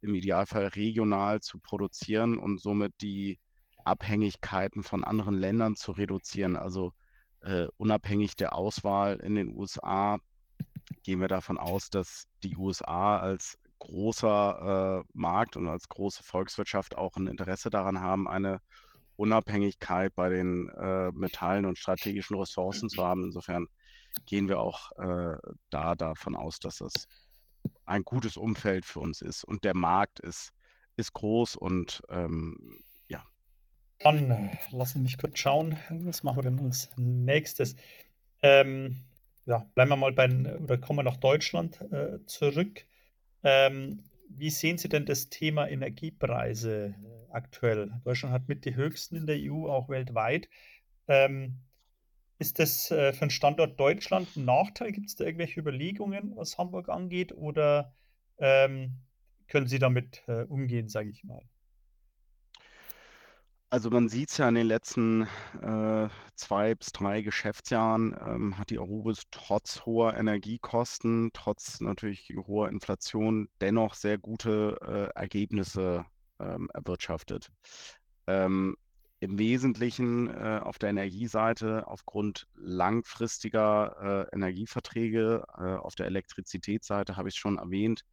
im 0.00 0.14
Idealfall 0.14 0.66
regional 0.68 1.40
zu 1.40 1.58
produzieren 1.58 2.38
und 2.38 2.60
somit 2.60 2.92
die 3.00 3.38
Abhängigkeiten 3.84 4.82
von 4.82 5.04
anderen 5.04 5.34
Ländern 5.34 5.76
zu 5.76 5.92
reduzieren. 5.92 6.56
Also 6.56 6.92
äh, 7.40 7.66
unabhängig 7.76 8.36
der 8.36 8.54
Auswahl 8.54 9.16
in 9.16 9.34
den 9.34 9.54
USA 9.56 10.18
gehen 11.02 11.20
wir 11.20 11.28
davon 11.28 11.58
aus, 11.58 11.90
dass 11.90 12.26
die 12.42 12.56
USA 12.56 13.18
als 13.18 13.58
großer 13.78 15.02
äh, 15.02 15.08
Markt 15.12 15.56
und 15.56 15.68
als 15.68 15.88
große 15.88 16.22
Volkswirtschaft 16.22 16.96
auch 16.96 17.16
ein 17.16 17.26
Interesse 17.26 17.70
daran 17.70 18.00
haben, 18.00 18.28
eine 18.28 18.60
Unabhängigkeit 19.16 20.14
bei 20.14 20.28
den 20.28 20.68
äh, 20.70 21.10
Metallen 21.12 21.66
und 21.66 21.78
strategischen 21.78 22.36
Ressourcen 22.36 22.88
zu 22.88 23.04
haben. 23.04 23.24
Insofern 23.24 23.68
gehen 24.26 24.48
wir 24.48 24.60
auch 24.60 24.90
äh, 24.92 25.36
da 25.70 25.94
davon 25.94 26.34
aus, 26.36 26.58
dass 26.58 26.78
das 26.78 26.92
ein 27.84 28.02
gutes 28.02 28.36
Umfeld 28.36 28.84
für 28.84 29.00
uns 29.00 29.20
ist. 29.20 29.44
Und 29.44 29.64
der 29.64 29.76
Markt 29.76 30.20
ist, 30.20 30.52
ist 30.96 31.12
groß 31.12 31.56
und 31.56 32.02
ähm, 32.08 32.80
ja. 33.08 33.24
Dann 34.00 34.30
äh, 34.30 34.58
lassen 34.70 35.02
mich 35.02 35.18
kurz 35.18 35.38
schauen. 35.38 35.78
Was 35.90 36.22
machen 36.22 36.38
wir 36.38 36.42
denn 36.42 36.60
als 36.60 36.88
nächstes? 36.96 37.76
Ähm, 38.42 39.04
ja, 39.46 39.66
bleiben 39.74 39.90
wir 39.90 39.96
mal 39.96 40.12
bei, 40.12 40.28
oder 40.28 40.78
kommen 40.78 41.00
wir 41.00 41.02
nach 41.02 41.16
Deutschland 41.16 41.80
äh, 41.92 42.24
zurück. 42.26 42.86
Ähm, 43.42 44.04
wie 44.28 44.50
sehen 44.50 44.78
Sie 44.78 44.88
denn 44.88 45.06
das 45.06 45.28
Thema 45.28 45.68
Energiepreise 45.68 46.94
äh, 46.96 47.32
aktuell? 47.32 47.92
Deutschland 48.04 48.32
hat 48.32 48.48
mit 48.48 48.64
die 48.64 48.74
höchsten 48.74 49.16
in 49.16 49.26
der 49.26 49.36
EU, 49.38 49.68
auch 49.68 49.88
weltweit. 49.88 50.48
Ähm, 51.08 51.60
ist 52.38 52.58
das 52.58 52.90
äh, 52.90 53.12
für 53.12 53.26
den 53.26 53.30
Standort 53.30 53.78
Deutschland 53.78 54.34
ein 54.36 54.44
Nachteil? 54.44 54.92
Gibt 54.92 55.08
es 55.08 55.16
da 55.16 55.24
irgendwelche 55.24 55.60
Überlegungen, 55.60 56.36
was 56.36 56.58
Hamburg 56.58 56.88
angeht? 56.88 57.32
Oder 57.32 57.94
ähm, 58.38 58.98
können 59.46 59.66
Sie 59.66 59.78
damit 59.78 60.22
äh, 60.26 60.44
umgehen, 60.44 60.88
sage 60.88 61.10
ich 61.10 61.22
mal? 61.22 61.42
Also 63.74 63.90
man 63.90 64.08
sieht 64.08 64.30
es 64.30 64.36
ja 64.36 64.48
in 64.48 64.54
den 64.54 64.68
letzten 64.68 65.22
äh, 65.60 66.08
zwei 66.36 66.76
bis 66.76 66.92
drei 66.92 67.22
Geschäftsjahren, 67.22 68.16
ähm, 68.24 68.56
hat 68.56 68.70
die 68.70 68.78
Arubis 68.78 69.22
trotz 69.32 69.84
hoher 69.84 70.14
Energiekosten, 70.14 71.30
trotz 71.32 71.80
natürlich 71.80 72.32
hoher 72.46 72.68
Inflation 72.68 73.48
dennoch 73.60 73.94
sehr 73.94 74.16
gute 74.16 74.78
äh, 74.80 75.18
Ergebnisse 75.18 76.06
ähm, 76.38 76.70
erwirtschaftet. 76.72 77.50
Ähm, 78.28 78.76
Im 79.18 79.40
Wesentlichen 79.40 80.28
äh, 80.28 80.60
auf 80.62 80.78
der 80.78 80.90
Energieseite 80.90 81.88
aufgrund 81.88 82.46
langfristiger 82.54 84.28
äh, 84.30 84.36
Energieverträge, 84.36 85.42
äh, 85.58 85.62
auf 85.62 85.96
der 85.96 86.06
Elektrizitätsseite 86.06 87.16
habe 87.16 87.28
ich 87.28 87.34
es 87.34 87.40
schon 87.40 87.58
erwähnt, 87.58 88.04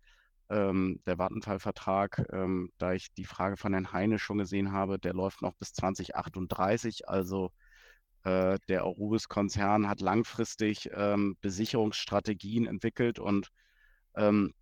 ähm, 0.52 1.00
der 1.06 1.18
Vattenfall-Vertrag, 1.18 2.28
ähm, 2.32 2.72
da 2.78 2.94
ich 2.94 3.14
die 3.14 3.26
Frage 3.26 3.58
von 3.58 3.74
Herrn 3.74 3.94
Heine 3.94 4.20
schon 4.20 4.38
gesehen 4.38 4.72
habe, 4.72 5.00
der 5.00 5.14
läuft 5.14 5.42
noch 5.42 5.54
bis 5.56 5.74
2038. 5.74 7.08
Also 7.08 7.52
äh, 8.24 8.60
der 8.68 8.82
Arubis-Konzern 8.82 9.88
hat 9.88 10.02
langfristig 10.02 10.90
ähm, 10.94 11.38
Besicherungsstrategien 11.42 12.68
entwickelt 12.68 13.18
und 13.18 13.50
ähm, 14.16 14.54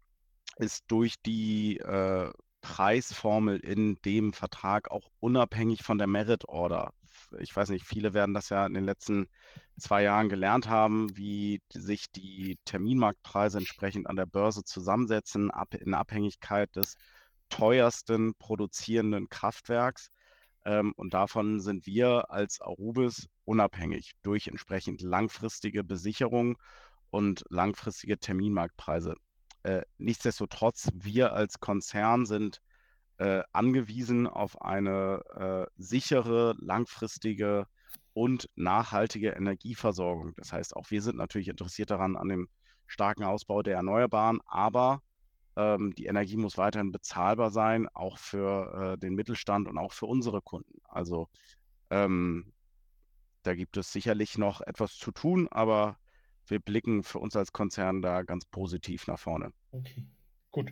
ist 0.58 0.86
durch 0.88 1.16
die 1.26 1.78
äh, 1.78 2.32
Preisformel 2.62 3.60
in 3.60 3.96
dem 4.06 4.34
Vertrag 4.34 4.92
auch 4.92 5.10
unabhängig 5.20 5.84
von 5.84 5.98
der 5.98 6.08
Merit 6.08 6.48
Order. 6.48 6.94
Ich 7.40 7.56
weiß 7.56 7.70
nicht, 7.70 7.86
viele 7.86 8.14
werden 8.14 8.34
das 8.34 8.50
ja 8.50 8.66
in 8.66 8.74
den 8.74 8.86
letzten 8.86 9.28
zwei 9.78 10.04
Jahren 10.04 10.30
gelernt 10.30 10.68
haben, 10.68 11.16
wie 11.16 11.62
sich 11.72 12.12
die 12.12 12.58
Terminmarktpreise 12.66 13.60
entsprechend 13.60 14.08
an 14.08 14.16
der 14.16 14.26
Börse 14.26 14.64
zusammensetzen, 14.64 15.52
in 15.80 15.94
Abhängigkeit 15.94 16.76
des 16.76 16.96
teuersten 17.50 18.34
produzierenden 18.36 19.30
Kraftwerks. 19.30 20.10
Ähm, 20.66 20.94
und 20.96 21.14
davon 21.14 21.60
sind 21.60 21.86
wir 21.86 22.30
als 22.32 22.62
Arubis 22.62 23.28
unabhängig 23.46 24.14
durch 24.24 24.48
entsprechend 24.48 25.02
langfristige 25.02 25.84
Besicherung 25.84 26.58
und 27.10 27.44
langfristige 27.50 28.20
Terminmarktpreise. 28.20 29.16
Äh, 29.64 29.82
nichtsdestotrotz, 29.98 30.90
wir 30.94 31.34
als 31.34 31.60
Konzern 31.60 32.26
sind 32.26 32.62
äh, 33.20 33.44
angewiesen 33.52 34.28
auf 34.28 34.62
eine 34.62 35.22
äh, 35.36 35.72
sichere, 35.78 36.56
langfristige 36.60 37.68
und 38.14 38.50
nachhaltige 38.56 39.32
Energieversorgung. 39.32 40.34
Das 40.36 40.52
heißt, 40.52 40.76
auch 40.76 40.90
wir 40.90 41.02
sind 41.02 41.18
natürlich 41.18 41.50
interessiert 41.50 41.92
daran, 41.92 42.16
an 42.16 42.30
dem 42.30 42.50
starken 42.88 43.24
Ausbau 43.24 43.62
der 43.62 43.76
Erneuerbaren, 43.76 44.40
aber 44.46 45.02
ähm, 45.56 45.94
die 45.96 46.06
Energie 46.06 46.38
muss 46.38 46.58
weiterhin 46.58 46.92
bezahlbar 46.92 47.52
sein, 47.52 47.88
auch 47.94 48.18
für 48.18 48.94
äh, 48.94 48.98
den 48.98 49.16
Mittelstand 49.16 49.68
und 49.68 49.78
auch 49.78 49.92
für 49.92 50.06
unsere 50.06 50.42
Kunden. 50.42 50.80
Also 50.88 51.28
ähm, 51.90 52.54
da 53.44 53.54
gibt 53.54 53.76
es 53.78 53.92
sicherlich 53.92 54.38
noch 54.38 54.62
etwas 54.62 54.96
zu 54.96 55.12
tun, 55.12 55.48
aber 55.52 55.98
wir 56.48 56.60
blicken 56.60 57.04
für 57.04 57.20
uns 57.20 57.36
als 57.36 57.52
Konzern 57.52 58.02
da 58.02 58.24
ganz 58.24 58.46
positiv 58.46 59.08
nach 59.08 59.20
vorne. 59.20 59.52
Okay, 59.72 60.06
gut. 60.52 60.72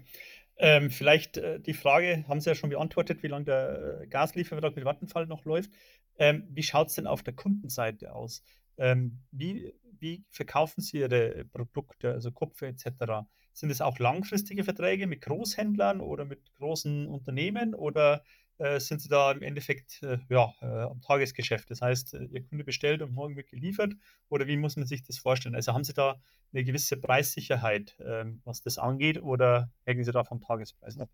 Ähm, 0.59 0.89
vielleicht 0.89 1.37
äh, 1.37 1.59
die 1.59 1.73
Frage, 1.73 2.25
haben 2.27 2.39
Sie 2.41 2.49
ja 2.49 2.55
schon 2.55 2.71
beantwortet, 2.71 3.21
wie 3.21 3.27
lange 3.27 3.45
der 3.45 4.01
äh, 4.01 4.07
Gasliefervertrag 4.07 4.75
mit 4.75 4.85
Vattenfall 4.85 5.27
noch 5.27 5.45
läuft. 5.45 5.71
Ähm, 6.17 6.47
wie 6.49 6.63
schaut 6.63 6.87
es 6.87 6.95
denn 6.95 7.07
auf 7.07 7.21
der 7.21 7.35
Kundenseite 7.35 8.13
aus? 8.13 8.43
Ähm, 8.77 9.19
wie, 9.31 9.73
wie 9.99 10.25
verkaufen 10.31 10.81
Sie 10.81 10.99
Ihre 10.99 11.45
Produkte, 11.45 12.11
also 12.11 12.31
Kupfer 12.31 12.67
etc.? 12.67 13.27
Sind 13.53 13.69
es 13.69 13.81
auch 13.81 13.99
langfristige 13.99 14.63
Verträge 14.63 15.07
mit 15.07 15.21
Großhändlern 15.21 16.01
oder 16.01 16.25
mit 16.25 16.53
großen 16.55 17.07
Unternehmen 17.07 17.75
oder 17.75 18.23
äh, 18.59 18.79
sind 18.79 19.01
Sie 19.01 19.09
da 19.09 19.31
im 19.31 19.41
Endeffekt 19.41 20.01
äh, 20.03 20.17
ja, 20.29 20.53
äh, 20.61 20.65
am 20.65 21.01
Tagesgeschäft? 21.01 21.69
Das 21.69 21.81
heißt, 21.81 22.13
äh, 22.15 22.25
Ihr 22.25 22.43
Kunde 22.43 22.63
bestellt 22.63 23.01
und 23.01 23.13
morgen 23.13 23.35
wird 23.35 23.49
geliefert 23.49 23.93
oder 24.29 24.47
wie 24.47 24.57
muss 24.57 24.75
man 24.75 24.85
sich 24.85 25.03
das 25.03 25.17
vorstellen? 25.17 25.55
Also 25.55 25.73
haben 25.73 25.83
Sie 25.83 25.93
da 25.93 26.19
eine 26.53 26.63
gewisse 26.63 26.97
Preissicherheit, 26.97 27.97
ähm, 27.99 28.41
was 28.45 28.61
das 28.61 28.77
angeht 28.77 29.21
oder 29.21 29.71
hängen 29.85 30.03
Sie 30.03 30.11
da 30.11 30.23
vom 30.23 30.41
Tagespreis 30.41 30.97
ab? 30.97 31.09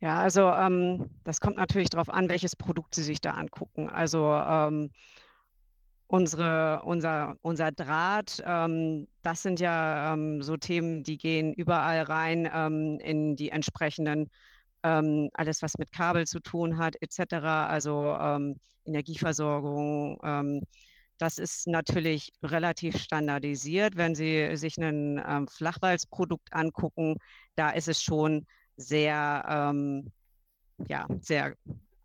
Ja, 0.00 0.18
also 0.18 0.50
ähm, 0.50 1.10
das 1.24 1.40
kommt 1.40 1.56
natürlich 1.56 1.88
darauf 1.88 2.10
an, 2.10 2.28
welches 2.28 2.56
Produkt 2.56 2.94
Sie 2.94 3.02
sich 3.02 3.20
da 3.20 3.30
angucken. 3.30 3.88
Also 3.88 4.34
ähm, 4.34 4.90
unsere, 6.06 6.82
unser, 6.84 7.36
unser 7.42 7.72
Draht, 7.72 8.42
ähm, 8.44 9.08
das 9.22 9.42
sind 9.42 9.60
ja 9.60 10.12
ähm, 10.12 10.42
so 10.42 10.56
Themen, 10.56 11.02
die 11.02 11.16
gehen 11.16 11.52
überall 11.54 12.02
rein 12.02 12.48
ähm, 12.52 12.98
in 13.00 13.36
die 13.36 13.50
entsprechenden, 13.50 14.28
ähm, 14.84 15.30
alles 15.34 15.62
was 15.62 15.78
mit 15.78 15.90
Kabel 15.92 16.26
zu 16.26 16.40
tun 16.40 16.78
hat, 16.78 16.96
etc. 17.00 17.34
Also 17.68 18.16
Energieversorgung. 18.86 20.62
das 21.18 21.38
ist 21.38 21.66
natürlich 21.66 22.32
relativ 22.42 22.98
standardisiert. 22.98 23.96
Wenn 23.96 24.14
Sie 24.14 24.56
sich 24.56 24.78
ein 24.78 25.48
Flachwalzprodukt 25.48 26.52
angucken, 26.52 27.16
da 27.56 27.70
ist 27.70 27.88
es 27.88 28.02
schon 28.02 28.46
sehr, 28.76 29.44
ähm, 29.48 30.12
ja, 30.88 31.06
sehr 31.20 31.54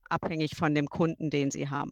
abhängig 0.10 0.56
von 0.56 0.74
dem 0.74 0.88
Kunden, 0.88 1.30
den 1.30 1.52
Sie 1.52 1.70
haben. 1.70 1.92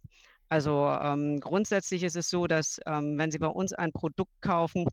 Also 0.50 0.88
ähm, 1.02 1.40
grundsätzlich 1.40 2.04
ist 2.04 2.16
es 2.16 2.30
so, 2.30 2.48
dass 2.48 2.80
ähm, 2.86 3.18
wenn 3.18 3.32
Sie 3.32 3.40
bei 3.40 3.48
uns 3.48 3.74
ein 3.74 3.92
Produkt 3.92 4.42
kaufen, 4.42 4.86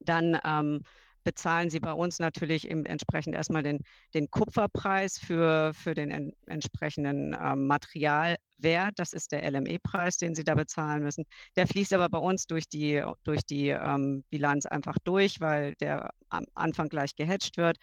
dann 0.00 0.38
ähm, 0.44 0.82
bezahlen 1.24 1.70
Sie 1.70 1.80
bei 1.80 1.92
uns 1.92 2.18
natürlich 2.18 2.68
im, 2.68 2.84
entsprechend 2.86 3.34
erstmal 3.34 3.62
den, 3.62 3.80
den 4.14 4.30
Kupferpreis 4.30 5.18
für, 5.18 5.72
für 5.74 5.94
den 5.94 6.10
en, 6.10 6.32
entsprechenden 6.46 7.36
ähm, 7.40 7.66
Materialwert. 7.66 8.92
Das 8.96 9.12
ist 9.12 9.32
der 9.32 9.50
LME-Preis, 9.50 10.18
den 10.18 10.34
Sie 10.34 10.44
da 10.44 10.54
bezahlen 10.54 11.02
müssen. 11.02 11.24
Der 11.56 11.66
fließt 11.66 11.92
aber 11.94 12.08
bei 12.08 12.18
uns 12.18 12.46
durch 12.46 12.68
die, 12.68 13.02
durch 13.24 13.44
die 13.44 13.68
ähm, 13.70 14.24
Bilanz 14.30 14.66
einfach 14.66 14.96
durch, 15.02 15.40
weil 15.40 15.74
der 15.76 16.10
am 16.28 16.44
Anfang 16.54 16.88
gleich 16.88 17.16
gehatcht 17.16 17.56
wird. 17.56 17.78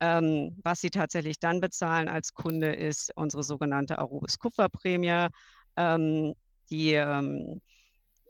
Ähm, 0.00 0.58
was 0.64 0.80
Sie 0.80 0.90
tatsächlich 0.90 1.38
dann 1.38 1.60
bezahlen 1.60 2.08
als 2.08 2.34
Kunde 2.34 2.74
ist 2.74 3.12
unsere 3.16 3.44
sogenannte 3.44 3.98
Arubis 3.98 4.38
Kupferprämie. 4.38 5.28
Ähm, 5.76 6.34
die 6.70 6.94
ähm, 6.94 7.60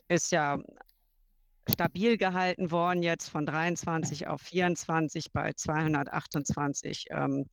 ist 0.09 0.33
ja 0.33 0.59
stabil 1.69 2.17
gehalten 2.17 2.71
worden, 2.71 3.03
jetzt 3.03 3.29
von 3.29 3.47
23 3.47 4.27
auf 4.27 4.41
24 4.43 5.33
bei 5.33 5.53
228 5.53 7.07
ähm, 7.11 7.47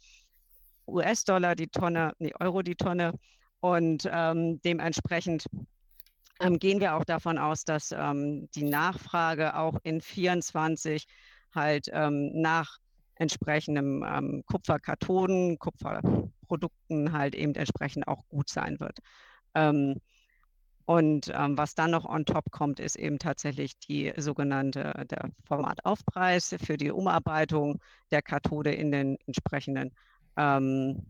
US-Dollar 0.88 1.56
die 1.56 1.68
Tonne, 1.68 2.14
nee, 2.20 2.34
Euro 2.40 2.62
die 2.62 2.76
Tonne. 2.76 3.14
Und 3.60 4.10
ähm, 4.12 4.62
dementsprechend 4.62 5.46
ähm, 6.40 6.60
gehen 6.60 6.80
wir 6.80 6.96
auch 6.96 7.04
davon 7.04 7.38
aus, 7.38 7.66
dass 7.66 7.92
ähm, 7.92 8.50
die 8.56 8.64
Nachfrage 8.64 9.58
auch 9.58 9.78
in 9.84 10.02
24 10.02 11.06
halt 11.54 11.88
ähm, 11.92 12.32
nach 12.34 12.78
entsprechendem 13.16 14.06
ähm, 14.08 14.44
Kupferkathoden, 14.46 15.60
Kupferprodukten 15.60 17.12
halt 17.12 17.36
eben 17.36 17.54
entsprechend 17.56 18.08
auch 18.08 18.26
gut 18.30 18.50
sein 18.50 18.80
wird. 18.80 19.00
Und 20.90 21.32
ähm, 21.36 21.56
was 21.56 21.76
dann 21.76 21.92
noch 21.92 22.04
on 22.06 22.26
top 22.26 22.50
kommt, 22.50 22.80
ist 22.80 22.96
eben 22.96 23.20
tatsächlich 23.20 23.78
die 23.78 24.12
sogenannte 24.18 25.06
der 25.08 25.30
Formataufpreis 25.46 26.56
für 26.64 26.78
die 26.78 26.90
Umarbeitung 26.90 27.80
der 28.10 28.24
Kathode 28.24 28.72
in 28.72 28.90
den 28.90 29.16
entsprechenden 29.28 29.92
ähm, 30.36 31.06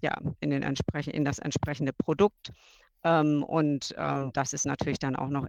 ja, 0.00 0.16
in, 0.38 0.50
den 0.50 0.62
entsprech 0.62 1.08
in 1.08 1.24
das 1.24 1.40
entsprechende 1.40 1.92
Produkt. 1.92 2.52
Ähm, 3.02 3.42
und 3.42 3.90
äh, 3.98 4.30
das 4.32 4.52
ist 4.52 4.64
natürlich 4.64 5.00
dann 5.00 5.16
auch 5.16 5.28
noch 5.28 5.48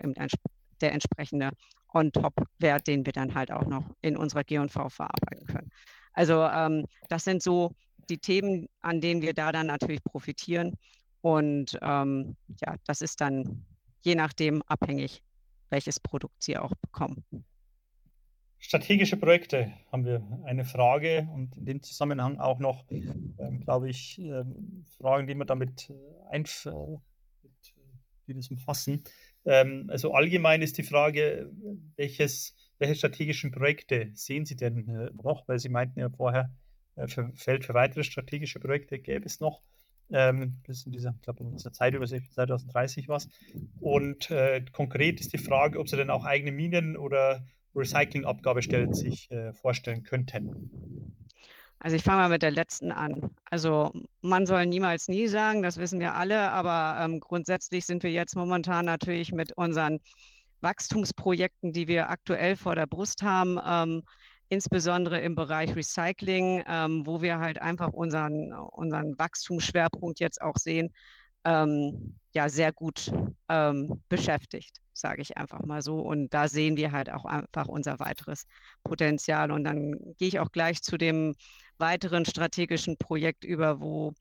der 0.81 0.91
entsprechende 0.91 1.51
On-Top-Wert, 1.93 2.87
den 2.87 3.05
wir 3.05 3.13
dann 3.13 3.35
halt 3.35 3.51
auch 3.51 3.67
noch 3.67 3.83
in 4.01 4.17
unserer 4.17 4.43
G&V 4.43 4.89
verarbeiten 4.89 5.45
können. 5.45 5.69
Also 6.13 6.41
ähm, 6.45 6.87
das 7.09 7.25
sind 7.25 7.43
so 7.43 7.75
die 8.09 8.17
Themen, 8.17 8.69
an 8.81 9.01
denen 9.01 9.21
wir 9.21 9.35
da 9.35 9.51
dann 9.51 9.67
natürlich 9.67 10.03
profitieren. 10.03 10.75
Und 11.21 11.77
ähm, 11.81 12.37
ja, 12.65 12.75
das 12.85 13.01
ist 13.01 13.21
dann 13.21 13.66
je 14.01 14.15
nachdem 14.15 14.61
abhängig, 14.63 15.21
welches 15.69 15.99
Produkt 15.99 16.41
Sie 16.41 16.57
auch 16.57 16.73
bekommen. 16.75 17.23
Strategische 18.59 19.17
Projekte 19.17 19.71
haben 19.91 20.05
wir 20.05 20.21
eine 20.45 20.65
Frage 20.65 21.27
und 21.33 21.55
in 21.57 21.65
dem 21.65 21.83
Zusammenhang 21.83 22.39
auch 22.39 22.59
noch, 22.59 22.85
ähm, 22.89 23.59
glaube 23.63 23.89
ich, 23.89 24.19
ähm, 24.19 24.83
Fragen, 24.97 25.27
die 25.27 25.35
man 25.35 25.45
damit 25.45 25.89
äh, 25.89 25.93
einf 26.31 26.65
äh, 26.65 26.69
äh, 26.69 26.97
die 28.27 28.33
das 28.33 28.49
umfassen. 28.49 29.03
Ähm, 29.45 29.87
also 29.89 30.11
allgemein 30.13 30.61
ist 30.61 30.77
die 30.77 30.83
Frage, 30.83 31.51
welches, 31.95 32.55
welche 32.79 32.95
strategischen 32.95 33.51
Projekte 33.51 34.09
sehen 34.13 34.45
Sie 34.45 34.55
denn 34.55 35.11
noch? 35.23 35.47
Weil 35.47 35.59
Sie 35.59 35.69
meinten 35.69 35.99
ja 35.99 36.09
vorher, 36.09 36.51
äh, 36.95 37.07
für, 37.07 37.31
Feld 37.35 37.63
für 37.63 37.73
weitere 37.73 38.03
strategische 38.03 38.59
Projekte 38.59 38.99
gäbe 38.99 39.25
es 39.25 39.39
noch. 39.39 39.61
Ähm, 40.11 40.57
bis 40.65 40.85
in 40.85 40.91
dieser, 40.91 41.13
ich 41.15 41.21
glaube, 41.21 41.43
in 41.43 41.51
dieser 41.51 41.73
Zeit 41.73 41.93
über 41.93 42.07
2030 42.07 43.09
was. 43.09 43.27
Und 43.79 44.31
äh, 44.31 44.63
konkret 44.71 45.19
ist 45.19 45.33
die 45.33 45.37
Frage, 45.37 45.79
ob 45.79 45.89
Sie 45.89 45.97
denn 45.97 46.09
auch 46.09 46.23
eigene 46.23 46.51
Minen 46.51 46.95
oder 46.97 47.45
Recyclingabgabe 47.75 48.61
stellen, 48.61 48.93
sich 48.93 49.29
äh, 49.31 49.53
vorstellen 49.53 50.03
könnten. 50.03 51.15
Also 51.79 51.95
ich 51.95 52.03
fange 52.03 52.21
mal 52.21 52.29
mit 52.29 52.41
der 52.41 52.51
letzten 52.51 52.91
an. 52.91 53.29
Also 53.45 53.91
man 54.21 54.47
soll 54.47 54.65
niemals 54.65 55.07
nie 55.07 55.27
sagen, 55.27 55.61
das 55.61 55.77
wissen 55.77 55.99
wir 55.99 56.15
alle, 56.15 56.51
aber 56.51 57.03
ähm, 57.03 57.19
grundsätzlich 57.19 57.85
sind 57.85 58.01
wir 58.01 58.11
jetzt 58.11 58.35
momentan 58.35 58.85
natürlich 58.85 59.31
mit 59.31 59.55
unseren 59.55 59.99
Wachstumsprojekten, 60.61 61.73
die 61.73 61.87
wir 61.87 62.09
aktuell 62.09 62.55
vor 62.55 62.75
der 62.75 62.87
Brust 62.87 63.21
haben, 63.21 63.59
ähm, 63.63 64.03
insbesondere 64.49 65.19
im 65.21 65.35
Bereich 65.35 65.75
Recycling, 65.75 66.63
ähm, 66.67 67.05
wo 67.05 67.21
wir 67.21 67.39
halt 67.39 67.61
einfach 67.61 67.89
unseren, 67.93 68.53
unseren 68.53 69.17
Wachstumsschwerpunkt 69.17 70.19
jetzt 70.19 70.41
auch 70.41 70.55
sehen, 70.57 70.93
ähm, 71.43 72.15
ja, 72.31 72.49
sehr 72.49 72.73
gut 72.73 73.11
ähm, 73.49 74.01
beschäftigt, 74.09 74.81
sage 74.93 75.21
ich 75.21 75.37
einfach 75.37 75.61
mal 75.63 75.81
so. 75.81 75.99
Und 76.01 76.33
da 76.33 76.47
sehen 76.47 76.77
wir 76.77 76.91
halt 76.91 77.09
auch 77.09 77.25
einfach 77.25 77.67
unser 77.67 77.99
weiteres 77.99 78.45
Potenzial. 78.83 79.51
Und 79.51 79.63
dann 79.63 79.93
gehe 80.17 80.27
ich 80.27 80.39
auch 80.39 80.51
gleich 80.51 80.81
zu 80.81 80.97
dem 80.97 81.35
weiteren 81.77 82.25
strategischen 82.25 82.97
Projekt 82.97 83.43
über, 83.43 83.79
wo 83.79 84.13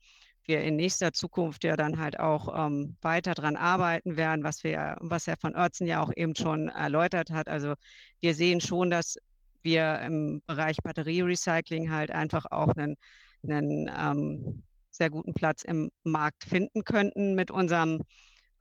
wir 0.45 0.61
in 0.61 0.77
nächster 0.77 1.11
Zukunft 1.11 1.63
ja 1.65 1.75
dann 1.75 1.99
halt 1.99 2.19
auch 2.19 2.67
ähm, 2.67 2.95
weiter 3.01 3.33
dran 3.33 3.57
arbeiten 3.57 4.15
werden, 4.15 4.43
was 4.43 4.63
wir, 4.63 4.97
was 5.01 5.27
Herr 5.27 5.37
von 5.37 5.55
Oertzen 5.55 5.87
ja 5.87 6.01
auch 6.01 6.11
eben 6.15 6.35
schon 6.35 6.69
erläutert 6.69 7.31
hat. 7.31 7.49
Also 7.49 7.73
wir 8.21 8.33
sehen 8.33 8.61
schon, 8.61 8.89
dass 8.89 9.17
wir 9.63 9.99
im 10.01 10.41
Bereich 10.45 10.77
Batterierecycling 10.83 11.91
halt 11.91 12.11
einfach 12.11 12.45
auch 12.51 12.69
einen, 12.75 12.95
einen 13.43 13.89
ähm, 13.95 14.63
sehr 14.91 15.09
guten 15.09 15.33
Platz 15.33 15.63
im 15.63 15.89
Markt 16.03 16.43
finden 16.43 16.83
könnten 16.83 17.35
mit 17.35 17.51
unserem, 17.51 18.01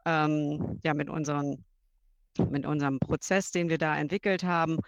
ähm, 0.04 0.80
ja, 0.84 0.94
mit 0.94 1.10
unserem, 1.10 1.64
mit 2.50 2.66
unserem 2.66 2.98
Prozess, 2.98 3.50
den 3.50 3.68
wir 3.68 3.78
da 3.78 3.96
entwickelt 3.96 4.44
haben. 4.44 4.78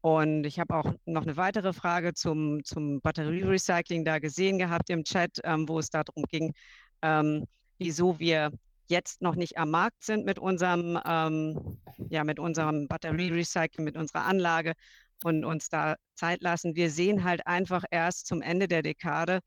Und 0.00 0.44
ich 0.44 0.58
habe 0.58 0.74
auch 0.74 0.92
noch 1.06 1.22
eine 1.22 1.36
weitere 1.36 1.72
Frage 1.72 2.12
zum, 2.14 2.62
zum 2.64 3.00
Batterierecycling 3.00 4.04
da 4.04 4.18
gesehen 4.18 4.58
gehabt 4.58 4.90
im 4.90 5.04
Chat, 5.04 5.40
ähm, 5.44 5.68
wo 5.68 5.78
es 5.78 5.90
darum 5.90 6.24
ging, 6.28 6.52
ähm, 7.02 7.46
wieso 7.78 8.18
wir 8.18 8.50
jetzt 8.86 9.22
noch 9.22 9.34
nicht 9.34 9.56
am 9.56 9.70
Markt 9.70 10.04
sind 10.04 10.26
mit 10.26 10.38
unserem, 10.38 10.98
ähm, 11.06 11.78
ja, 12.10 12.24
mit 12.24 12.38
unserem 12.38 12.86
Batterierecycling, 12.86 13.84
mit 13.84 13.96
unserer 13.96 14.26
Anlage 14.26 14.74
und 15.24 15.44
uns 15.44 15.68
da 15.68 15.96
Zeit 16.14 16.42
lassen. 16.42 16.76
Wir 16.76 16.90
sehen 16.90 17.24
halt 17.24 17.46
einfach 17.46 17.84
erst 17.90 18.26
zum 18.26 18.42
Ende 18.42 18.68
der 18.68 18.82
Dekade 18.82 19.40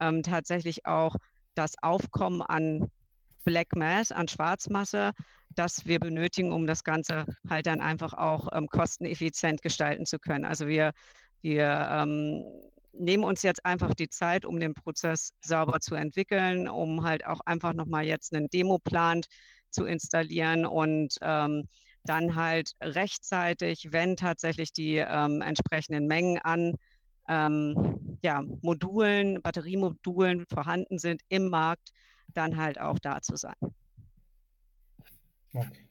ähm, 0.00 0.22
tatsächlich 0.22 0.86
auch 0.86 1.16
das 1.54 1.74
Aufkommen 1.82 2.42
an 2.42 2.90
Black 3.44 3.74
Mass, 3.76 4.12
an 4.12 4.28
Schwarzmasse, 4.28 5.12
das 5.50 5.86
wir 5.86 6.00
benötigen, 6.00 6.52
um 6.52 6.66
das 6.66 6.84
Ganze 6.84 7.26
halt 7.48 7.66
dann 7.66 7.80
einfach 7.80 8.12
auch 8.12 8.48
ähm, 8.52 8.68
kosteneffizient 8.68 9.62
gestalten 9.62 10.04
zu 10.04 10.18
können. 10.18 10.44
Also 10.44 10.66
wir, 10.66 10.92
wir 11.42 11.88
ähm, 11.90 12.44
nehmen 12.92 13.24
uns 13.24 13.42
jetzt 13.42 13.64
einfach 13.64 13.94
die 13.94 14.08
Zeit, 14.08 14.44
um 14.44 14.60
den 14.60 14.74
Prozess 14.74 15.32
sauber 15.40 15.80
zu 15.80 15.94
entwickeln, 15.94 16.68
um 16.68 17.04
halt 17.04 17.26
auch 17.26 17.40
einfach 17.46 17.72
nochmal 17.72 18.04
jetzt 18.04 18.34
einen 18.34 18.48
Demoplan 18.48 19.22
zu 19.70 19.84
installieren 19.84 20.66
und 20.66 21.16
ähm, 21.22 21.68
dann 22.06 22.34
halt 22.34 22.72
rechtzeitig, 22.80 23.88
wenn 23.92 24.16
tatsächlich 24.16 24.72
die 24.72 24.96
ähm, 24.96 25.42
entsprechenden 25.42 26.06
Mengen 26.06 26.38
an 26.38 26.74
ähm, 27.28 28.18
ja, 28.22 28.42
Modulen, 28.62 29.42
Batteriemodulen 29.42 30.46
vorhanden 30.46 30.98
sind 30.98 31.22
im 31.28 31.48
Markt, 31.48 31.92
dann 32.34 32.56
halt 32.56 32.80
auch 32.80 32.98
da 32.98 33.20
zu 33.20 33.36
sein. 33.36 33.56
Okay. 35.52 35.88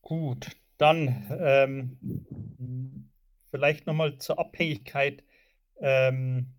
Gut, 0.00 0.50
dann 0.78 1.26
ähm, 1.30 3.06
vielleicht 3.50 3.86
nochmal 3.86 4.18
zur 4.18 4.38
Abhängigkeit 4.38 5.24
ähm, 5.80 6.54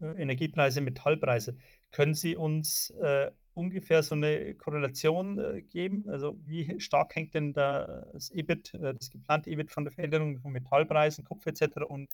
Energiepreise, 0.00 0.80
Metallpreise. 0.80 1.56
Können 1.92 2.14
Sie 2.14 2.36
uns 2.36 2.90
äh, 2.90 3.30
ungefähr 3.54 4.02
so 4.02 4.14
eine 4.14 4.54
Korrelation 4.54 5.38
äh, 5.38 5.62
geben? 5.62 6.04
Also 6.08 6.38
wie 6.44 6.80
stark 6.80 7.14
hängt 7.14 7.34
denn 7.34 7.52
da 7.52 8.06
das 8.12 8.30
EBIT, 8.30 8.74
äh, 8.74 8.94
das 8.94 9.10
geplante 9.10 9.50
EBIT 9.50 9.70
von 9.70 9.84
der 9.84 9.92
Veränderung 9.92 10.38
von 10.38 10.52
Metallpreisen, 10.52 11.24
Kupfer 11.24 11.50
etc. 11.50 11.82
und 11.86 12.10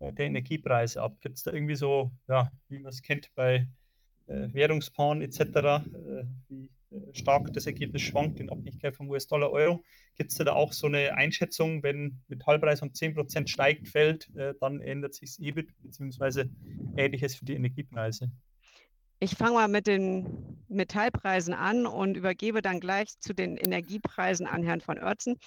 äh, 0.00 0.12
der 0.12 0.26
Energiepreise 0.26 1.02
ab? 1.02 1.20
Gibt 1.20 1.36
es 1.36 1.42
da 1.42 1.52
irgendwie 1.52 1.76
so, 1.76 2.10
ja, 2.28 2.50
wie 2.68 2.78
man 2.78 2.90
es 2.90 3.02
kennt 3.02 3.34
bei 3.34 3.66
äh, 4.26 4.52
Währungspaaren 4.52 5.22
etc., 5.22 5.40
äh, 5.40 6.24
wie 6.48 6.70
äh, 6.90 7.14
stark 7.14 7.52
das 7.52 7.66
Ergebnis 7.66 8.02
schwankt 8.02 8.40
in 8.40 8.50
Abhängigkeit 8.50 8.94
vom 8.94 9.08
US-Dollar, 9.08 9.50
Euro? 9.50 9.84
Gibt 10.16 10.32
es 10.32 10.38
da 10.38 10.52
auch 10.52 10.72
so 10.72 10.88
eine 10.88 11.14
Einschätzung, 11.14 11.82
wenn 11.82 12.20
Metallpreis 12.28 12.82
um 12.82 12.88
10% 12.88 13.48
steigt, 13.48 13.86
fällt, 13.86 14.30
dann 14.60 14.80
ändert 14.80 15.14
sich 15.14 15.36
das 15.36 15.38
EBIT, 15.38 15.74
beziehungsweise 15.82 16.48
ähnliches 16.96 17.36
für 17.36 17.44
die 17.44 17.54
Energiepreise? 17.54 18.30
Ich 19.18 19.34
fange 19.34 19.54
mal 19.54 19.68
mit 19.68 19.86
den 19.86 20.62
Metallpreisen 20.68 21.54
an 21.54 21.86
und 21.86 22.18
übergebe 22.18 22.60
dann 22.60 22.80
gleich 22.80 23.18
zu 23.18 23.32
den 23.32 23.56
Energiepreisen 23.56 24.46
an 24.46 24.62
Herrn 24.62 24.82
von 24.82 24.98
Oertzen. 24.98 25.38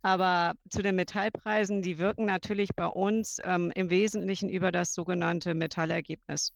Aber 0.00 0.54
zu 0.70 0.80
den 0.80 0.96
Metallpreisen, 0.96 1.82
die 1.82 1.98
wirken 1.98 2.24
natürlich 2.24 2.70
bei 2.74 2.86
uns 2.86 3.36
ähm, 3.44 3.70
im 3.74 3.90
Wesentlichen 3.90 4.48
über 4.48 4.72
das 4.72 4.94
sogenannte 4.94 5.52
Metallergebnis, 5.52 6.54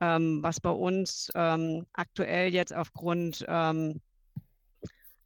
ähm, 0.00 0.42
was 0.42 0.58
bei 0.58 0.70
uns 0.70 1.30
ähm, 1.34 1.84
aktuell 1.92 2.54
jetzt 2.54 2.74
aufgrund 2.74 3.44
ähm, 3.46 4.00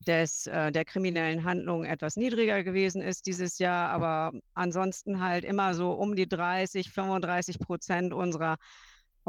des, 0.09 0.49
äh, 0.49 0.73
der 0.73 0.85
kriminellen 0.85 1.45
Handlung 1.45 1.85
etwas 1.85 2.17
niedriger 2.17 2.65
gewesen 2.65 3.01
ist 3.01 3.27
dieses 3.27 3.61
Jahr, 3.61 3.91
aber 3.91 4.33
ansonsten 4.55 5.21
halt 5.21 5.45
immer 5.45 5.75
so 5.75 5.93
um 5.93 6.17
die 6.17 6.29
30, 6.29 6.91
35 6.91 7.61
Prozent 7.61 8.13
unserer 8.13 8.57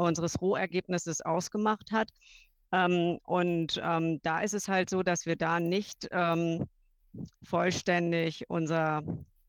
unseres 0.06 0.40
Rohergebnisses 0.40 1.20
ausgemacht 1.20 1.92
hat. 1.92 2.08
Ähm, 2.72 3.18
und 3.24 3.80
ähm, 3.82 4.20
da 4.22 4.40
ist 4.40 4.54
es 4.54 4.68
halt 4.68 4.90
so, 4.90 5.02
dass 5.02 5.26
wir 5.26 5.36
da 5.36 5.60
nicht 5.60 6.08
ähm, 6.12 6.66
vollständig 7.42 8.44
unser 8.48 9.02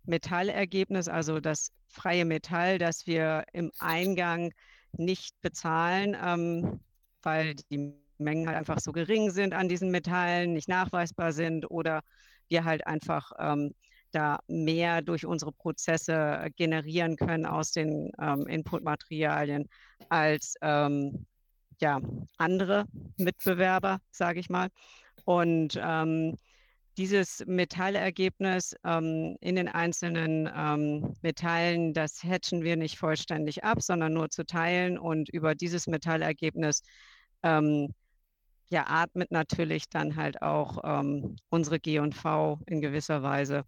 Metallergebnis, 0.05 1.07
also 1.07 1.39
das 1.39 1.71
freie 1.87 2.25
Metall, 2.25 2.77
das 2.77 3.05
wir 3.05 3.45
im 3.53 3.71
Eingang 3.79 4.51
nicht 4.93 5.39
bezahlen, 5.41 6.17
ähm, 6.21 6.79
weil 7.21 7.55
die 7.69 7.93
Mengen 8.17 8.47
halt 8.47 8.57
einfach 8.57 8.79
so 8.79 8.91
gering 8.91 9.31
sind 9.31 9.53
an 9.53 9.69
diesen 9.69 9.91
Metallen, 9.91 10.53
nicht 10.53 10.67
nachweisbar 10.67 11.33
sind 11.33 11.69
oder 11.69 12.01
wir 12.47 12.63
halt 12.65 12.85
einfach 12.87 13.31
ähm, 13.39 13.73
da 14.11 14.39
mehr 14.47 15.01
durch 15.01 15.25
unsere 15.25 15.51
Prozesse 15.51 16.47
generieren 16.55 17.15
können 17.15 17.45
aus 17.45 17.71
den 17.71 18.11
ähm, 18.21 18.47
Inputmaterialien 18.47 19.69
als 20.09 20.55
ähm, 20.61 21.25
ja, 21.79 21.99
andere 22.37 22.85
Mitbewerber, 23.17 23.99
sage 24.11 24.39
ich 24.39 24.49
mal. 24.49 24.69
Und 25.25 25.79
ähm, 25.81 26.37
dieses 26.97 27.43
Metallergebnis 27.47 28.75
ähm, 28.83 29.37
in 29.39 29.55
den 29.55 29.67
einzelnen 29.67 30.49
ähm, 30.55 31.13
Metallen, 31.21 31.93
das 31.93 32.23
hatchen 32.23 32.63
wir 32.63 32.75
nicht 32.75 32.97
vollständig 32.97 33.63
ab, 33.63 33.81
sondern 33.81 34.13
nur 34.13 34.29
zu 34.29 34.45
teilen. 34.45 34.97
Und 34.97 35.29
über 35.29 35.55
dieses 35.55 35.87
Metallergebnis 35.87 36.83
ähm, 37.43 37.93
ja, 38.69 38.85
atmet 38.87 39.31
natürlich 39.31 39.89
dann 39.89 40.15
halt 40.15 40.41
auch 40.41 40.79
ähm, 40.83 41.35
unsere 41.49 41.79
G&V 41.79 42.59
in 42.67 42.81
gewisser 42.81 43.23
Weise 43.23 43.63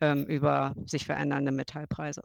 ähm, 0.00 0.24
über 0.24 0.74
sich 0.86 1.06
verändernde 1.06 1.52
Metallpreise. 1.52 2.22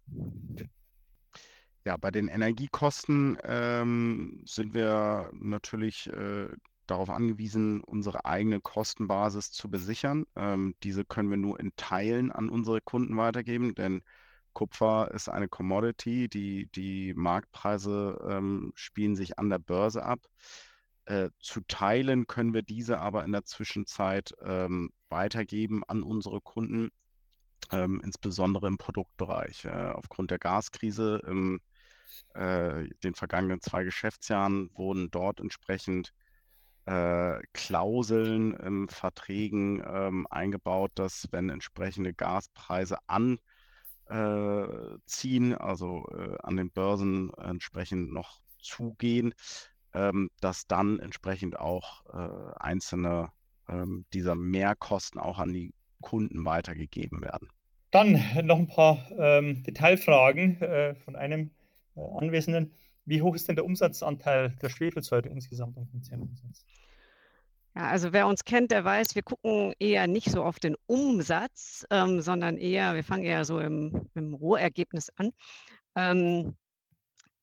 Ja, 1.85 1.97
bei 1.97 2.09
den 2.09 2.27
Energiekosten 2.27 3.37
ähm, 3.43 4.41
sind 4.45 4.73
wir 4.73 5.29
natürlich 5.33 6.07
äh, 6.07 6.47
darauf 6.87 7.09
angewiesen, 7.09 7.81
unsere 7.81 8.25
eigene 8.25 8.59
Kostenbasis 8.59 9.51
zu 9.51 9.69
besichern. 9.69 10.25
Ähm, 10.35 10.75
diese 10.83 11.05
können 11.05 11.29
wir 11.29 11.37
nur 11.37 11.59
in 11.59 11.75
Teilen 11.75 12.31
an 12.31 12.49
unsere 12.49 12.81
Kunden 12.81 13.17
weitergeben, 13.17 13.75
denn 13.75 14.01
Kupfer 14.53 15.11
ist 15.13 15.29
eine 15.29 15.49
Commodity, 15.49 16.29
die, 16.29 16.67
die 16.73 17.13
Marktpreise 17.13 18.17
ähm, 18.29 18.71
spielen 18.73 19.15
sich 19.15 19.37
an 19.37 19.49
der 19.49 19.59
Börse 19.59 20.03
ab. 20.03 20.19
Äh, 21.05 21.29
zu 21.39 21.61
teilen 21.67 22.25
können 22.25 22.53
wir 22.53 22.63
diese 22.63 22.99
aber 22.99 23.25
in 23.25 23.31
der 23.31 23.43
Zwischenzeit 23.43 24.33
ähm, 24.41 24.89
weitergeben 25.09 25.83
an 25.83 26.01
unsere 26.01 26.41
Kunden, 26.41 26.89
ähm, 27.71 28.01
insbesondere 28.03 28.67
im 28.67 28.77
Produktbereich. 28.77 29.65
Äh, 29.65 29.69
aufgrund 29.69 30.31
der 30.31 30.39
Gaskrise 30.39 31.21
in 31.27 31.59
äh, 32.33 32.87
den 33.03 33.15
vergangenen 33.15 33.61
zwei 33.61 33.83
Geschäftsjahren 33.83 34.69
wurden 34.75 35.09
dort 35.11 35.39
entsprechend 35.39 36.13
äh, 36.85 37.39
Klauseln 37.53 38.53
in 38.55 38.89
Verträgen 38.89 39.83
ähm, 39.85 40.27
eingebaut, 40.29 40.91
dass 40.95 41.27
wenn 41.31 41.49
entsprechende 41.49 42.13
Gaspreise 42.13 42.97
anziehen, 43.07 43.39
äh, 45.51 45.55
also 45.55 46.07
äh, 46.15 46.37
an 46.43 46.57
den 46.57 46.71
Börsen 46.71 47.33
entsprechend 47.33 48.13
noch 48.13 48.39
zugehen, 48.59 49.33
ähm, 49.93 50.29
dass 50.41 50.67
dann 50.67 50.99
entsprechend 50.99 51.57
auch 51.59 52.05
äh, 52.13 52.53
einzelne 52.59 53.31
ähm, 53.67 54.05
dieser 54.13 54.35
Mehrkosten 54.35 55.19
auch 55.19 55.39
an 55.39 55.53
die 55.53 55.73
Kunden 56.01 56.45
weitergegeben 56.45 57.21
werden. 57.21 57.49
Dann 57.95 58.19
noch 58.43 58.57
ein 58.57 58.67
paar 58.67 59.09
ähm, 59.17 59.63
Detailfragen 59.63 60.61
äh, 60.61 60.95
von 60.95 61.15
einem 61.15 61.51
äh, 61.95 62.01
Anwesenden. 62.01 62.73
Wie 63.05 63.21
hoch 63.21 63.35
ist 63.35 63.47
denn 63.47 63.55
der 63.55 63.63
Umsatzanteil 63.63 64.49
der 64.61 64.67
Schwefelsäure 64.67 65.29
insgesamt 65.29 65.77
am 65.77 65.89
Konzernumsatz? 65.89 66.65
Ja, 67.73 67.83
also 67.87 68.11
wer 68.11 68.27
uns 68.27 68.43
kennt, 68.43 68.71
der 68.71 68.83
weiß, 68.83 69.15
wir 69.15 69.23
gucken 69.23 69.71
eher 69.79 70.07
nicht 70.07 70.29
so 70.29 70.43
auf 70.43 70.59
den 70.59 70.75
Umsatz, 70.87 71.85
ähm, 71.89 72.19
sondern 72.19 72.57
eher, 72.57 72.95
wir 72.95 73.03
fangen 73.05 73.23
eher 73.23 73.45
so 73.45 73.61
im, 73.61 74.09
im 74.13 74.33
Rohergebnis 74.33 75.09
an. 75.15 75.31
Ähm, 75.95 76.53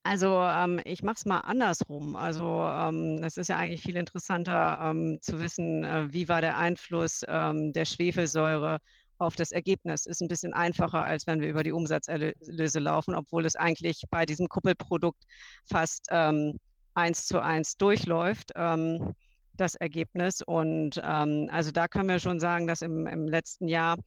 also 0.02 0.38
ähm, 0.42 0.82
ich 0.84 1.02
mache 1.02 1.16
es 1.16 1.24
mal 1.24 1.40
andersrum. 1.40 2.14
Also 2.14 2.62
ähm, 2.62 3.22
es 3.24 3.38
ist 3.38 3.48
ja 3.48 3.56
eigentlich 3.56 3.80
viel 3.80 3.96
interessanter 3.96 4.80
ähm, 4.82 5.18
zu 5.22 5.40
wissen, 5.40 5.84
äh, 5.84 6.12
wie 6.12 6.28
war 6.28 6.42
der 6.42 6.58
Einfluss 6.58 7.22
ähm, 7.26 7.72
der 7.72 7.86
Schwefelsäure 7.86 8.80
auf 9.22 9.36
das 9.36 9.52
Ergebnis. 9.52 10.06
Ist 10.06 10.20
ein 10.20 10.28
bisschen 10.28 10.52
einfacher, 10.52 11.04
als 11.04 11.26
wenn 11.26 11.40
wir 11.40 11.48
über 11.48 11.62
die 11.62 11.72
Umsatzerlöse 11.72 12.80
laufen, 12.80 13.14
obwohl 13.14 13.46
es 13.46 13.56
eigentlich 13.56 14.04
bei 14.10 14.26
diesem 14.26 14.48
Kuppelprodukt 14.48 15.22
fast 15.66 16.06
ähm, 16.10 16.58
eins 16.94 17.26
zu 17.26 17.40
eins 17.40 17.76
durchläuft, 17.76 18.52
ähm, 18.56 19.14
das 19.54 19.74
Ergebnis. 19.74 20.42
Und 20.42 20.98
also 20.98 21.70
da 21.70 21.86
können 21.86 22.08
wir 22.08 22.18
schon 22.18 22.40
sagen, 22.40 22.66
dass 22.66 22.80
im, 22.80 23.06
im 23.06 23.28
letzten 23.28 23.68
Jahr, 23.68 23.98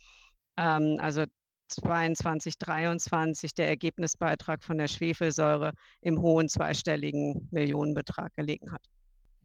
also 0.56 1.26
22, 1.70 2.58
23 2.58 3.54
der 3.54 3.68
Ergebnisbeitrag 3.68 4.64
von 4.64 4.78
der 4.78 4.88
Schwefelsäure 4.88 5.74
im 6.02 6.22
hohen 6.22 6.50
zweistelligen 6.50 7.48
Millionenbetrag 7.52 8.36
gelegen 8.36 8.72
hat. 8.72 8.82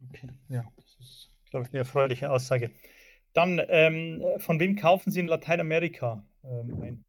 Okay, 0.09 0.27
ja, 0.49 0.63
das 0.75 0.97
ist, 0.99 1.29
glaube 1.49 1.65
ich, 1.65 1.71
eine 1.71 1.79
erfreuliche 1.79 2.31
Aussage. 2.31 2.71
Dann, 3.33 3.61
ähm, 3.69 4.23
von 4.37 4.59
wem 4.59 4.75
kaufen 4.75 5.11
Sie 5.11 5.19
in 5.19 5.27
Lateinamerika 5.27 6.23
ähm, 6.43 6.81
ein? 6.81 7.05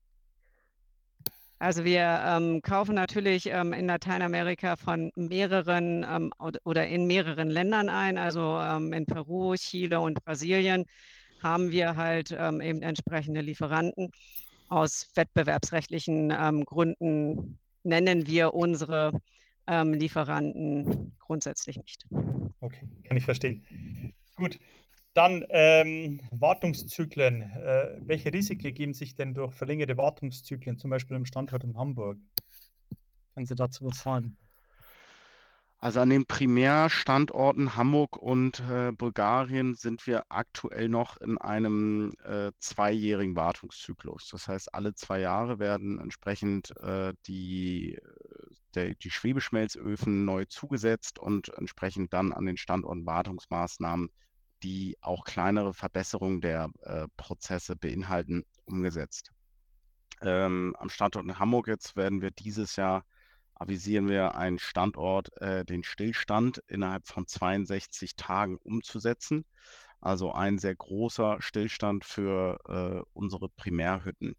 Also 1.62 1.84
wir 1.84 2.20
ähm, 2.26 2.60
kaufen 2.60 2.96
natürlich 2.96 3.46
ähm, 3.46 3.72
in 3.72 3.86
Lateinamerika 3.86 4.74
von 4.74 5.12
mehreren 5.14 6.04
ähm, 6.08 6.32
oder 6.64 6.88
in 6.88 7.06
mehreren 7.06 7.50
Ländern 7.50 7.88
ein. 7.88 8.18
Also 8.18 8.58
ähm, 8.60 8.92
in 8.92 9.06
Peru, 9.06 9.54
Chile 9.54 10.00
und 10.00 10.24
Brasilien 10.24 10.86
haben 11.40 11.70
wir 11.70 11.94
halt 11.94 12.36
ähm, 12.36 12.60
eben 12.60 12.82
entsprechende 12.82 13.42
Lieferanten 13.42 14.10
aus 14.70 15.08
wettbewerbsrechtlichen 15.14 16.34
ähm, 16.36 16.64
Gründen 16.64 17.58
nennen 17.84 18.26
wir 18.26 18.54
unsere 18.54 19.12
Lieferanten 19.68 21.12
grundsätzlich 21.20 21.76
nicht. 21.76 22.04
Okay, 22.60 22.88
kann 23.04 23.16
ich 23.16 23.24
verstehen. 23.24 23.64
Gut, 24.34 24.58
dann 25.14 25.44
ähm, 25.50 26.20
Wartungszyklen. 26.30 27.42
Äh, 27.42 27.98
welche 28.00 28.32
Risiken 28.32 28.74
geben 28.74 28.94
sich 28.94 29.14
denn 29.14 29.34
durch 29.34 29.52
verlängerte 29.52 29.96
Wartungszyklen, 29.96 30.78
zum 30.78 30.90
Beispiel 30.90 31.16
im 31.16 31.26
Standort 31.26 31.64
in 31.64 31.76
Hamburg? 31.76 32.18
Können 33.34 33.46
Sie 33.46 33.54
dazu 33.54 33.84
was 33.84 34.02
sagen? 34.02 34.36
Also 35.82 35.98
an 35.98 36.10
den 36.10 36.26
Primärstandorten 36.26 37.74
Hamburg 37.74 38.16
und 38.16 38.60
äh, 38.70 38.92
Bulgarien 38.92 39.74
sind 39.74 40.06
wir 40.06 40.22
aktuell 40.28 40.88
noch 40.88 41.16
in 41.16 41.38
einem 41.38 42.14
äh, 42.22 42.52
zweijährigen 42.60 43.34
Wartungszyklus. 43.34 44.28
Das 44.30 44.46
heißt, 44.46 44.72
alle 44.74 44.94
zwei 44.94 45.18
Jahre 45.18 45.58
werden 45.58 45.98
entsprechend 45.98 46.72
äh, 46.76 47.14
die, 47.26 47.98
der, 48.76 48.94
die 48.94 49.10
Schwebeschmelzöfen 49.10 50.24
neu 50.24 50.44
zugesetzt 50.44 51.18
und 51.18 51.48
entsprechend 51.48 52.12
dann 52.12 52.32
an 52.32 52.46
den 52.46 52.56
Standorten 52.56 53.04
Wartungsmaßnahmen, 53.04 54.08
die 54.62 54.96
auch 55.00 55.24
kleinere 55.24 55.74
Verbesserungen 55.74 56.40
der 56.40 56.70
äh, 56.82 57.06
Prozesse 57.16 57.76
beinhalten, 57.76 58.44
umgesetzt. 58.64 59.32
Ähm, 60.22 60.76
am 60.78 60.88
Standort 60.88 61.24
in 61.24 61.38
Hamburg 61.38 61.66
jetzt 61.68 61.96
werden 61.96 62.22
wir 62.22 62.30
dieses 62.30 62.76
Jahr 62.76 63.04
avisieren 63.62 64.08
wir 64.08 64.34
einen 64.34 64.58
Standort, 64.58 65.30
äh, 65.40 65.64
den 65.64 65.84
Stillstand 65.84 66.58
innerhalb 66.66 67.06
von 67.06 67.26
62 67.26 68.16
Tagen 68.16 68.56
umzusetzen. 68.56 69.44
Also 70.00 70.32
ein 70.32 70.58
sehr 70.58 70.74
großer 70.74 71.40
Stillstand 71.40 72.04
für 72.04 72.58
äh, 72.66 73.08
unsere 73.12 73.48
Primärhütten. 73.48 74.34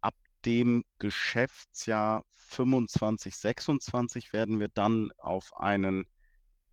Ab 0.00 0.14
dem 0.44 0.84
Geschäftsjahr 0.98 2.24
25, 2.36 3.36
26 3.36 4.32
werden 4.32 4.60
wir 4.60 4.68
dann 4.68 5.10
auf 5.18 5.56
einen 5.56 6.06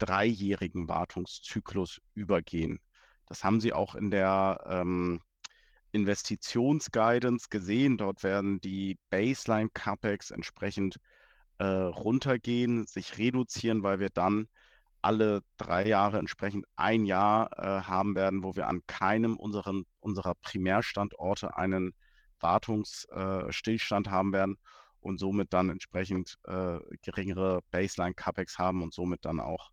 dreijährigen 0.05 0.87
Wartungszyklus 0.87 2.01
übergehen. 2.13 2.79
Das 3.27 3.43
haben 3.43 3.61
Sie 3.61 3.73
auch 3.73 3.95
in 3.95 4.11
der 4.11 4.63
ähm, 4.67 5.21
Investitionsguidance 5.91 7.47
gesehen. 7.49 7.97
Dort 7.97 8.23
werden 8.23 8.59
die 8.59 8.97
Baseline 9.09 9.69
CAPEX 9.73 10.31
entsprechend 10.31 10.97
äh, 11.59 11.65
runtergehen, 11.65 12.85
sich 12.87 13.17
reduzieren, 13.17 13.83
weil 13.83 13.99
wir 13.99 14.09
dann 14.09 14.47
alle 15.01 15.41
drei 15.57 15.85
Jahre 15.87 16.17
entsprechend 16.17 16.65
ein 16.75 17.05
Jahr 17.05 17.49
äh, 17.57 17.83
haben 17.83 18.15
werden, 18.15 18.43
wo 18.43 18.55
wir 18.55 18.67
an 18.67 18.81
keinem 18.87 19.37
unseren, 19.37 19.85
unserer 19.99 20.33
Primärstandorte 20.35 21.57
einen 21.57 21.93
Wartungsstillstand 22.39 24.07
äh, 24.07 24.09
haben 24.09 24.33
werden 24.33 24.57
und 25.01 25.19
somit 25.19 25.53
dann 25.53 25.69
entsprechend 25.69 26.37
äh, 26.45 26.79
geringere 27.01 27.59
Baseline-CAPEX 27.71 28.57
haben 28.57 28.81
und 28.81 28.93
somit 28.93 29.25
dann 29.25 29.39
auch 29.39 29.71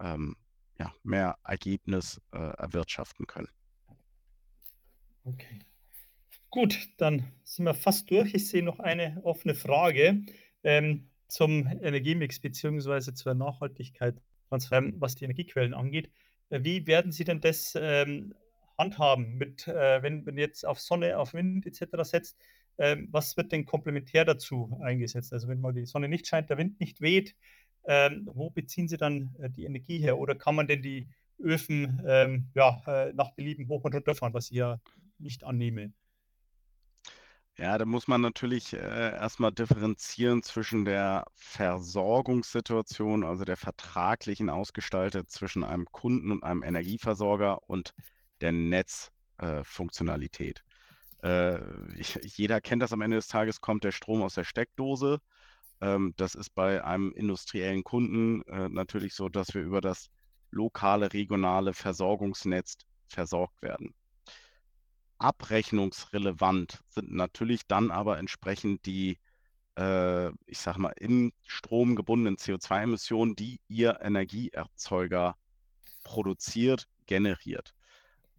ähm, 0.00 0.36
ja, 0.78 0.92
mehr 1.02 1.36
Ergebnis 1.44 2.20
äh, 2.32 2.38
erwirtschaften 2.38 3.26
können. 3.26 3.48
Okay. 5.24 5.60
Gut, 6.48 6.88
dann 6.96 7.30
sind 7.44 7.64
wir 7.66 7.74
fast 7.74 8.10
durch. 8.10 8.34
Ich 8.34 8.48
sehe 8.48 8.62
noch 8.62 8.80
eine 8.80 9.20
offene 9.22 9.54
Frage. 9.54 10.24
Ähm, 10.64 11.10
zum 11.28 11.66
Energiemix 11.66 12.40
beziehungsweise 12.40 13.14
zur 13.14 13.34
Nachhaltigkeit, 13.34 14.20
was 14.48 15.14
die 15.14 15.24
Energiequellen 15.24 15.74
angeht. 15.74 16.10
Äh, 16.50 16.60
wie 16.62 16.86
werden 16.86 17.12
Sie 17.12 17.24
denn 17.24 17.40
das 17.40 17.78
ähm, 17.80 18.34
handhaben, 18.76 19.36
mit, 19.36 19.68
äh, 19.68 20.02
wenn 20.02 20.24
man 20.24 20.36
jetzt 20.36 20.66
auf 20.66 20.80
Sonne, 20.80 21.18
auf 21.18 21.34
Wind 21.34 21.66
etc. 21.66 21.86
setzt? 22.02 22.38
Ähm, 22.78 23.08
was 23.10 23.36
wird 23.36 23.52
denn 23.52 23.64
komplementär 23.64 24.24
dazu 24.24 24.78
eingesetzt? 24.82 25.32
Also 25.32 25.48
wenn 25.48 25.60
mal 25.60 25.72
die 25.72 25.86
Sonne 25.86 26.08
nicht 26.08 26.26
scheint, 26.26 26.50
der 26.50 26.58
Wind 26.58 26.80
nicht 26.80 27.00
weht, 27.00 27.36
ähm, 27.84 28.28
wo 28.32 28.50
beziehen 28.50 28.88
Sie 28.88 28.96
dann 28.96 29.34
äh, 29.38 29.50
die 29.50 29.64
Energie 29.64 29.98
her? 29.98 30.18
Oder 30.18 30.34
kann 30.34 30.54
man 30.54 30.66
denn 30.66 30.82
die 30.82 31.08
Öfen 31.38 32.02
ähm, 32.06 32.48
ja, 32.54 32.82
äh, 32.86 33.12
nach 33.14 33.32
Belieben 33.32 33.68
hoch 33.68 33.84
und 33.84 33.94
runter 33.94 34.14
fahren, 34.14 34.34
was 34.34 34.50
ich 34.50 34.58
ja 34.58 34.78
nicht 35.18 35.44
annehme? 35.44 35.92
Ja, 37.56 37.76
da 37.76 37.84
muss 37.84 38.08
man 38.08 38.22
natürlich 38.22 38.72
äh, 38.72 38.78
erstmal 38.78 39.52
differenzieren 39.52 40.42
zwischen 40.42 40.86
der 40.86 41.26
Versorgungssituation, 41.34 43.22
also 43.22 43.44
der 43.44 43.58
vertraglichen 43.58 44.48
ausgestaltet 44.48 45.30
zwischen 45.30 45.62
einem 45.62 45.84
Kunden 45.92 46.32
und 46.32 46.42
einem 46.42 46.62
Energieversorger 46.62 47.68
und 47.68 47.92
der 48.40 48.52
Netzfunktionalität. 48.52 50.64
Äh, 51.22 51.56
äh, 51.56 51.60
jeder 52.24 52.62
kennt 52.62 52.82
das 52.82 52.94
am 52.94 53.02
Ende 53.02 53.18
des 53.18 53.28
Tages, 53.28 53.60
kommt 53.60 53.84
der 53.84 53.92
Strom 53.92 54.22
aus 54.22 54.34
der 54.34 54.44
Steckdose. 54.44 55.20
Ähm, 55.80 56.14
das 56.16 56.34
ist 56.34 56.54
bei 56.54 56.84
einem 56.84 57.12
industriellen 57.12 57.84
Kunden 57.84 58.42
äh, 58.42 58.68
natürlich 58.68 59.14
so, 59.14 59.28
dass 59.28 59.54
wir 59.54 59.62
über 59.62 59.80
das 59.80 60.10
lokale, 60.50 61.12
regionale 61.12 61.74
Versorgungsnetz 61.74 62.76
versorgt 63.08 63.62
werden 63.62 63.94
abrechnungsrelevant 65.20 66.80
sind 66.88 67.12
natürlich 67.12 67.66
dann 67.66 67.90
aber 67.90 68.18
entsprechend 68.18 68.86
die, 68.86 69.18
äh, 69.76 70.28
ich 70.46 70.58
sag 70.58 70.78
mal, 70.78 70.94
im 70.96 71.32
Strom 71.46 71.94
gebundenen 71.94 72.36
CO2-Emissionen, 72.36 73.36
die 73.36 73.60
Ihr 73.68 74.00
Energieerzeuger 74.00 75.36
produziert, 76.04 76.88
generiert. 77.06 77.74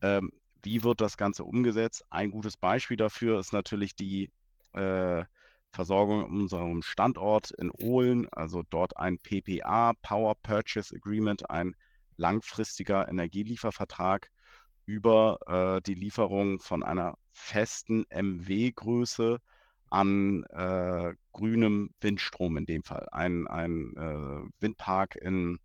Ähm, 0.01 0.31
wie 0.63 0.84
wird 0.84 1.01
das 1.01 1.18
Ganze 1.18 1.43
umgesetzt? 1.43 2.03
Ein 2.09 2.31
gutes 2.31 2.57
Beispiel 2.57 2.97
dafür 2.97 3.39
ist 3.39 3.53
natürlich 3.53 3.95
die 3.95 4.31
äh, 4.73 5.23
Versorgung 5.72 6.26
in 6.26 6.41
unserem 6.41 6.81
Standort 6.81 7.52
in 7.52 7.72
Ohlen, 7.72 8.27
also 8.30 8.64
dort 8.69 8.98
ein 8.98 9.19
PPA, 9.19 9.93
Power 10.02 10.35
Purchase 10.35 10.95
Agreement, 10.95 11.49
ein 11.49 11.76
langfristiger 12.18 13.07
Energieliefervertrag, 13.07 14.30
über 14.85 15.39
äh, 15.48 15.81
die 15.81 15.93
Lieferung 15.93 16.60
von 16.60 16.84
einer 16.84 17.18
festen 17.31 18.06
MW-Größe 18.10 19.39
an 19.89 20.43
äh, 20.45 21.14
grünem 21.34 21.93
Windstrom 21.99 22.57
in 22.57 22.65
dem 22.65 22.84
Fall. 22.84 23.07
Ein, 23.11 23.48
ein 23.48 23.95
äh, 23.98 24.49
Windpark 24.61 25.15
in, 25.15 25.60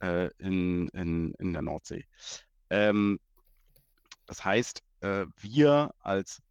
äh, 0.00 0.28
in, 0.38 0.88
in, 0.88 1.34
in 1.34 1.52
der 1.52 1.62
Nordsee. 1.62 2.04
Ähm, 2.70 3.18
das 4.26 4.44
heißt, 4.44 4.82
äh, 5.00 5.26
wir 5.40 5.92
als 6.00 6.42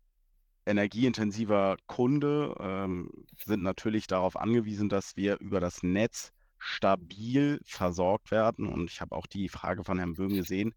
energieintensiver 0.66 1.78
Kunde 1.88 2.56
ähm, 2.60 3.12
sind 3.46 3.64
natürlich 3.64 4.08
darauf 4.08 4.36
angewiesen, 4.36 4.90
dass 4.90 5.16
wir 5.16 5.40
über 5.40 5.60
das 5.60 5.84
Netz 5.84 6.32
stabil 6.58 7.60
versorgt 7.66 8.32
werden. 8.32 8.68
Und 8.68 8.90
ich 8.92 9.02
habe 9.02 9.16
auch 9.16 9.26
die 9.26 9.50
Frage 9.50 9.84
von 9.84 9.98
Herrn 9.98 10.14
Böhm 10.14 10.30
gesehen, 10.36 10.74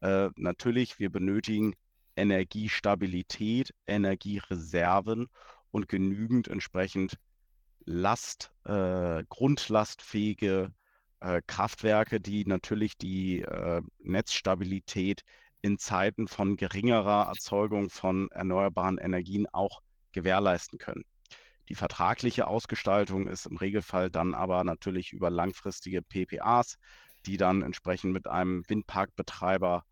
äh, 0.00 0.30
natürlich, 0.36 0.98
wir 0.98 1.10
benötigen 1.10 1.74
Energiestabilität, 2.16 3.74
Energiereserven 3.86 5.28
und 5.70 5.88
genügend 5.88 6.48
entsprechend 6.48 7.18
Last, 7.86 8.52
äh, 8.64 9.24
grundlastfähige 9.28 10.72
äh, 11.20 11.42
Kraftwerke, 11.46 12.20
die 12.20 12.44
natürlich 12.46 12.96
die 12.96 13.40
äh, 13.40 13.82
Netzstabilität 13.98 15.22
in 15.64 15.78
Zeiten 15.78 16.28
von 16.28 16.58
geringerer 16.58 17.28
Erzeugung 17.28 17.88
von 17.88 18.30
erneuerbaren 18.32 18.98
Energien 18.98 19.46
auch 19.50 19.80
gewährleisten 20.12 20.78
können. 20.78 21.06
Die 21.70 21.74
vertragliche 21.74 22.46
Ausgestaltung 22.46 23.26
ist 23.26 23.46
im 23.46 23.56
Regelfall 23.56 24.10
dann 24.10 24.34
aber 24.34 24.62
natürlich 24.62 25.14
über 25.14 25.30
langfristige 25.30 26.02
PPAs, 26.02 26.76
die 27.24 27.38
dann 27.38 27.62
entsprechend 27.62 28.12
mit 28.12 28.26
einem 28.26 28.62
Windparkbetreiber 28.68 29.86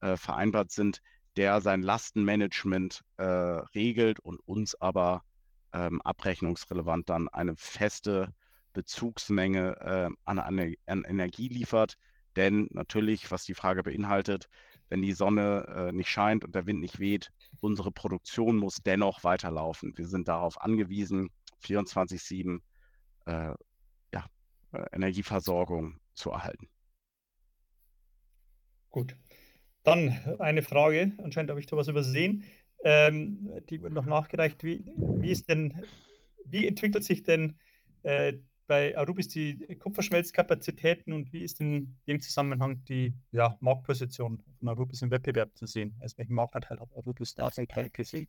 äh, 0.00 0.16
vereinbart 0.16 0.72
sind, 0.72 1.02
der 1.36 1.60
sein 1.60 1.82
Lastenmanagement 1.82 3.04
äh, 3.18 3.24
regelt 3.24 4.20
und 4.20 4.40
uns 4.46 4.80
aber 4.80 5.24
ähm, 5.74 6.00
abrechnungsrelevant 6.00 7.10
dann 7.10 7.28
eine 7.28 7.54
feste 7.54 8.32
Bezugsmenge 8.72 9.76
äh, 9.78 10.08
an, 10.24 10.38
an, 10.38 10.74
an, 10.86 11.04
Energie 11.04 11.48
liefert. 11.48 11.98
Denn 12.34 12.68
natürlich, 12.70 13.30
was 13.30 13.44
die 13.44 13.54
Frage 13.54 13.82
beinhaltet, 13.82 14.48
wenn 14.88 15.02
die 15.02 15.12
Sonne 15.12 15.66
äh, 15.68 15.92
nicht 15.92 16.08
scheint 16.08 16.44
und 16.44 16.54
der 16.54 16.66
Wind 16.66 16.80
nicht 16.80 16.98
weht, 16.98 17.30
unsere 17.60 17.92
Produktion 17.92 18.56
muss 18.56 18.76
dennoch 18.84 19.24
weiterlaufen. 19.24 19.96
Wir 19.96 20.06
sind 20.06 20.28
darauf 20.28 20.60
angewiesen, 20.60 21.30
24-7 21.62 22.60
äh, 23.26 23.54
ja, 24.12 24.26
äh, 24.72 24.84
Energieversorgung 24.92 25.98
zu 26.14 26.30
erhalten. 26.30 26.68
Gut. 28.90 29.16
Dann 29.82 30.18
eine 30.38 30.62
Frage, 30.62 31.12
anscheinend 31.18 31.50
habe 31.50 31.60
ich 31.60 31.66
da 31.66 31.76
was 31.76 31.88
übersehen. 31.88 32.44
Ähm, 32.84 33.50
die 33.68 33.82
wird 33.82 33.92
noch 33.92 34.06
nachgereicht. 34.06 34.62
Wie, 34.64 34.84
wie, 34.96 35.34
denn, 35.34 35.84
wie 36.44 36.66
entwickelt 36.66 37.04
sich 37.04 37.22
denn 37.22 37.58
äh, 38.02 38.34
bei 38.68 38.96
Arubis 38.96 39.28
die 39.28 39.56
Kupferschmelzkapazitäten 39.78 41.12
und 41.12 41.32
wie 41.32 41.42
ist 41.42 41.60
in 41.60 41.96
dem 42.06 42.20
Zusammenhang 42.20 42.84
die 42.84 43.14
ja, 43.32 43.56
Marktposition 43.60 44.44
von 44.58 44.68
Arubis 44.68 45.02
im 45.02 45.10
Wettbewerb 45.10 45.56
zu 45.56 45.66
sehen? 45.66 45.96
Also 46.00 46.18
welchen 46.18 46.34
Marktanteil 46.34 46.78
hat 46.78 46.94
Arubis 46.94 47.34
da 47.34 47.50
gesehen? 47.92 48.28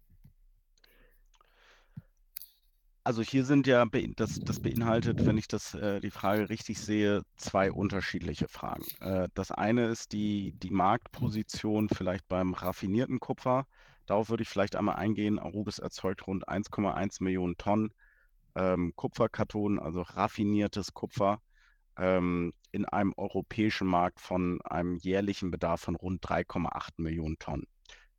Also 3.04 3.22
hier 3.22 3.44
sind 3.44 3.68
ja, 3.68 3.86
das, 4.16 4.40
das 4.40 4.60
beinhaltet, 4.60 5.26
wenn 5.26 5.38
ich 5.38 5.48
das, 5.48 5.74
äh, 5.74 6.00
die 6.00 6.12
Frage 6.12 6.50
richtig 6.50 6.80
sehe, 6.80 7.24
zwei 7.38 7.72
unterschiedliche 7.72 8.48
Fragen. 8.48 8.86
Äh, 9.02 9.30
das 9.34 9.52
eine 9.52 9.88
ist 9.88 10.14
die, 10.14 10.54
die 10.60 10.70
Marktposition 10.70 11.90
vielleicht 11.90 12.28
beim 12.28 12.54
raffinierten 12.54 13.20
Kupfer. 13.20 13.68
Darauf 14.06 14.30
würde 14.30 14.44
ich 14.44 14.50
vielleicht 14.50 14.76
einmal 14.76 14.96
eingehen. 14.96 15.40
Arubis 15.40 15.80
erzeugt 15.80 16.28
rund 16.28 16.48
1,1 16.48 17.24
Millionen 17.24 17.58
Tonnen 17.58 17.92
ähm, 18.60 18.94
Kupferkarton, 18.96 19.80
also 19.80 20.02
raffiniertes 20.02 20.94
Kupfer, 20.94 21.42
ähm, 21.98 22.54
in 22.72 22.86
einem 22.86 23.14
europäischen 23.16 23.88
Markt 23.88 24.20
von 24.20 24.62
einem 24.62 24.98
jährlichen 24.98 25.50
Bedarf 25.50 25.82
von 25.82 25.96
rund 25.96 26.22
3,8 26.22 26.92
Millionen 26.98 27.40
Tonnen. 27.40 27.68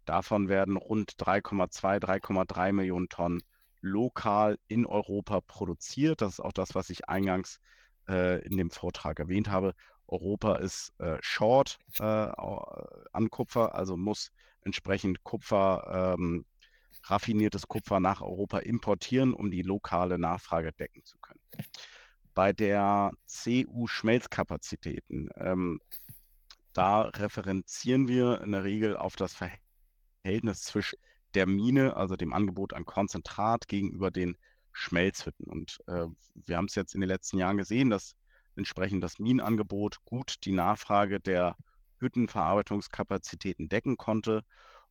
Davon 0.07 0.49
werden 0.49 0.77
rund 0.77 1.12
3,2, 1.12 2.01
3,3 2.01 2.73
Millionen 2.73 3.09
Tonnen 3.09 3.43
lokal 3.83 4.59
in 4.67 4.87
Europa 4.87 5.41
produziert. 5.41 6.23
Das 6.23 6.35
ist 6.35 6.41
auch 6.41 6.53
das, 6.53 6.75
was 6.75 6.91
ich 6.91 7.09
eingangs 7.09 7.61
äh, 8.09 8.45
in 8.45 8.57
dem 8.57 8.71
Vortrag 8.71 9.19
erwähnt 9.19 9.51
habe. 9.51 9.75
Europa 10.07 10.57
ist 10.57 10.93
äh, 10.99 11.19
short 11.21 11.79
äh, 12.01 12.03
an 12.03 13.31
Kupfer, 13.31 13.75
also 13.75 13.97
muss 13.97 14.33
entsprechend 14.62 15.23
Kupfer, 15.23 16.17
ähm, 16.19 16.45
raffiniertes 17.05 17.68
Kupfer 17.68 18.01
nach 18.01 18.20
Europa 18.20 18.59
importieren, 18.59 19.32
um 19.35 19.51
die 19.51 19.62
lokale 19.62 20.18
Nachfrage 20.18 20.72
decken 20.72 21.05
zu 21.05 21.16
können. 21.18 21.40
Bei 22.35 22.52
der 22.52 23.12
CU-Schmelzkapazitäten, 23.27 25.31
ähm, 25.36 25.81
da 26.72 27.02
referenzieren 27.02 28.09
wir 28.09 28.40
in 28.43 28.52
der 28.52 28.64
Regel 28.64 28.97
auf 28.97 29.16
das 29.16 29.35
Verhältnis 29.35 30.62
zwischen 30.62 30.98
der 31.35 31.47
Mine, 31.47 31.97
also 31.97 32.16
dem 32.16 32.32
Angebot 32.32 32.72
an 32.72 32.85
Konzentrat 32.85 33.68
gegenüber 33.68 34.10
den 34.10 34.36
Schmelzhütten. 34.72 35.47
Und 35.47 35.78
äh, 35.86 36.06
wir 36.35 36.56
haben 36.56 36.66
es 36.66 36.74
jetzt 36.74 36.94
in 36.94 37.01
den 37.01 37.09
letzten 37.09 37.39
Jahren 37.39 37.56
gesehen, 37.56 37.90
dass 37.90 38.14
entsprechend 38.56 39.02
das 39.02 39.18
Minenangebot 39.18 40.05
gut 40.05 40.36
die 40.44 40.52
Nachfrage 40.52 41.20
der 41.20 41.56
Hüttenverarbeitungskapazitäten 41.98 43.68
decken 43.68 43.97
konnte. 43.97 44.43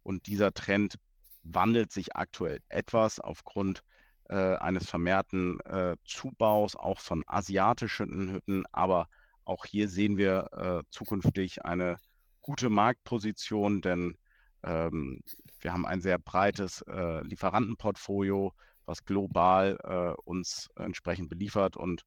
Und 0.03 0.27
dieser 0.27 0.53
Trend 0.53 0.95
wandelt 1.43 1.91
sich 1.91 2.15
aktuell 2.15 2.59
etwas 2.69 3.19
aufgrund 3.19 3.83
äh, 4.29 4.55
eines 4.57 4.89
vermehrten 4.89 5.59
äh, 5.61 5.95
Zubaus 6.05 6.75
auch 6.75 6.99
von 6.99 7.23
asiatischen 7.27 8.31
Hütten. 8.31 8.65
Aber 8.71 9.07
auch 9.45 9.65
hier 9.65 9.89
sehen 9.89 10.17
wir 10.17 10.49
äh, 10.53 10.83
zukünftig 10.91 11.65
eine 11.65 11.97
gute 12.41 12.69
Marktposition, 12.69 13.81
denn 13.81 14.17
ähm, 14.63 15.21
wir 15.61 15.73
haben 15.73 15.85
ein 15.85 16.01
sehr 16.01 16.19
breites 16.19 16.81
äh, 16.83 17.21
Lieferantenportfolio, 17.23 18.53
was 18.85 19.05
global 19.05 19.77
äh, 19.83 20.21
uns 20.23 20.69
entsprechend 20.75 21.29
beliefert. 21.29 21.77
Und 21.77 22.03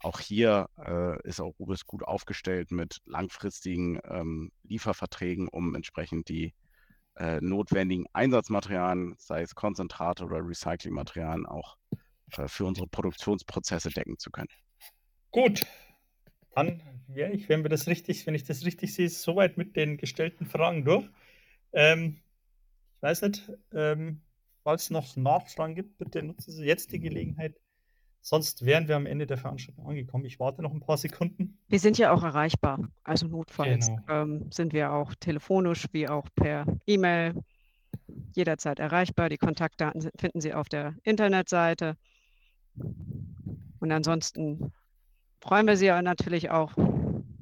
auch 0.00 0.20
hier 0.20 0.68
äh, 0.78 1.20
ist 1.26 1.40
auch 1.40 1.58
Rubis 1.58 1.86
gut 1.86 2.02
aufgestellt 2.02 2.70
mit 2.70 2.98
langfristigen 3.06 3.98
ähm, 4.04 4.52
Lieferverträgen, 4.64 5.48
um 5.48 5.74
entsprechend 5.74 6.28
die 6.28 6.52
äh, 7.16 7.40
notwendigen 7.40 8.06
Einsatzmaterialien, 8.12 9.14
sei 9.18 9.42
es 9.42 9.54
Konzentrate 9.54 10.24
oder 10.24 10.46
Recyclingmaterialien, 10.46 11.46
auch 11.46 11.76
äh, 12.36 12.48
für 12.48 12.64
unsere 12.64 12.86
Produktionsprozesse 12.86 13.90
decken 13.90 14.18
zu 14.18 14.30
können. 14.30 14.48
Gut, 15.30 15.66
dann 16.54 16.80
wäre 17.08 17.32
ich, 17.32 17.48
wenn 17.48 17.62
wir 17.62 17.68
das 17.68 17.86
richtig, 17.86 18.26
wenn 18.26 18.34
ich 18.34 18.44
das 18.44 18.64
richtig 18.64 18.94
sehe, 18.94 19.08
soweit 19.08 19.56
mit 19.56 19.76
den 19.76 19.96
gestellten 19.96 20.46
Fragen 20.46 20.84
durch. 20.84 21.08
Ähm, 21.72 22.20
weiß 23.00 23.22
nicht, 23.22 23.50
ähm, 23.72 24.22
falls 24.62 24.84
es 24.84 24.90
noch 24.90 25.16
Nachfragen 25.16 25.74
gibt, 25.74 25.98
bitte 25.98 26.22
nutzen 26.22 26.52
Sie 26.52 26.64
jetzt 26.64 26.92
die 26.92 27.00
Gelegenheit. 27.00 27.56
Sonst 28.26 28.64
wären 28.64 28.88
wir 28.88 28.96
am 28.96 29.04
Ende 29.04 29.26
der 29.26 29.36
Veranstaltung 29.36 29.86
angekommen. 29.86 30.24
Ich 30.24 30.40
warte 30.40 30.62
noch 30.62 30.72
ein 30.72 30.80
paar 30.80 30.96
Sekunden. 30.96 31.58
Wir 31.68 31.78
sind 31.78 31.98
ja 31.98 32.10
auch 32.10 32.22
erreichbar. 32.22 32.88
Also 33.02 33.28
notfalls 33.28 33.88
genau. 33.88 34.02
ähm, 34.08 34.50
sind 34.50 34.72
wir 34.72 34.92
auch 34.92 35.14
telefonisch 35.16 35.84
wie 35.92 36.08
auch 36.08 36.26
per 36.34 36.64
E-Mail 36.86 37.34
jederzeit 38.32 38.78
erreichbar. 38.78 39.28
Die 39.28 39.36
Kontaktdaten 39.36 40.08
finden 40.16 40.40
Sie 40.40 40.54
auf 40.54 40.70
der 40.70 40.94
Internetseite. 41.02 41.98
Und 43.80 43.92
ansonsten 43.92 44.72
freuen 45.42 45.66
wir 45.66 45.76
Sie 45.76 45.88
natürlich 45.88 46.48
auch 46.48 46.72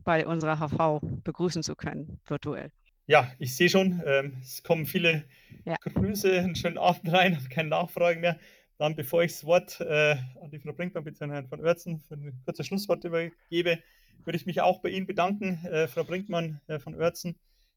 bei 0.02 0.26
unserer 0.26 0.58
HV 0.58 1.00
begrüßen 1.22 1.62
zu 1.62 1.76
können, 1.76 2.18
virtuell. 2.26 2.72
Ja, 3.06 3.30
ich 3.38 3.54
sehe 3.54 3.68
schon, 3.68 4.02
ähm, 4.04 4.38
es 4.42 4.64
kommen 4.64 4.86
viele 4.86 5.22
ja. 5.64 5.76
Grüße, 5.80 6.40
einen 6.40 6.56
schönen 6.56 6.78
Abend 6.78 7.12
rein, 7.12 7.38
keine 7.50 7.68
Nachfragen 7.68 8.20
mehr. 8.20 8.36
Dann, 8.78 8.96
bevor 8.96 9.22
ich 9.22 9.32
das 9.32 9.44
Wort 9.44 9.80
äh, 9.80 10.16
an 10.40 10.50
die 10.50 10.58
Frau 10.58 10.72
Brinkmann 10.72 11.04
bzw. 11.04 11.32
Herrn 11.32 11.48
von 11.48 11.60
Oertzen 11.60 12.00
für 12.00 12.14
ein 12.14 12.40
kurzes 12.44 12.66
Schlusswort 12.66 13.04
übergebe, 13.04 13.78
würde 14.24 14.36
ich 14.36 14.46
mich 14.46 14.60
auch 14.60 14.80
bei 14.80 14.90
Ihnen 14.90 15.06
bedanken, 15.06 15.64
äh, 15.66 15.88
Frau 15.88 16.04
Brinkmann 16.04 16.60
äh, 16.66 16.78
von 16.78 16.94
Oertzen, 16.94 17.36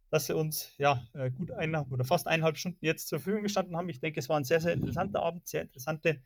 dass 0.10 0.28
Sie 0.28 0.36
uns 0.36 0.74
ja 0.78 1.04
äh, 1.14 1.30
gut 1.32 1.52
eineinhalb 1.52 1.92
oder 1.92 2.06
fast 2.06 2.28
eineinhalb 2.28 2.58
Stunden 2.58 2.84
jetzt 2.86 3.08
zur 3.08 3.20
Verfügung 3.20 3.44
gestanden 3.44 3.76
haben. 3.76 3.90
Ich 3.90 4.00
denke, 4.00 4.20
es 4.20 4.30
war 4.30 4.38
ein 4.38 4.44
sehr, 4.44 4.62
sehr 4.62 4.74
interessanter 4.74 5.22
Abend, 5.22 5.48
sehr 5.48 5.64
interessante 5.64 6.22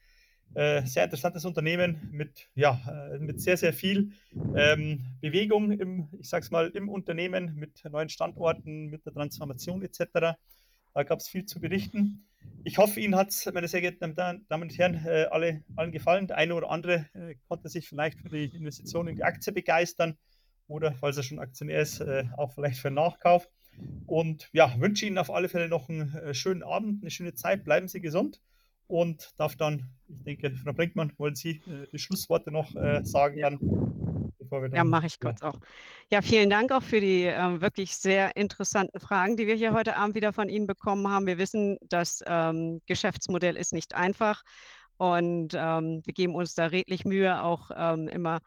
äh, 0.56 0.86
sehr 0.86 1.04
interessantes 1.04 1.46
Unternehmen 1.46 2.10
mit, 2.12 2.50
ja, 2.56 2.82
äh, 3.14 3.20
mit 3.20 3.40
sehr, 3.42 3.58
sehr 3.58 3.74
viel 3.74 4.12
ähm, 4.56 5.06
Bewegung 5.22 5.72
im, 5.72 6.08
ich 6.20 6.30
sag's 6.30 6.50
mal, 6.50 6.70
im 6.70 6.90
Unternehmen, 6.90 7.56
mit 7.56 7.84
neuen 7.86 8.10
Standorten, 8.10 8.88
mit 8.88 9.06
der 9.06 9.14
Transformation 9.14 9.84
etc. 9.84 10.38
Da 11.00 11.04
gab 11.04 11.20
es 11.20 11.30
viel 11.30 11.46
zu 11.46 11.62
berichten. 11.62 12.26
Ich 12.66 12.78
hoffe, 12.78 13.00
Ihnen 13.00 13.16
hat 13.16 13.30
es, 13.30 13.50
meine 13.54 13.70
sehr 13.70 13.80
geehrten 13.80 14.16
Damen 14.16 14.46
und 14.50 14.78
Herren, 14.78 14.96
äh, 15.06 15.28
alle, 15.32 15.64
allen 15.78 15.94
gefallen. 15.94 16.28
Der 16.28 16.36
eine 16.36 16.54
oder 16.54 16.70
andere 16.70 17.06
äh, 17.14 17.36
konnte 17.48 17.70
sich 17.70 17.88
vielleicht 17.88 18.20
für 18.20 18.28
die 18.28 18.54
Investition 18.54 19.08
in 19.08 19.16
die 19.16 19.24
Aktie 19.24 19.54
begeistern 19.54 20.18
oder, 20.68 20.92
falls 20.92 21.16
er 21.16 21.24
schon 21.24 21.40
Aktionär 21.40 21.82
ist, 21.82 22.02
äh, 22.02 22.26
auch 22.36 22.52
vielleicht 22.52 22.82
für 22.82 22.90
einen 22.90 22.96
Nachkauf. 22.96 23.48
Und 24.08 24.50
ja, 24.52 24.78
wünsche 24.78 25.06
Ihnen 25.06 25.20
auf 25.20 25.32
alle 25.32 25.48
Fälle 25.48 25.70
noch 25.70 25.88
einen 25.88 26.34
schönen 26.34 26.64
Abend, 26.64 27.02
eine 27.02 27.12
schöne 27.12 27.34
Zeit. 27.34 27.64
Bleiben 27.64 27.88
Sie 27.88 28.02
gesund 28.02 28.42
und 28.88 29.32
darf 29.38 29.56
dann, 29.56 29.86
ich 30.10 30.24
denke, 30.24 30.52
Frau 30.52 30.74
Brinkmann, 30.74 31.14
wollen 31.16 31.36
Sie 31.36 31.62
die 31.94 31.98
Schlussworte 31.98 32.52
noch 32.52 32.74
sagen 33.04 33.40
dann? 33.40 34.19
Dann, 34.50 34.74
ja, 34.74 34.84
mache 34.84 35.08
ich 35.08 35.20
kurz 35.20 35.42
ja. 35.42 35.50
auch. 35.50 35.60
Ja, 36.12 36.22
vielen 36.22 36.50
Dank 36.50 36.72
auch 36.72 36.84
für 36.84 37.00
die 37.00 37.24
ähm, 37.24 37.62
wirklich 37.62 37.96
sehr 37.96 38.36
interessanten 38.36 39.00
Fragen, 39.00 39.38
die 39.38 39.48
wir 39.48 39.56
hier 39.56 39.74
heute 39.74 39.96
Abend 39.96 40.16
wieder 40.16 40.34
von 40.34 40.50
Ihnen 40.50 40.68
bekommen 40.68 41.08
haben. 41.08 41.28
Wir 41.28 41.38
wissen, 41.38 41.78
das 41.82 42.24
ähm, 42.26 42.82
Geschäftsmodell 42.86 43.56
ist 43.56 43.74
nicht 43.74 43.96
einfach 43.96 44.44
und 44.98 45.54
ähm, 45.56 46.02
wir 46.04 46.14
geben 46.14 46.36
uns 46.36 46.56
da 46.56 46.66
redlich 46.66 47.06
Mühe, 47.06 47.42
auch 47.42 47.72
ähm, 47.76 48.08
immer 48.08 48.40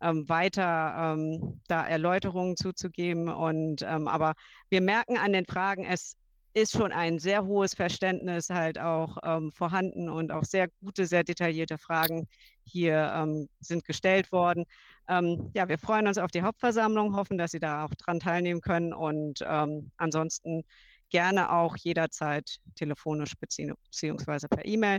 ähm, 0.00 0.28
weiter 0.28 1.14
ähm, 1.14 1.60
da 1.68 1.86
Erläuterungen 1.86 2.56
zuzugeben. 2.56 3.28
Und 3.28 3.84
aber 3.84 4.34
wir 4.68 4.80
merken 4.80 5.16
an 5.16 5.32
den 5.32 5.46
Fragen, 5.46 5.84
es 5.84 6.16
ist 6.54 6.72
schon 6.72 6.92
ein 6.92 7.18
sehr 7.18 7.44
hohes 7.44 7.74
Verständnis 7.74 8.50
halt 8.50 8.78
auch 8.78 9.16
ähm, 9.24 9.52
vorhanden 9.52 10.08
und 10.08 10.32
auch 10.32 10.44
sehr 10.44 10.68
gute, 10.80 11.06
sehr 11.06 11.24
detaillierte 11.24 11.78
Fragen 11.78 12.28
hier 12.64 13.12
ähm, 13.14 13.48
sind 13.60 13.84
gestellt 13.84 14.32
worden. 14.32 14.64
Ähm, 15.08 15.50
ja, 15.54 15.68
wir 15.68 15.78
freuen 15.78 16.06
uns 16.06 16.18
auf 16.18 16.30
die 16.30 16.42
Hauptversammlung, 16.42 17.16
hoffen, 17.16 17.38
dass 17.38 17.52
Sie 17.52 17.60
da 17.60 17.84
auch 17.84 17.94
dran 17.94 18.20
teilnehmen 18.20 18.60
können 18.60 18.92
und 18.92 19.44
ähm, 19.46 19.90
ansonsten 19.96 20.64
gerne 21.10 21.52
auch 21.52 21.76
jederzeit 21.76 22.58
telefonisch 22.74 23.34
bezieh 23.38 23.72
beziehungsweise 23.84 24.48
per 24.48 24.64
E-Mail. 24.64 24.98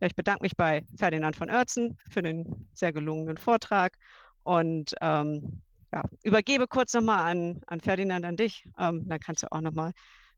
Ich 0.00 0.14
bedanke 0.14 0.42
mich 0.42 0.56
bei 0.56 0.84
Ferdinand 0.96 1.36
von 1.36 1.50
Oertzen 1.50 1.98
für 2.08 2.22
den 2.22 2.68
sehr 2.72 2.92
gelungenen 2.92 3.36
Vortrag 3.36 3.96
und 4.44 4.94
ähm, 5.00 5.60
ja, 5.92 6.04
übergebe 6.22 6.66
kurz 6.66 6.94
nochmal 6.94 7.30
an, 7.30 7.60
an 7.66 7.80
Ferdinand, 7.80 8.24
an 8.24 8.36
dich. 8.36 8.64
Ähm, 8.78 9.08
dann 9.08 9.20
kannst 9.20 9.42
du 9.42 9.52
auch 9.52 9.60
nochmal 9.60 9.92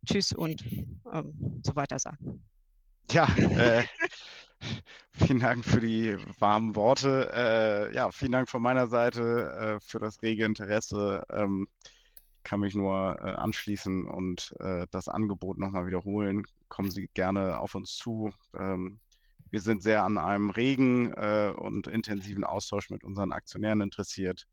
Tschüss 0.07 0.33
und 0.33 0.65
ähm, 1.13 1.61
so 1.63 1.77
weiter 1.77 1.99
sagen. 1.99 2.43
Ja, 3.11 3.29
äh, 3.37 3.85
vielen 5.13 5.41
Dank 5.41 5.65
für 5.65 5.81
die 5.81 6.17
warmen 6.39 6.77
Worte. 6.77 7.31
Äh, 7.35 7.95
ja, 7.95 8.11
vielen 8.11 8.33
Dank 8.33 8.49
von 8.49 8.63
meiner 8.63 8.87
Seite 8.89 9.79
äh, 9.79 9.81
für 9.81 9.99
das 9.99 10.23
rege 10.23 10.45
Interesse. 10.45 11.25
Ähm, 11.31 11.69
kann 12.45 12.61
mich 12.61 12.75
nur 12.75 13.19
äh, 13.21 13.35
anschließen 13.35 14.05
und 14.07 14.55
äh, 14.59 14.87
das 14.91 15.09
Angebot 15.09 15.59
nochmal 15.59 15.87
wiederholen. 15.87 16.45
Kommen 16.69 16.91
Sie 16.91 17.09
gerne 17.15 17.59
auf 17.61 17.75
uns 17.75 17.97
zu. 17.97 18.33
Ähm, 18.59 18.99
wir 19.51 19.61
sind 19.61 19.83
sehr 19.83 20.03
an 20.03 20.19
einem 20.19 20.51
regen 20.51 21.13
äh, 21.13 21.53
und 21.55 21.87
intensiven 21.87 22.45
Austausch 22.45 22.91
mit 22.91 23.05
unseren 23.05 23.33
Aktionären 23.33 23.81
interessiert. 23.81 24.47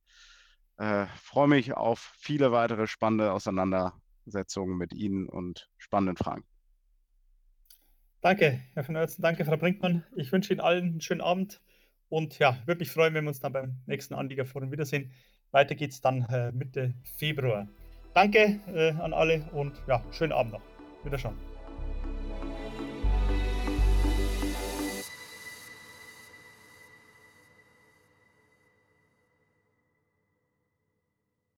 freue 1.23 1.48
mich 1.49 1.73
auf 1.73 2.14
viele 2.18 2.53
weitere 2.53 2.88
spannende 2.88 3.34
Auseinandersetzungen 3.34 4.77
mit 4.77 4.94
Ihnen 4.94 5.27
und 5.27 5.69
spannenden 5.77 6.15
Fragen. 6.15 6.49
Danke, 8.22 8.60
Herr 8.74 8.84
von 8.84 8.98
Oertzen, 8.98 9.22
danke, 9.22 9.46
Frau 9.46 9.56
Brinkmann. 9.56 10.04
Ich 10.16 10.32
wünsche 10.32 10.52
Ihnen 10.52 10.60
allen 10.60 10.86
einen 10.86 11.02
schönen 11.02 11.22
Abend 11.22 11.62
und 12.10 12.38
ja, 12.38 12.58
würde 12.66 12.80
mich 12.80 12.91
freuen, 12.91 13.14
wenn 13.14 13.24
wir 13.24 13.30
uns 13.30 13.40
dann 13.40 13.54
beim 13.54 13.78
nächsten 13.86 14.14
Anliegerforum 14.14 14.72
wiedersehen. 14.72 15.12
Weiter 15.52 15.74
geht 15.76 15.91
es 15.91 16.02
dann 16.02 16.24
äh, 16.26 16.52
Mitte 16.52 16.94
Februar. 17.18 17.68
Danke 18.14 18.60
äh, 18.74 18.91
an 18.91 19.14
alle 19.14 19.50
und 19.54 19.82
ja, 19.88 20.04
schönen 20.12 20.34
Abend 20.34 20.54
noch. 20.54 20.62
Wiederschauen. 21.06 21.49